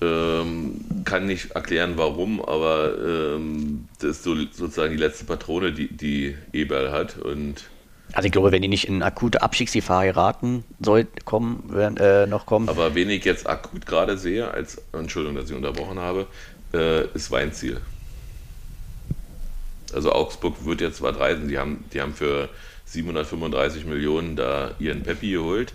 Ähm, 0.00 0.80
kann 1.04 1.26
nicht 1.26 1.52
erklären, 1.52 1.94
warum, 1.96 2.44
aber 2.44 2.94
ähm, 2.98 3.88
das 4.00 4.10
ist 4.10 4.24
so, 4.24 4.34
sozusagen 4.34 4.92
die 4.92 4.98
letzte 4.98 5.24
Patrone, 5.24 5.72
die, 5.72 5.88
die 5.88 6.36
Eberl 6.52 6.90
hat. 6.90 7.16
Und 7.18 7.64
Also 8.12 8.26
ich 8.26 8.32
glaube, 8.32 8.50
wenn 8.52 8.60
die 8.60 8.68
nicht 8.68 8.88
in 8.88 9.02
akute 9.02 9.42
Abstiegsgefahr 9.42 10.04
geraten 10.04 10.64
soll, 10.80 11.06
kommen, 11.24 11.64
werden, 11.72 11.96
äh, 11.98 12.26
noch 12.26 12.44
kommen. 12.44 12.68
aber 12.68 12.94
wen 12.94 13.08
ich 13.08 13.24
jetzt 13.24 13.48
akut 13.48 13.86
gerade 13.86 14.18
sehe, 14.18 14.50
als 14.50 14.82
Entschuldigung, 14.92 15.36
dass 15.36 15.48
ich 15.48 15.56
unterbrochen 15.56 16.00
habe, 16.00 16.26
äh, 16.74 17.06
ist 17.14 17.30
Weinziel. 17.30 17.80
Also 19.94 20.12
Augsburg 20.12 20.64
wird 20.64 20.80
jetzt 20.80 20.98
zwar 20.98 21.18
reisen, 21.18 21.48
die 21.48 21.58
haben, 21.58 21.84
die 21.92 22.00
haben 22.00 22.14
für 22.14 22.48
735 22.86 23.86
Millionen 23.86 24.36
da 24.36 24.72
ihren 24.78 25.02
Peppi 25.02 25.30
geholt, 25.30 25.72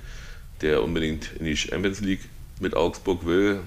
der 0.62 0.84
unbedingt 0.84 1.32
in 1.40 1.46
die 1.46 1.58
Champions 1.58 2.02
League 2.02 2.22
mit 2.60 2.76
Augsburg 2.76 3.26
will. 3.26 3.62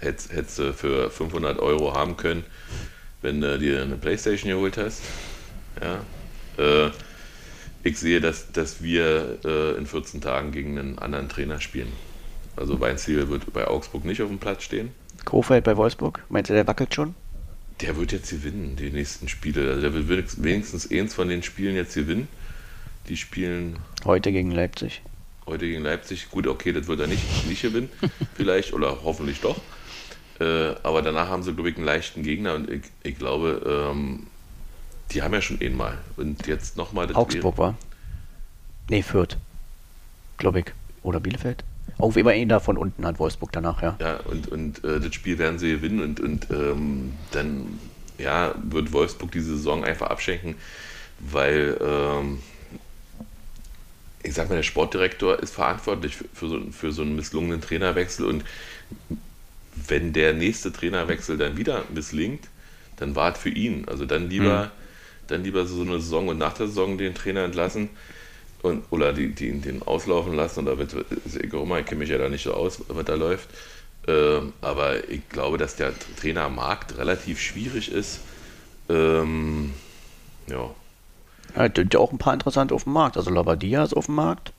Hättest 0.00 0.58
du 0.58 0.72
für 0.72 1.10
500 1.10 1.58
Euro 1.58 1.94
haben 1.94 2.16
können, 2.16 2.44
wenn 3.22 3.40
du 3.40 3.58
dir 3.58 3.82
eine 3.82 3.96
Playstation 3.96 4.50
geholt 4.52 4.76
hast. 4.76 5.02
Ja. 5.82 6.00
Äh, 6.62 6.90
ich 7.82 7.98
sehe, 7.98 8.20
dass, 8.20 8.52
dass 8.52 8.82
wir 8.82 9.38
äh, 9.44 9.78
in 9.78 9.86
14 9.86 10.20
Tagen 10.20 10.52
gegen 10.52 10.78
einen 10.78 10.98
anderen 10.98 11.28
Trainer 11.28 11.60
spielen. 11.60 11.92
Also 12.56 12.80
Weinziel 12.80 13.28
wird 13.28 13.52
bei 13.52 13.66
Augsburg 13.66 14.04
nicht 14.04 14.20
auf 14.20 14.28
dem 14.28 14.38
Platz 14.38 14.64
stehen. 14.64 14.90
Kofeld 15.24 15.64
bei 15.64 15.76
Wolfsburg, 15.76 16.24
meinst 16.28 16.50
du, 16.50 16.54
der 16.54 16.66
wackelt 16.66 16.94
schon? 16.94 17.14
Der 17.80 17.96
wird 17.96 18.12
jetzt 18.12 18.30
gewinnen, 18.30 18.76
die 18.76 18.90
nächsten 18.90 19.28
Spiele. 19.28 19.70
Also 19.70 19.90
der 19.90 20.08
wird 20.08 20.42
wenigstens- 20.42 20.90
eins 20.90 21.14
von 21.14 21.28
den 21.28 21.42
Spielen 21.42 21.76
jetzt 21.76 21.94
gewinnen. 21.94 22.28
Die 23.08 23.16
spielen 23.16 23.78
Heute 24.04 24.32
gegen 24.32 24.50
Leipzig. 24.50 25.02
heute 25.46 25.66
gegen 25.66 25.82
Leipzig. 25.82 26.28
Gut, 26.30 26.46
okay, 26.46 26.72
das 26.72 26.86
wird 26.88 27.00
er 27.00 27.06
nicht, 27.06 27.22
nicht 27.48 27.62
gewinnen, 27.62 27.88
vielleicht, 28.34 28.72
oder 28.74 28.98
hoffentlich 29.02 29.40
doch. 29.40 29.58
Äh, 30.40 30.74
aber 30.82 31.00
danach 31.02 31.28
haben 31.28 31.42
sie, 31.42 31.54
glaube 31.54 31.70
ich, 31.70 31.76
einen 31.76 31.86
leichten 31.86 32.22
Gegner 32.22 32.54
und 32.54 32.68
ich, 32.70 32.82
ich 33.02 33.16
glaube, 33.18 33.90
ähm, 33.90 34.26
die 35.12 35.22
haben 35.22 35.32
ja 35.32 35.40
schon 35.40 35.60
einmal. 35.60 35.96
Und 36.16 36.46
jetzt 36.46 36.76
nochmal. 36.76 37.12
Augsburg 37.14 37.56
war. 37.58 37.76
Nee, 38.90 39.02
Fürth. 39.02 39.36
Glaube 40.36 40.60
ich. 40.60 40.66
Oder 41.02 41.18
Bielefeld. 41.20 41.64
Auf 41.98 42.16
immer 42.16 42.34
ihn 42.34 42.48
da 42.48 42.60
von 42.60 42.76
unten 42.76 43.04
hat 43.04 43.18
Wolfsburg 43.18 43.50
danach, 43.52 43.82
ja. 43.82 43.96
Ja, 44.00 44.18
und, 44.20 44.48
und 44.48 44.84
äh, 44.84 45.00
das 45.00 45.14
Spiel 45.14 45.38
werden 45.38 45.58
sie 45.58 45.72
gewinnen 45.72 46.00
und, 46.00 46.20
und 46.20 46.48
ähm, 46.50 47.14
dann 47.32 47.78
ja, 48.18 48.54
wird 48.62 48.92
Wolfsburg 48.92 49.32
diese 49.32 49.56
Saison 49.56 49.84
einfach 49.84 50.08
abschenken, 50.08 50.54
weil 51.18 51.76
ähm, 51.80 52.38
ich 54.22 54.34
sag 54.34 54.48
mal, 54.48 54.56
der 54.56 54.62
Sportdirektor 54.62 55.38
ist 55.40 55.54
verantwortlich 55.54 56.16
für, 56.16 56.24
für, 56.32 56.48
so, 56.48 56.60
für 56.70 56.92
so 56.92 57.02
einen 57.02 57.16
misslungenen 57.16 57.60
Trainerwechsel 57.60 58.26
und 58.26 58.44
wenn 59.74 60.12
der 60.12 60.34
nächste 60.34 60.72
Trainerwechsel 60.72 61.36
dann 61.36 61.56
wieder 61.56 61.84
misslingt, 61.94 62.48
dann 62.96 63.14
war 63.14 63.32
es 63.32 63.38
für 63.38 63.50
ihn. 63.50 63.84
Also 63.88 64.06
dann 64.06 64.28
lieber, 64.28 64.70
dann 65.28 65.44
lieber 65.44 65.66
so 65.66 65.82
eine 65.82 66.00
Saison 66.00 66.28
und 66.28 66.38
nach 66.38 66.54
der 66.54 66.66
Saison 66.66 66.98
den 66.98 67.14
Trainer 67.14 67.44
entlassen 67.44 67.90
und, 68.62 68.84
oder 68.90 69.12
die, 69.12 69.34
die, 69.34 69.52
den 69.60 69.82
auslaufen 69.82 70.34
lassen. 70.34 70.66
Oder 70.66 70.78
wird, 70.78 70.92
ist 70.92 71.36
ich 71.36 71.50
kenne 71.50 71.96
mich 71.96 72.08
ja 72.08 72.18
da 72.18 72.28
nicht 72.28 72.44
so 72.44 72.54
aus, 72.54 72.82
was 72.88 73.04
da 73.04 73.14
läuft. 73.14 73.48
Ähm, 74.06 74.54
aber 74.60 75.08
ich 75.08 75.28
glaube, 75.28 75.58
dass 75.58 75.76
der 75.76 75.92
Trainermarkt 76.20 76.96
relativ 76.96 77.40
schwierig 77.40 77.92
ist. 77.92 78.20
Ähm, 78.88 79.74
ja. 80.46 80.70
Ja, 81.56 81.68
ja 81.92 81.98
auch 81.98 82.12
ein 82.12 82.18
paar 82.18 82.34
interessante 82.34 82.74
auf 82.74 82.84
dem 82.84 82.94
Markt. 82.94 83.16
Also 83.16 83.30
Labadia 83.30 83.84
ist 83.84 83.94
auf 83.94 84.06
dem 84.06 84.14
Markt. 84.14 84.52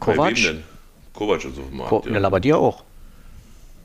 Bei 0.00 0.14
Kovac. 0.14 0.34
denn? 0.34 0.64
Kovac 1.12 1.44
ist 1.44 1.58
auf 1.58 1.68
dem 1.68 1.76
Markt. 1.76 1.90
Ko 1.90 2.04
ja. 2.06 2.18
Labadia 2.18 2.56
auch. 2.56 2.84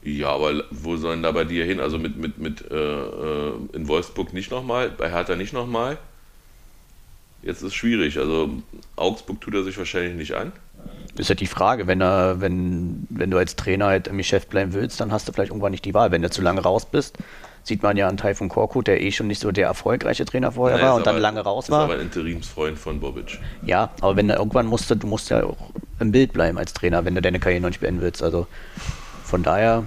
Ja, 0.03 0.29
aber 0.29 0.63
wo 0.71 0.97
sollen 0.97 1.21
da 1.21 1.31
bei 1.31 1.43
dir 1.43 1.63
hin? 1.63 1.79
Also 1.79 1.99
mit, 1.99 2.17
mit, 2.17 2.39
mit 2.39 2.71
äh, 2.71 2.75
äh, 2.75 3.53
in 3.73 3.87
Wolfsburg 3.87 4.33
nicht 4.33 4.49
nochmal, 4.49 4.89
bei 4.89 5.11
Hertha 5.11 5.35
nicht 5.35 5.53
nochmal. 5.53 5.99
Jetzt 7.43 7.57
ist 7.57 7.63
es 7.69 7.73
schwierig. 7.73 8.17
Also 8.19 8.49
Augsburg 8.95 9.41
tut 9.41 9.53
er 9.55 9.63
sich 9.63 9.77
wahrscheinlich 9.77 10.15
nicht 10.15 10.33
an. 10.33 10.51
Das 11.15 11.21
ist 11.25 11.29
ja 11.29 11.35
die 11.35 11.47
Frage, 11.47 11.87
wenn, 11.87 12.01
er, 12.01 12.39
wenn, 12.41 13.05
wenn 13.09 13.29
du 13.31 13.37
als 13.37 13.55
Trainer 13.55 13.87
halt 13.87 14.07
im 14.07 14.17
Geschäft 14.17 14.49
bleiben 14.49 14.73
willst, 14.73 14.99
dann 15.01 15.11
hast 15.11 15.27
du 15.27 15.31
vielleicht 15.33 15.49
irgendwann 15.51 15.71
nicht 15.71 15.85
die 15.85 15.93
Wahl. 15.93 16.11
Wenn 16.11 16.21
du 16.21 16.29
zu 16.29 16.41
lange 16.41 16.61
raus 16.61 16.85
bist, 16.85 17.17
sieht 17.63 17.83
man 17.83 17.97
ja 17.97 18.07
an 18.07 18.17
Taifun 18.17 18.49
Korkut, 18.49 18.87
der 18.87 19.01
eh 19.01 19.11
schon 19.11 19.27
nicht 19.27 19.39
so 19.41 19.51
der 19.51 19.67
erfolgreiche 19.67 20.25
Trainer 20.25 20.51
vorher 20.53 20.77
Nein, 20.77 20.85
war 20.87 20.93
ist 20.93 20.97
und 20.99 21.05
dann 21.07 21.15
aber- 21.15 21.21
lange 21.21 21.41
raus 21.41 21.65
ist 21.65 21.71
war. 21.71 21.83
aber 21.83 21.93
ein 21.95 22.01
Interimsfreund 22.01 22.77
von 22.79 22.99
Bobic. 22.99 23.39
Ja, 23.65 23.91
aber 24.01 24.15
wenn 24.15 24.27
du 24.29 24.33
irgendwann 24.35 24.65
musst 24.67 24.89
du, 24.89 24.95
du 24.95 25.05
musst 25.05 25.29
ja 25.29 25.43
auch 25.43 25.57
im 25.99 26.11
Bild 26.11 26.33
bleiben 26.33 26.57
als 26.57 26.73
Trainer, 26.73 27.05
wenn 27.05 27.13
du 27.13 27.21
deine 27.21 27.39
Karriere 27.39 27.61
noch 27.61 27.69
nicht 27.69 27.81
beenden 27.81 28.01
willst. 28.01 28.23
Also 28.23 28.47
von 29.23 29.43
daher 29.43 29.83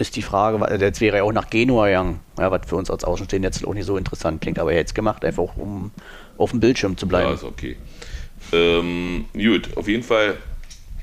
ist 0.00 0.16
die 0.16 0.22
Frage, 0.22 0.60
weil 0.60 0.80
jetzt 0.80 1.00
wäre 1.00 1.18
er 1.18 1.24
auch 1.24 1.32
nach 1.32 1.50
Genua 1.50 1.86
gegangen, 1.86 2.20
ja, 2.38 2.50
was 2.50 2.62
für 2.66 2.76
uns 2.76 2.90
als 2.90 3.04
Außenstehende 3.04 3.48
jetzt 3.48 3.66
auch 3.66 3.74
nicht 3.74 3.86
so 3.86 3.96
interessant 3.96 4.40
klingt, 4.40 4.58
aber 4.58 4.72
er 4.72 4.78
hätte 4.78 4.88
es 4.88 4.94
gemacht, 4.94 5.24
einfach 5.24 5.56
um 5.56 5.90
auf 6.36 6.50
dem 6.52 6.60
Bildschirm 6.60 6.96
zu 6.96 7.06
Ja, 7.06 7.08
bleiben. 7.10 7.34
ist 7.34 7.44
okay. 7.44 7.76
Ähm, 8.52 9.24
gut, 9.32 9.76
auf 9.76 9.88
jeden 9.88 10.02
Fall 10.04 10.36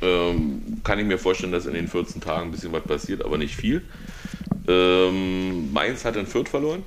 ähm, 0.02 0.62
kann 0.84 1.00
ich 1.00 1.06
mir 1.06 1.18
vorstellen, 1.18 1.52
dass 1.52 1.66
in 1.66 1.74
den 1.74 1.88
14 1.88 2.22
Tagen 2.22 2.48
ein 2.48 2.52
bisschen 2.52 2.72
was 2.72 2.84
passiert, 2.84 3.24
aber 3.24 3.38
nicht 3.38 3.56
viel. 3.56 3.82
Ähm, 4.68 5.72
Mainz 5.74 6.06
hat 6.06 6.16
in 6.16 6.26
Fürth 6.28 6.50
verloren. 6.50 6.84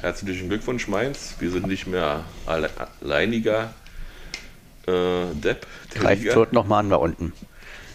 Herzlichen 0.00 0.48
Glückwunsch, 0.48 0.88
Mainz. 0.88 1.36
Wir 1.38 1.50
sind 1.50 1.66
nicht 1.66 1.86
mehr 1.86 2.24
alle, 2.46 2.70
alleiniger 3.00 3.72
äh, 4.86 5.34
Depp 5.34 5.66
der 5.94 6.02
Greift. 6.02 6.22
Fürth 6.28 6.52
nochmal 6.52 6.80
an 6.80 6.90
da 6.90 6.96
unten. 6.96 7.32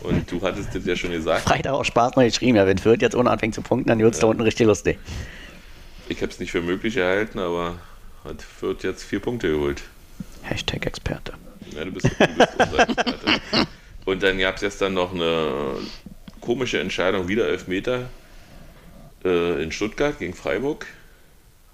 Und 0.03 0.31
du 0.31 0.41
hattest 0.41 0.73
das 0.73 0.85
ja 0.85 0.95
schon 0.95 1.11
gesagt. 1.11 1.41
Freitag 1.41 1.73
auch 1.73 1.85
Spaß 1.85 2.15
noch 2.15 2.23
geschrieben, 2.23 2.57
ja, 2.57 2.65
wenn 2.65 2.77
Fürth 2.77 3.01
jetzt 3.01 3.15
ohne 3.15 3.29
anfängt 3.29 3.53
zu 3.53 3.61
punkten, 3.61 3.89
dann 3.89 3.99
wird 3.99 4.13
es 4.13 4.19
da 4.19 4.27
unten 4.27 4.41
richtig 4.41 4.65
lustig. 4.65 4.97
Ich 6.09 6.21
habe 6.21 6.31
es 6.31 6.39
nicht 6.39 6.51
für 6.51 6.61
möglich 6.61 6.97
erhalten, 6.97 7.39
aber 7.39 7.75
hat 8.23 8.41
Fürth 8.41 8.83
jetzt 8.83 9.03
vier 9.03 9.19
Punkte 9.19 9.51
geholt. 9.51 9.83
Hashtag 10.41 10.85
Experte. 10.85 11.33
Ja, 11.75 11.85
du 11.85 11.91
bist, 11.91 12.05
du 12.05 12.27
bist 12.27 12.49
unser 12.57 12.79
Experte. 12.89 13.67
Und 14.05 14.23
dann 14.23 14.39
gab 14.39 14.55
es 14.55 14.61
jetzt 14.61 14.81
dann 14.81 14.95
noch 14.95 15.13
eine 15.13 15.75
komische 16.41 16.79
Entscheidung, 16.79 17.27
wieder 17.27 17.47
Elfmeter 17.47 18.09
äh, 19.23 19.61
in 19.61 19.71
Stuttgart 19.71 20.17
gegen 20.17 20.33
Freiburg. 20.33 20.87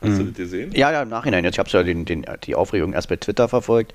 Hast 0.02 0.20
du 0.20 0.26
das 0.26 0.36
gesehen? 0.36 0.72
Ja, 0.76 0.92
ja, 0.92 1.02
im 1.02 1.10
Nachhinein. 1.10 1.44
Jetzt 1.44 1.58
habe 1.58 1.70
ja 1.70 1.82
den, 1.82 2.06
den, 2.06 2.26
die 2.44 2.54
Aufregung 2.54 2.94
erst 2.94 3.10
bei 3.10 3.16
Twitter 3.16 3.48
verfolgt. 3.48 3.94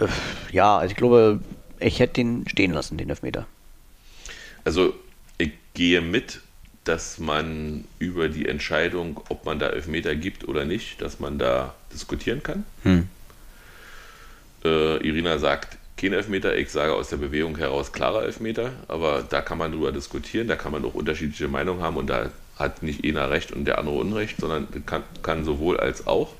Äh, 0.00 0.06
Ja, 0.52 0.78
also 0.78 0.90
ich 0.90 0.96
glaube, 0.96 1.40
ich 1.78 1.98
hätte 2.00 2.14
den 2.14 2.48
stehen 2.48 2.72
lassen, 2.72 2.98
den 2.98 3.10
Elfmeter. 3.10 3.46
Also 4.64 4.94
ich 5.38 5.52
gehe 5.74 6.00
mit, 6.00 6.40
dass 6.84 7.18
man 7.18 7.84
über 7.98 8.28
die 8.28 8.46
Entscheidung, 8.46 9.20
ob 9.28 9.44
man 9.44 9.58
da 9.58 9.68
Elfmeter 9.68 10.14
gibt 10.14 10.46
oder 10.48 10.64
nicht, 10.64 11.00
dass 11.00 11.20
man 11.20 11.38
da 11.38 11.74
diskutieren 11.92 12.42
kann. 12.42 12.64
Hm. 12.82 13.08
Äh, 14.64 14.96
Irina 15.06 15.38
sagt 15.38 15.78
kein 15.96 16.12
Elfmeter, 16.12 16.56
ich 16.56 16.70
sage 16.70 16.94
aus 16.94 17.08
der 17.08 17.18
Bewegung 17.18 17.56
heraus 17.58 17.92
klarer 17.92 18.24
Elfmeter, 18.24 18.72
aber 18.88 19.22
da 19.22 19.42
kann 19.42 19.58
man 19.58 19.72
drüber 19.72 19.92
diskutieren, 19.92 20.48
da 20.48 20.56
kann 20.56 20.72
man 20.72 20.84
auch 20.84 20.94
unterschiedliche 20.94 21.48
Meinungen 21.48 21.82
haben 21.82 21.96
und 21.96 22.08
da 22.08 22.30
hat 22.56 22.82
nicht 22.82 23.04
einer 23.04 23.30
recht 23.30 23.52
und 23.52 23.64
der 23.66 23.78
andere 23.78 23.96
Unrecht, 23.96 24.38
sondern 24.38 24.66
kann, 24.86 25.02
kann 25.22 25.44
sowohl 25.44 25.78
als 25.78 26.06
auch. 26.06 26.34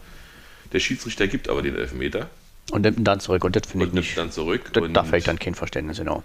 Der 0.73 0.81
Schiedsrichter 0.81 1.27
gibt 1.27 1.49
aber 1.49 1.63
den 1.63 1.77
Elfmeter 1.77 2.29
Und 2.71 2.83
nimmt 2.83 2.99
ihn 2.99 3.05
dann 3.05 3.21
zurück. 3.21 3.45
Und 3.45 3.57
das 3.57 3.67
finde 3.67 3.87
ich 3.87 3.91
und 3.91 3.95
nimmt 3.95 4.17
dann 4.17 4.31
zurück. 4.31 4.71
Das, 4.73 4.83
und 4.83 4.95
da 4.95 5.05
fällt 5.05 5.27
dann 5.27 5.39
kein 5.39 5.55
Verständnis, 5.55 5.99
genau. 5.99 6.23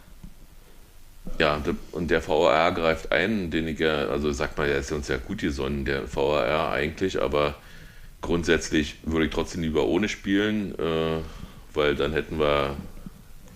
Ja, 1.40 1.62
und 1.92 2.12
der 2.12 2.26
VAR 2.28 2.72
greift 2.72 3.12
ein, 3.12 3.50
den 3.50 3.68
ich 3.68 3.80
ja, 3.80 4.08
also 4.08 4.32
sagt 4.32 4.58
man, 4.58 4.68
der 4.68 4.78
ist 4.78 4.92
uns 4.92 5.08
ja 5.08 5.18
gut 5.18 5.40
gesonnen, 5.40 5.84
der 5.84 6.04
VAR 6.14 6.72
eigentlich, 6.72 7.22
aber 7.22 7.56
grundsätzlich 8.22 8.98
würde 9.04 9.26
ich 9.26 9.32
trotzdem 9.32 9.62
lieber 9.62 9.86
ohne 9.86 10.08
spielen, 10.08 10.78
äh, 10.78 11.20
weil 11.74 11.96
dann 11.96 12.14
hätten 12.14 12.40
wir 12.40 12.76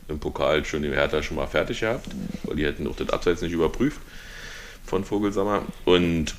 im 0.08 0.20
Pokal 0.20 0.66
schon 0.66 0.82
die 0.82 0.90
Hertha 0.90 1.22
schon 1.24 1.38
mal 1.38 1.48
fertig 1.48 1.80
gehabt, 1.80 2.08
weil 2.44 2.56
die 2.56 2.66
hätten 2.66 2.88
auch 2.88 2.96
das 2.96 3.10
Abseits 3.10 3.42
nicht 3.42 3.54
überprüft 3.54 4.02
von 4.86 5.06
Vogelsammer. 5.06 5.64
Und 5.86 6.36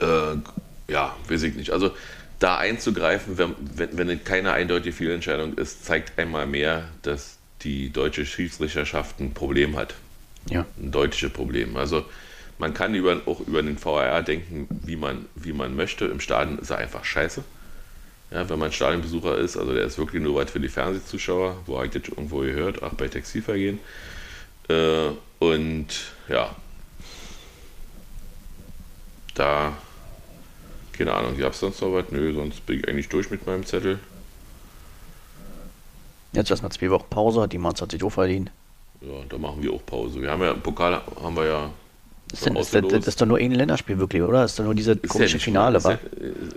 äh, 0.00 0.92
ja, 0.92 1.16
weiß 1.28 1.42
ich 1.44 1.54
nicht. 1.54 1.70
Also 1.70 1.92
da 2.38 2.58
einzugreifen, 2.58 3.36
wenn, 3.38 3.54
wenn, 3.74 3.96
wenn 3.96 4.24
keine 4.24 4.52
eindeutige 4.52 4.92
Fehlentscheidung 4.94 5.54
ist, 5.54 5.84
zeigt 5.84 6.18
einmal 6.18 6.46
mehr, 6.46 6.88
dass 7.02 7.38
die 7.62 7.90
deutsche 7.90 8.24
Schiedsrichterschaft 8.24 9.18
ein 9.20 9.34
Problem 9.34 9.76
hat 9.76 9.94
Ja. 10.48 10.64
ein 10.80 10.92
deutliches 10.92 11.32
Problem. 11.32 11.76
Also 11.76 12.04
man 12.58 12.74
kann 12.74 12.94
über, 12.94 13.20
auch 13.26 13.40
über 13.40 13.62
den 13.62 13.82
VAR 13.82 14.22
denken, 14.22 14.68
wie 14.84 14.96
man, 14.96 15.26
wie 15.34 15.52
man 15.52 15.74
möchte. 15.74 16.04
Im 16.06 16.20
Stadion 16.20 16.58
ist 16.58 16.70
er 16.70 16.78
einfach 16.78 17.04
scheiße. 17.04 17.42
Ja, 18.30 18.48
wenn 18.48 18.58
man 18.58 18.72
Stadionbesucher 18.72 19.38
ist, 19.38 19.56
also 19.56 19.72
der 19.72 19.84
ist 19.84 19.96
wirklich 19.96 20.22
nur 20.22 20.34
weit 20.34 20.50
für 20.50 20.60
die 20.60 20.68
Fernsehzuschauer, 20.68 21.62
wo 21.66 21.76
habe 21.76 21.86
ich 21.86 21.92
das 21.92 22.08
irgendwo 22.08 22.40
gehört, 22.40 22.82
ach 22.82 22.92
bei 22.94 23.08
Textilvergehen. 23.08 23.78
Äh, 24.68 25.10
und 25.38 25.86
ja, 26.28 26.54
da, 29.34 29.78
keine 30.98 31.14
Ahnung, 31.14 31.38
gab 31.38 31.52
es 31.52 31.60
sonst 31.60 31.80
noch 31.80 31.92
was? 31.94 32.04
Nö, 32.10 32.34
sonst 32.34 32.66
bin 32.66 32.80
ich 32.80 32.88
eigentlich 32.88 33.08
durch 33.08 33.30
mit 33.30 33.46
meinem 33.46 33.64
Zettel. 33.64 33.98
Jetzt 36.32 36.50
erstmal 36.50 36.72
zwei 36.72 36.90
Wochen 36.90 37.06
Pause, 37.08 37.48
die 37.48 37.58
Manns 37.58 37.80
hat 37.80 37.90
sich 37.92 38.02
auch 38.02 38.10
verdient. 38.10 38.50
Ja, 39.00 39.14
da 39.28 39.38
machen 39.38 39.62
wir 39.62 39.72
auch 39.72 39.84
Pause. 39.86 40.20
Wir 40.20 40.30
haben 40.30 40.42
ja, 40.42 40.52
Pokal 40.54 41.00
haben 41.22 41.36
wir 41.36 41.46
ja 41.46 41.70
Das, 42.30 42.40
schon 42.40 42.62
sind, 42.62 42.92
das, 42.92 43.06
ist 43.06 43.20
doch 43.20 43.26
nur 43.26 43.38
ein 43.38 43.52
Länderspiel 43.52 43.98
wirklich, 43.98 44.22
oder? 44.22 44.42
Das 44.42 44.50
ist 44.52 44.58
doch 44.58 44.64
nur 44.64 44.74
diese 44.74 44.92
Ist 44.92 45.04
ja 45.04 45.08
komische 45.08 45.36
nicht 45.36 45.44
Finale, 45.44 45.78
ist 45.78 45.86
ja- 45.86 45.98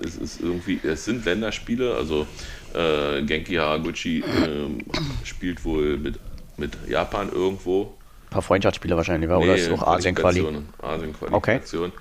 Es 0.04 0.16
ist 0.18 0.42
irgendwie, 0.42 0.80
es 0.84 1.06
sind 1.06 1.24
Länderspiele, 1.24 1.96
also 1.96 2.26
äh, 2.74 3.22
Genki 3.22 3.56
Haraguchi 3.56 4.24
ähm, 4.46 4.80
spielt 5.24 5.64
wohl 5.64 5.98
mit, 5.98 6.20
mit 6.58 6.72
Japan 6.90 7.30
irgendwo. 7.32 7.94
Ein 8.26 8.30
paar 8.32 8.42
Freundschaftsspiele 8.42 8.98
wahrscheinlich, 8.98 9.30
war? 9.30 9.40
Oder 9.40 9.56
ist 9.56 9.70
auch 9.72 9.84
Asien-Quali? 9.84 10.46
Asien-Qualifikation. 10.82 11.92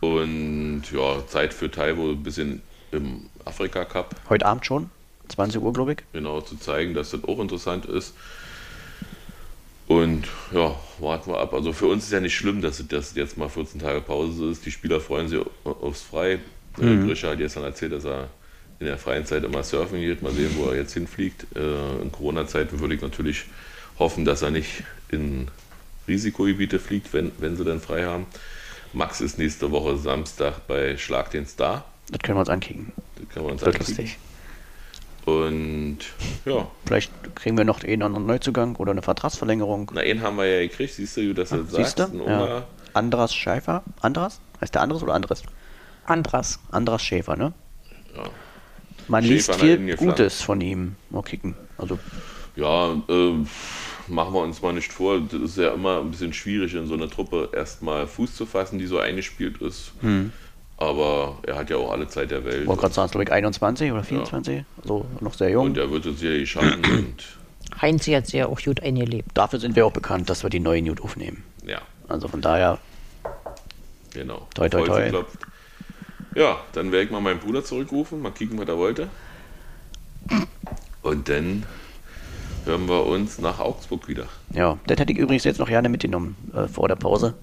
Und 0.00 0.84
ja, 0.92 1.26
Zeit 1.26 1.52
für 1.52 1.70
Taiwo 1.70 2.10
ein 2.10 2.22
bisschen 2.22 2.62
im 2.92 3.26
Afrika 3.44 3.84
Cup 3.84 4.14
Heute 4.28 4.46
Abend 4.46 4.64
schon? 4.64 4.90
20 5.28 5.60
Uhr, 5.60 5.72
glaube 5.72 5.92
ich. 5.92 5.98
genau 6.12 6.40
zu 6.40 6.56
zeigen, 6.56 6.94
dass 6.94 7.10
das 7.10 7.22
auch 7.24 7.38
interessant 7.40 7.86
ist. 7.86 8.14
Und 9.86 10.24
ja, 10.52 10.74
warten 11.00 11.30
wir 11.32 11.38
ab. 11.40 11.52
Also 11.52 11.72
für 11.72 11.86
uns 11.86 12.04
ist 12.04 12.12
ja 12.12 12.20
nicht 12.20 12.34
schlimm, 12.36 12.60
dass 12.62 12.82
das 12.88 13.14
jetzt 13.14 13.36
mal 13.36 13.48
14 13.48 13.80
Tage 13.80 14.00
Pause 14.00 14.50
ist. 14.50 14.64
Die 14.64 14.70
Spieler 14.70 15.00
freuen 15.00 15.28
sich 15.28 15.40
aufs 15.64 16.02
Frei. 16.02 16.38
Mhm. 16.78 17.06
Grisha 17.06 17.30
hat 17.30 17.38
gestern 17.38 17.64
erzählt, 17.64 17.92
dass 17.92 18.04
er 18.04 18.28
in 18.78 18.86
der 18.86 18.98
freien 18.98 19.26
Zeit 19.26 19.42
immer 19.44 19.62
surfen 19.64 20.00
geht. 20.00 20.22
Mal 20.22 20.32
sehen, 20.32 20.50
wo 20.56 20.66
er 20.70 20.76
jetzt 20.76 20.94
hinfliegt. 20.94 21.44
Äh, 21.56 22.02
In 22.02 22.12
Corona-Zeiten 22.12 22.78
würde 22.80 22.94
ich 22.94 23.02
natürlich 23.02 23.44
hoffen, 23.98 24.24
dass 24.24 24.42
er 24.42 24.50
nicht 24.50 24.84
in 25.10 25.48
Risikogebiete 26.08 26.78
fliegt, 26.78 27.12
wenn, 27.12 27.32
wenn 27.38 27.56
sie 27.56 27.64
dann 27.64 27.80
frei 27.80 28.04
haben. 28.04 28.26
Max 28.92 29.20
ist 29.20 29.38
nächste 29.38 29.70
Woche 29.70 29.96
Samstag 29.96 30.66
bei 30.66 30.96
Schlag 30.96 31.30
den 31.30 31.46
Star. 31.46 31.84
Das 32.10 32.20
können 32.20 32.36
wir 32.36 32.40
uns 32.40 32.48
ankicken. 32.48 32.92
Das 33.16 33.28
können 33.28 33.46
wir 33.46 33.52
uns 33.52 33.62
Wird 33.62 33.74
angucken. 33.76 33.90
lustig. 33.96 34.18
Und 35.26 35.98
ja, 36.44 36.66
Vielleicht 36.86 37.12
kriegen 37.36 37.56
wir 37.56 37.64
noch 37.64 37.84
einen 37.84 38.02
anderen 38.02 38.26
Neuzugang 38.26 38.74
oder 38.76 38.90
eine 38.92 39.02
Vertragsverlängerung. 39.02 39.90
na, 39.94 40.00
einen 40.00 40.22
haben 40.22 40.36
wir 40.38 40.46
ja 40.46 40.60
gekriegt, 40.66 40.94
siehst 40.94 41.16
du, 41.16 41.34
dass 41.34 41.50
du 41.50 41.58
das 41.58 41.70
Siehst 41.74 41.98
sagst. 41.98 42.14
du? 42.14 42.24
Ja. 42.26 42.64
Andras 42.94 43.34
Schäfer. 43.34 43.82
Andras? 44.00 44.40
Heißt 44.60 44.74
der 44.74 44.82
Andres 44.82 45.02
oder 45.02 45.14
Andres? 45.14 45.42
Andras. 46.06 46.58
Andras 46.72 47.02
Schäfer, 47.02 47.36
ne? 47.36 47.52
Ja. 48.16 48.24
Man 49.08 49.22
Schäfer 49.22 49.34
liest 49.34 49.54
viel. 49.56 49.96
Gutes 49.96 50.42
von 50.42 50.60
ihm. 50.60 50.96
Mal 51.10 51.22
kicken. 51.22 51.54
Also, 51.78 51.98
Ja, 52.56 52.92
äh, 53.08 53.34
machen 54.10 54.34
wir 54.34 54.40
uns 54.42 54.60
mal 54.62 54.72
nicht 54.72 54.92
vor. 54.92 55.20
Das 55.20 55.40
ist 55.40 55.56
ja 55.58 55.72
immer 55.72 56.00
ein 56.00 56.10
bisschen 56.10 56.32
schwierig, 56.32 56.74
in 56.74 56.86
so 56.86 56.94
einer 56.94 57.08
Truppe 57.08 57.48
erstmal 57.52 58.06
Fuß 58.06 58.34
zu 58.34 58.46
fassen, 58.46 58.78
die 58.78 58.86
so 58.86 58.98
eingespielt 58.98 59.60
ist. 59.62 59.92
Aber 60.76 61.38
er 61.46 61.56
hat 61.56 61.70
ja 61.70 61.76
auch 61.76 61.92
alle 61.92 62.08
Zeit 62.08 62.30
der 62.30 62.44
Welt. 62.44 62.60
Hm. 62.62 62.66
wollte 62.66 62.80
gerade 62.82 62.94
sagen, 62.94 63.10
glaube 63.10 63.24
ich 63.24 63.32
21 63.32 63.92
oder 63.92 64.02
24. 64.02 64.64
Also 64.82 65.06
noch 65.20 65.34
sehr 65.34 65.50
jung. 65.50 65.66
Und 65.66 65.78
er 65.78 65.90
wird 65.90 66.06
es 66.06 66.20
sicherlich 66.20 66.50
schaffen. 66.50 66.82
und 66.84 67.24
Heinz 67.80 68.06
hat 68.08 68.26
sich 68.26 68.34
ja 68.34 68.46
auch 68.46 68.60
gut 68.60 68.82
eingelebt. 68.82 69.30
Dafür 69.34 69.60
sind 69.60 69.76
wir 69.76 69.86
auch 69.86 69.92
bekannt, 69.92 70.28
dass 70.30 70.42
wir 70.42 70.50
die 70.50 70.60
neuen 70.60 70.86
gut 70.86 71.00
aufnehmen. 71.02 71.42
ja, 71.66 71.80
Also 72.08 72.28
von 72.28 72.40
daher, 72.40 72.78
genau. 74.12 74.48
Toi, 74.54 74.68
toi, 74.68 74.84
toi. 74.84 75.24
Ja, 76.34 76.60
dann 76.72 76.92
werde 76.92 77.04
ich 77.04 77.10
mal 77.10 77.20
meinen 77.20 77.40
Bruder 77.40 77.64
zurückrufen, 77.64 78.22
mal 78.22 78.32
kicken, 78.32 78.58
was 78.58 78.68
er 78.68 78.76
wollte. 78.78 79.08
Und 81.02 81.28
dann 81.28 81.64
hören 82.64 82.88
wir 82.88 83.06
uns 83.06 83.38
nach 83.38 83.58
Augsburg 83.58 84.08
wieder. 84.08 84.26
ja, 84.52 84.78
das 84.86 84.98
hätte 84.98 85.12
ich 85.12 85.18
übrigens 85.18 85.44
jetzt 85.44 85.58
noch 85.58 85.68
gerne 85.68 85.88
mitgenommen 85.88 86.36
äh, 86.54 86.68
vor 86.68 86.88
der 86.88 86.96
Pause, 86.96 87.34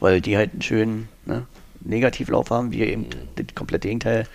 weil 0.00 0.20
die 0.20 0.36
halt 0.36 0.52
einen 0.52 0.62
schönen 0.62 1.08
ne, 1.24 1.46
Negativlauf 1.80 2.50
haben, 2.50 2.72
wir 2.72 2.86
eben 2.86 3.06
das 3.36 3.46
komplette 3.54 3.88
Gegenteil. 3.88 4.26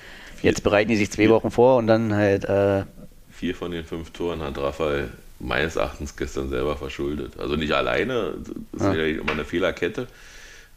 Jetzt 0.42 0.64
bereiten 0.64 0.90
die 0.90 0.98
sich 0.98 1.12
zwei 1.12 1.30
Wochen 1.30 1.52
vor 1.52 1.78
und 1.78 1.88
dann 1.88 2.14
halt, 2.14 2.46
äh, 2.46 2.84
Vier 3.32 3.56
von 3.56 3.72
den 3.72 3.86
fünf 3.86 4.12
Toren 4.12 4.42
hat 4.42 4.58
Raphael 4.58 5.10
meines 5.40 5.76
Erachtens 5.76 6.16
gestern 6.16 6.50
selber 6.50 6.76
verschuldet. 6.76 7.40
Also 7.40 7.56
nicht 7.56 7.72
alleine, 7.72 8.34
das 8.72 8.82
ist 8.82 8.96
ja. 8.96 9.04
immer 9.04 9.32
eine 9.32 9.46
Fehlerkette, 9.46 10.08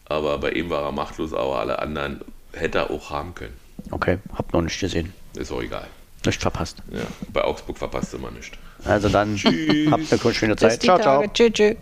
aber 0.04 0.38
bei 0.38 0.52
ihm 0.52 0.68
war 0.70 0.82
er 0.82 0.92
machtlos, 0.92 1.32
aber 1.32 1.60
alle 1.60 1.78
anderen 1.78 2.20
hätte 2.52 2.78
er 2.78 2.90
auch 2.90 3.10
haben 3.10 3.34
können. 3.34 3.54
okay, 3.90 4.18
hab 4.34 4.52
noch 4.52 4.62
nicht 4.62 4.78
gesehen. 4.78 5.12
Ist 5.34 5.52
auch 5.52 5.62
egal. 5.62 5.86
Nicht 6.26 6.42
verpasst. 6.42 6.82
Ja, 6.90 7.06
bei 7.32 7.42
Augsburg 7.44 7.78
verpasst 7.78 8.12
immer 8.12 8.30
nichts. 8.30 8.58
Also 8.84 9.08
dann 9.08 9.36
habt 9.36 10.12
eine 10.12 10.34
schöne 10.34 10.56
Zeit. 10.56 10.82
Ciao, 10.82 10.98
ciao. 10.98 11.24
Tschüss, 11.32 11.52
tschüss. 11.52 11.76